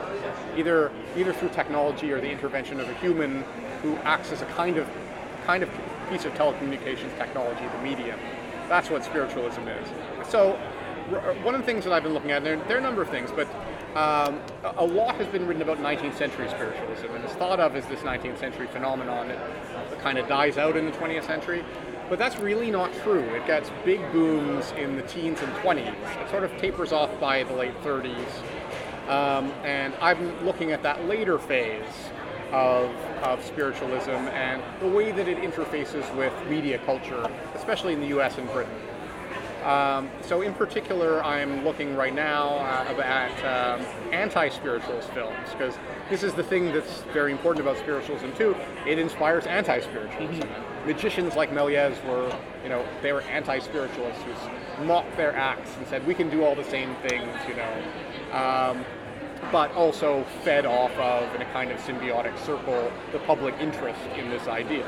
[0.57, 3.43] either either through technology or the intervention of a human
[3.81, 4.87] who acts as a kind of
[5.45, 5.69] kind of
[6.09, 8.19] piece of telecommunications technology, the medium.
[8.69, 9.87] That's what spiritualism is.
[10.29, 10.53] So
[11.43, 13.09] one of the things that I've been looking at, there, there are a number of
[13.09, 13.47] things, but
[13.95, 17.75] um, a- a lot has been written about 19th century spiritualism, and it's thought of
[17.75, 21.65] as this 19th century phenomenon that kind of dies out in the 20th century.
[22.09, 23.21] But that's really not true.
[23.23, 25.87] It gets big booms in the teens and 20s.
[26.21, 28.15] It sort of tapers off by the late 30s.
[29.11, 31.83] Um, and I'm looking at that later phase
[32.53, 38.07] of, of spiritualism and the way that it interfaces with media culture, especially in the
[38.17, 38.73] US and Britain.
[39.65, 45.75] Um, so, in particular, I'm looking right now uh, at um, anti-spiritualist films because
[46.09, 48.55] this is the thing that's very important about spiritualism too.
[48.87, 50.47] It inspires anti-spiritualism.
[50.87, 52.33] Magicians like Méliès were,
[52.63, 56.55] you know, they were anti-spiritualists who mocked their acts and said we can do all
[56.55, 57.83] the same things, you know.
[58.31, 58.85] Um,
[59.51, 64.29] but also fed off of, in a kind of symbiotic circle, the public interest in
[64.29, 64.87] this idea.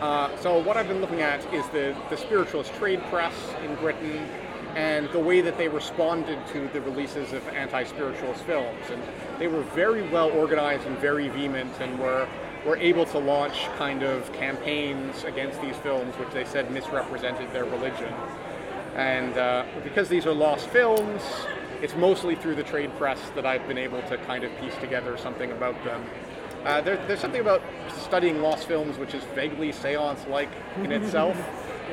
[0.00, 3.34] Uh, so what I've been looking at is the, the spiritualist trade press
[3.64, 4.28] in Britain
[4.74, 8.84] and the way that they responded to the releases of anti-spiritualist films.
[8.90, 9.00] And
[9.38, 12.26] they were very well organized and very vehement and were,
[12.66, 17.64] were able to launch kind of campaigns against these films which they said misrepresented their
[17.64, 18.12] religion.
[18.96, 21.22] And uh, because these are lost films,
[21.82, 25.18] it's mostly through the trade press that I've been able to kind of piece together
[25.18, 26.04] something about them.
[26.64, 31.36] Uh, there, there's something about studying lost films which is vaguely seance-like in itself.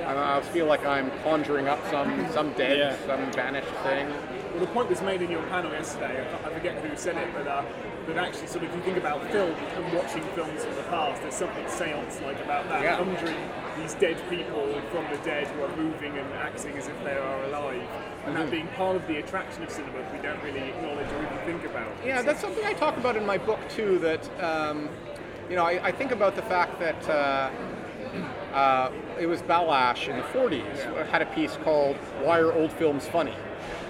[0.06, 4.08] I, I feel like I'm conjuring up some some dead, some vanished thing.
[4.52, 6.26] Well, the point was made in your panel yesterday.
[6.46, 7.66] I, forget who said it, but uh,
[8.08, 11.22] that actually, sort of, if you think about film and watching films from the past,
[11.22, 12.98] there's something seance-like about that, Yeah.
[12.98, 13.38] conjuring
[13.82, 17.44] these dead people from the dead who are moving and acting as if they are
[17.46, 17.82] alive,
[18.26, 18.52] and that Mhm.
[18.52, 21.66] being part of the attraction of cinema that we don't really acknowledge or even think
[21.66, 21.88] about.
[22.06, 24.00] Yeah, that's something I talk about in my book too.
[24.00, 24.90] That um,
[25.50, 27.50] you know, I, I think about the fact that uh,
[28.54, 33.08] uh, it was Balázs in the 40s, had a piece called Why Are Old Films
[33.08, 33.36] Funny?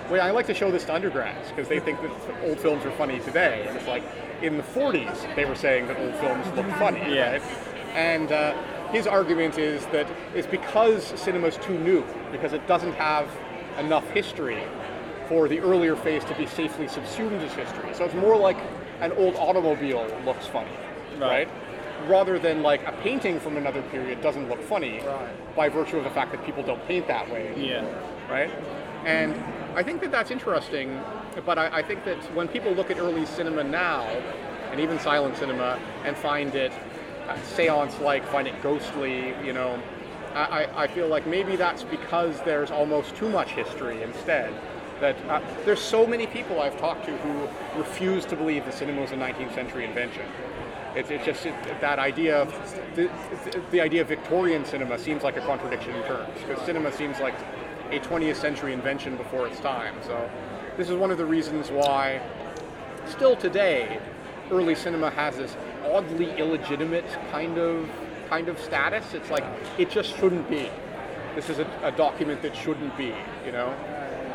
[0.10, 2.12] Well, I like to show this to undergrads because they think that
[2.44, 3.66] old films are funny today.
[3.68, 4.04] And it's like,
[4.42, 7.00] in the 40s, they were saying that old films look funny.
[7.14, 7.34] Yeah.
[7.34, 7.42] Right?
[7.94, 8.56] And uh,
[8.92, 13.30] his argument is that it's because cinema's too new, because it doesn't have
[13.78, 14.62] enough history
[15.28, 17.94] for the earlier phase to be safely subsumed as history.
[17.94, 18.58] So it's more like
[19.00, 20.72] an old automobile looks funny,
[21.18, 21.48] right?
[22.08, 25.02] Rather than like a painting from another period doesn't look funny
[25.56, 27.54] by virtue of the fact that people don't paint that way.
[27.56, 27.86] Yeah.
[28.30, 28.50] Right?
[29.06, 29.36] And
[29.76, 31.00] I think that that's interesting,
[31.46, 34.04] but I, I think that when people look at early cinema now,
[34.72, 36.72] and even silent cinema, and find it
[37.44, 39.82] seance-like, find it ghostly, you know,
[40.34, 44.54] I, I- feel like maybe that's because there's almost too much history instead.
[45.02, 47.48] That uh, there's so many people I've talked to who
[47.80, 50.26] refuse to believe that cinema was a 19th century invention.
[50.96, 52.52] It's, it's just it, that idea of
[52.96, 53.10] the,
[53.72, 57.36] the idea of Victorian cinema seems like a contradiction in terms because cinema seems like
[57.92, 59.96] a 20th century invention before its time.
[60.04, 60.30] So
[60.78, 62.22] this is one of the reasons why
[63.08, 64.00] still today
[64.52, 67.90] early cinema has this oddly illegitimate kind of
[68.30, 69.14] kind of status.
[69.14, 69.46] It's like
[69.78, 70.70] it just shouldn't be.
[71.36, 73.14] This is a, a document that shouldn't be.
[73.46, 73.74] You know.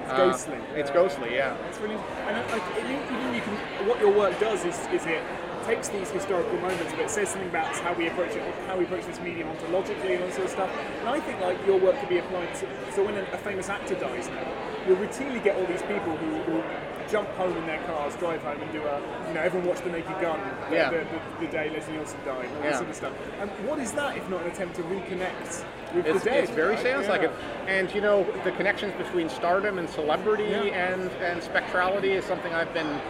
[0.05, 0.59] It's Uh, ghostly.
[0.75, 1.35] It's ghostly.
[1.35, 1.57] Yeah.
[1.69, 5.23] It's really, and like, it, you can, what your work does is, is it
[5.65, 8.85] takes these historical moments, but it says something about how we approach it, how we
[8.85, 10.71] approach this medium ontologically and all sort of stuff.
[11.01, 12.67] And I think like your work could be applied to.
[12.93, 14.47] So when a, a famous actor dies now,
[14.87, 16.63] you'll routinely get all these people who, who
[17.11, 19.91] jump home in their cars, drive home, and do a, you know, everyone watched The
[19.91, 20.41] Naked Gun
[20.71, 20.91] the, Yeah.
[20.91, 22.69] the, the, the day Leslie Nielsen died, all Yeah.
[22.71, 23.13] this sort of stuff.
[23.41, 25.65] And what is that if not an attempt to reconnect
[25.95, 26.45] with It's, the dead?
[26.45, 26.83] it's very right?
[26.83, 27.31] seance like it.
[27.67, 30.93] And you know, the connections between stardom and celebrity Yeah.
[30.93, 33.01] and, and spectrality is something I've been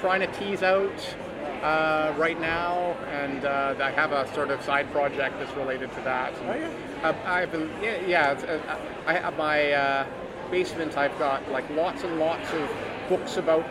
[0.00, 1.16] trying to tease out
[1.62, 2.96] uh, right now.
[3.12, 6.32] And uh, I have a sort of side project that's related to that.
[6.42, 6.70] Oh, yeah?
[7.02, 10.06] Uh, I've been, yeah, yeah it's, uh, I have my uh,
[10.50, 12.70] basement, I've got like lots and lots of
[13.08, 13.64] books about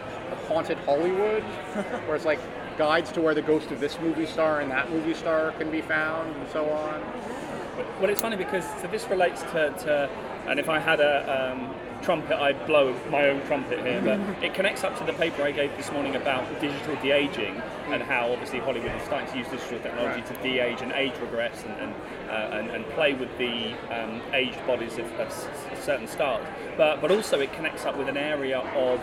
[0.48, 1.44] haunted Hollywood,
[2.06, 2.40] where it's like
[2.78, 5.82] guides to where the ghost of this movie star and that movie star can be
[5.82, 7.02] found and so on.
[8.00, 10.10] Well, it's funny because so this relates to, to
[10.48, 14.02] and if I had a um, trumpet, I'd blow my own trumpet here.
[14.02, 18.04] But it connects up to the paper I gave this morning about digital de-aging and
[18.04, 21.80] how obviously Hollywood is starting to use digital technology to de-age and age regress and
[21.80, 21.94] and,
[22.30, 25.32] uh, and, and play with the um, aged bodies of, of
[25.82, 26.46] certain stars.
[26.78, 29.00] But but also it connects up with an area of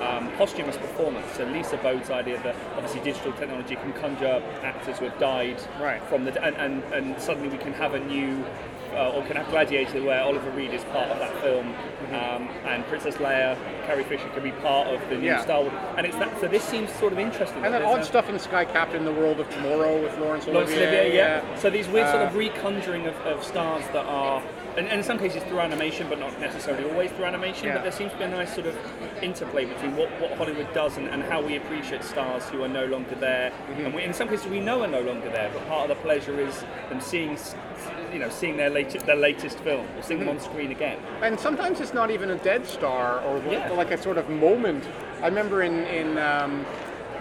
[0.00, 1.26] um, posthumous performance.
[1.32, 5.60] So Lisa Bode's idea that obviously digital technology can conjure actors who have died
[6.08, 8.44] from the and, and, and suddenly we can have a new
[8.94, 11.74] uh, or Gladiator where Oliver Reed is part of that film
[12.12, 13.56] um, and Princess Leia,
[13.86, 15.42] Carrie Fisher can be part of the new Yeah.
[15.42, 15.72] Star Wars.
[15.96, 16.38] And it's that.
[16.40, 17.64] So this seems sort of interesting.
[17.64, 20.46] And that then odd stuff in the Sky Captain, The World of Tomorrow with Laurence
[20.46, 20.82] Olivier.
[20.82, 21.56] Olivier, yeah.
[21.56, 24.42] So these weird sort Uh, of reconjuring of, of stars that are,
[24.78, 27.66] and, and in some cases through animation, but not necessarily always through animation.
[27.66, 27.74] Yeah.
[27.74, 28.76] But there seems to be a nice sort of
[29.22, 32.86] interplay between what, what Hollywood does and, and how we appreciate stars who are no
[32.86, 33.50] longer there.
[33.50, 33.84] Mm-hmm.
[33.86, 36.02] And we, in some cases we know are no longer there, but part of the
[36.02, 37.36] pleasure is them seeing,
[38.12, 40.98] you know, seeing their latest their latest film or seeing them on screen again.
[41.22, 43.70] And sometimes it's not even a dead star or Yeah.
[43.72, 44.84] like a sort of moment.
[45.20, 46.64] I remember in in um,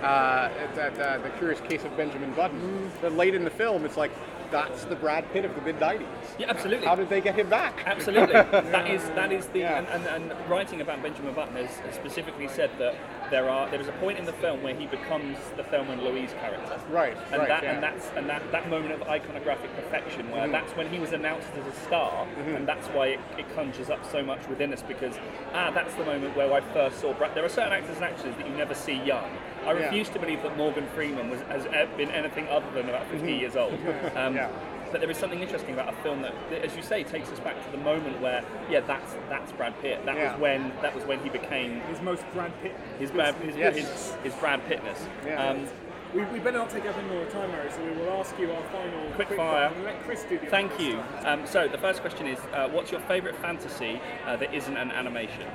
[0.01, 2.91] uh, that uh, the Curious Case of Benjamin Button.
[3.01, 4.11] That late in the film, it's like
[4.51, 6.05] that's the Brad Pitt of the mid '90s.
[6.37, 6.85] Yeah, absolutely.
[6.85, 7.83] How did they get him back?
[7.85, 11.95] Absolutely, that is that is the and, and, and writing about Benjamin Button has, has
[11.95, 12.95] specifically said that
[13.29, 16.03] there are there is a point in the film where he becomes the Thelma and
[16.03, 16.79] Louise character.
[16.89, 17.73] Right, and right, that yeah.
[17.73, 20.51] and that's and that, that moment of iconographic perfection where Mhm.
[20.51, 22.55] that's when he was announced as a star, Mhm.
[22.57, 25.15] and that's why it, it conjures up so much within us because
[25.53, 27.35] ah, that's the moment where I first saw Brad.
[27.35, 29.29] There are certain actors and actresses that you never see young.
[29.65, 29.85] I Yeah.
[29.85, 33.27] refuse to believe that Morgan Freeman was has e- been anything other than about 50
[33.33, 33.39] Mhm.
[33.39, 33.73] years old.
[34.15, 34.49] Um, Yeah.
[34.91, 37.39] But there is something interesting about a film that, that, as you say, takes us
[37.39, 40.05] back to the moment where, yeah, that's that's Brad Pitt.
[40.05, 40.31] That Yeah.
[40.33, 42.75] was when that was when he became His most Brad Pitt.
[42.99, 43.75] his Brad his, Yes.
[43.75, 44.99] his, his Brad Pittness.
[45.25, 45.49] Yeah.
[45.49, 45.67] Um,
[46.13, 48.49] we, we better not take up any more time, Mary, so we will ask you
[48.49, 49.67] our final quick fire.
[49.75, 51.03] and let Chris do the Thank you.
[51.25, 54.89] Um, so the first question is, uh, what's your favourite fantasy uh, that isn't an
[54.91, 55.45] animation?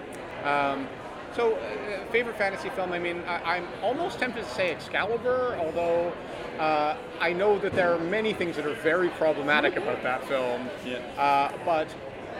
[0.44, 0.88] Um,
[1.34, 2.92] so, uh, favorite fantasy film?
[2.92, 6.12] I mean, I, I'm almost tempted to say Excalibur, although
[6.58, 10.68] uh, I know that there are many things that are very problematic about that film.
[10.84, 10.98] Yeah.
[11.18, 11.88] Uh, but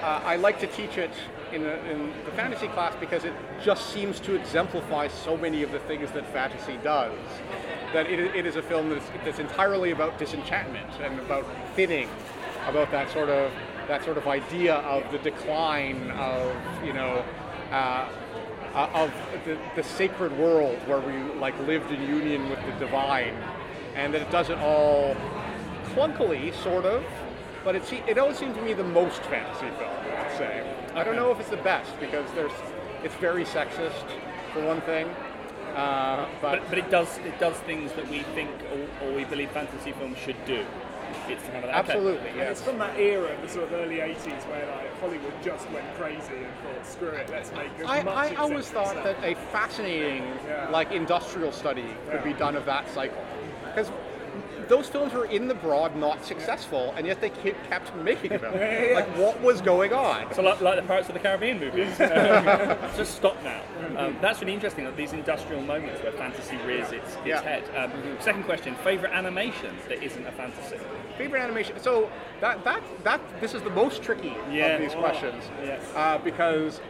[0.02, 1.10] uh, I like to teach it
[1.52, 3.32] in, a, in the fantasy class because it
[3.62, 7.18] just seems to exemplify so many of the things that fantasy does.
[7.92, 12.08] That it, it is a film that's, that's entirely about disenchantment and about thinning,
[12.66, 13.52] about that sort of
[13.88, 16.54] that sort of idea of the decline of
[16.84, 17.24] you know.
[18.74, 19.12] Uh, of
[19.44, 23.34] the, the sacred world where we like lived in union with the divine,
[23.94, 25.14] and that it does it all
[25.94, 27.04] clunkily, sort of,
[27.64, 29.90] but it it always seemed to me the most fantasy film.
[30.16, 30.74] I'd say.
[30.94, 32.52] I don't know if it's the best because there's
[33.04, 34.06] it's very sexist
[34.54, 35.06] for one thing.
[35.74, 39.24] Uh, but, But, but it does it does things that we think or, or we
[39.24, 40.64] believe fantasy films should do.
[41.28, 41.72] It's kind of okay.
[41.72, 42.50] absolutely, And yes.
[42.52, 46.34] it's from that era, the sort of early 80s, where like Hollywood just went crazy
[46.36, 49.04] and thought, screw it, let's make as I, much I always thought stuff.
[49.04, 50.68] that a fascinating, Yeah.
[50.70, 52.24] like industrial study could Yeah.
[52.24, 53.24] be done of that cycle,
[53.64, 53.90] because
[54.68, 58.52] those films were in the broad not successful, and yet they kept making them.
[58.62, 58.92] Yeah.
[58.94, 60.32] Like what was going on?
[60.34, 62.44] So like, like the Pirates of the Caribbean movies, um,
[62.96, 63.60] just stop now.
[63.96, 64.84] Um, that's really interesting.
[64.84, 67.42] That these industrial moments where fantasy rears its, its Yeah.
[67.42, 67.64] head.
[67.76, 70.76] Um, second question: favorite animation that isn't a fantasy?
[71.18, 71.78] Favorite animation?
[71.80, 72.10] So
[72.40, 74.66] that that that this is the most tricky Yeah.
[74.76, 75.82] of these Oh, questions, yes.
[75.94, 76.80] uh, because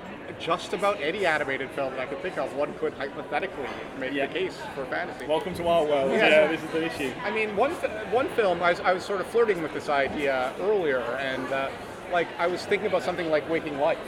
[0.43, 3.65] just about any animated film that I could think of, one could hypothetically
[3.99, 4.27] make Yeah.
[4.27, 5.27] the case for fantasy.
[5.27, 6.11] Welcome to our world.
[6.11, 6.29] Yeah.
[6.29, 7.13] Yeah, this is the issue.
[7.25, 9.89] I mean, one fi- one film I was, I was sort of flirting with this
[9.89, 11.69] idea earlier, and uh,
[12.13, 13.99] like I was thinking about something like Waking Life.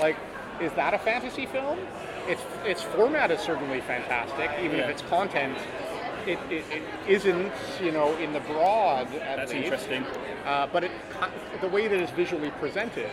[0.00, 0.16] Like,
[0.60, 1.78] is that a fantasy film?
[2.26, 4.84] Its its format is certainly fantastic, even Yeah.
[4.84, 5.56] if its content
[6.26, 7.50] it, it, it isn't,
[7.82, 9.06] you know, in the broad.
[9.14, 9.64] At That's least.
[9.64, 10.04] interesting.
[10.44, 10.90] Uh, but it
[11.62, 13.08] the way that it's visually presented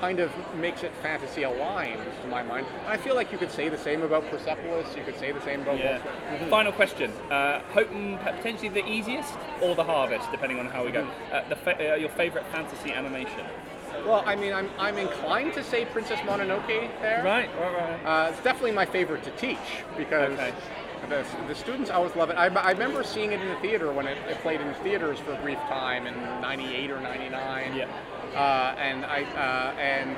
[0.00, 2.66] kind of makes it fantasy aligned to my mind.
[2.84, 4.94] And I feel like you could say the same about Persepolis.
[4.96, 5.78] You could say the same about.
[5.78, 5.98] Yeah.
[6.38, 7.10] Ghost- Final question.
[7.30, 11.06] Uh, potentially the easiest or the hardest, depending on how we go.
[11.32, 13.44] Uh, the fa- uh, your favorite fantasy animation?
[14.06, 16.66] Well, I mean, I'm, I'm inclined to say Princess Mononoke
[17.00, 17.22] there.
[17.24, 18.26] Right, right, right.
[18.26, 19.58] Uh, it's definitely my favorite to teach
[19.96, 20.52] because Okay.
[21.08, 22.34] the, the students always love it.
[22.36, 25.32] I, I remember seeing it in the theater when it, it played in theaters for
[25.32, 27.74] a brief time in '98 or '99.
[27.74, 27.88] Yeah.
[28.34, 30.16] Uh, and I uh, and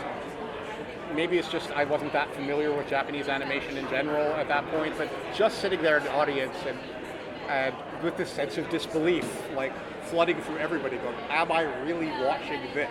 [1.15, 4.95] maybe it's just I wasn't that familiar with Japanese animation in general at that point,
[4.99, 6.79] but just sitting there in the audience and
[7.49, 9.27] and with this sense of disbelief,
[9.57, 9.73] like
[10.05, 12.91] flooding through everybody, going, "Am I really watching this?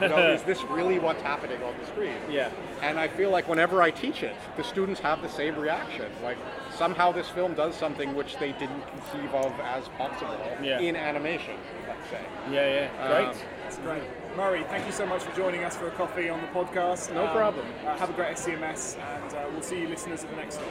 [0.00, 2.50] You know, is this really what's happening on the screen?" Yeah.
[2.82, 6.06] And I feel like whenever I teach it, the students have the same reaction.
[6.22, 6.36] Like
[6.76, 10.80] somehow this film does something which they didn't conceive of as possible Yeah.
[10.80, 11.56] in animation.
[11.88, 12.20] Let's say.
[12.50, 13.08] Yeah, yeah.
[13.08, 13.28] Great.
[13.28, 14.02] Um, That's great.
[14.36, 17.12] Murray, thank you so much for joining us for a coffee on the podcast.
[17.14, 17.64] No problem.
[17.86, 20.68] uh, have a great SCMS, and uh, we'll see you listeners at the next stop.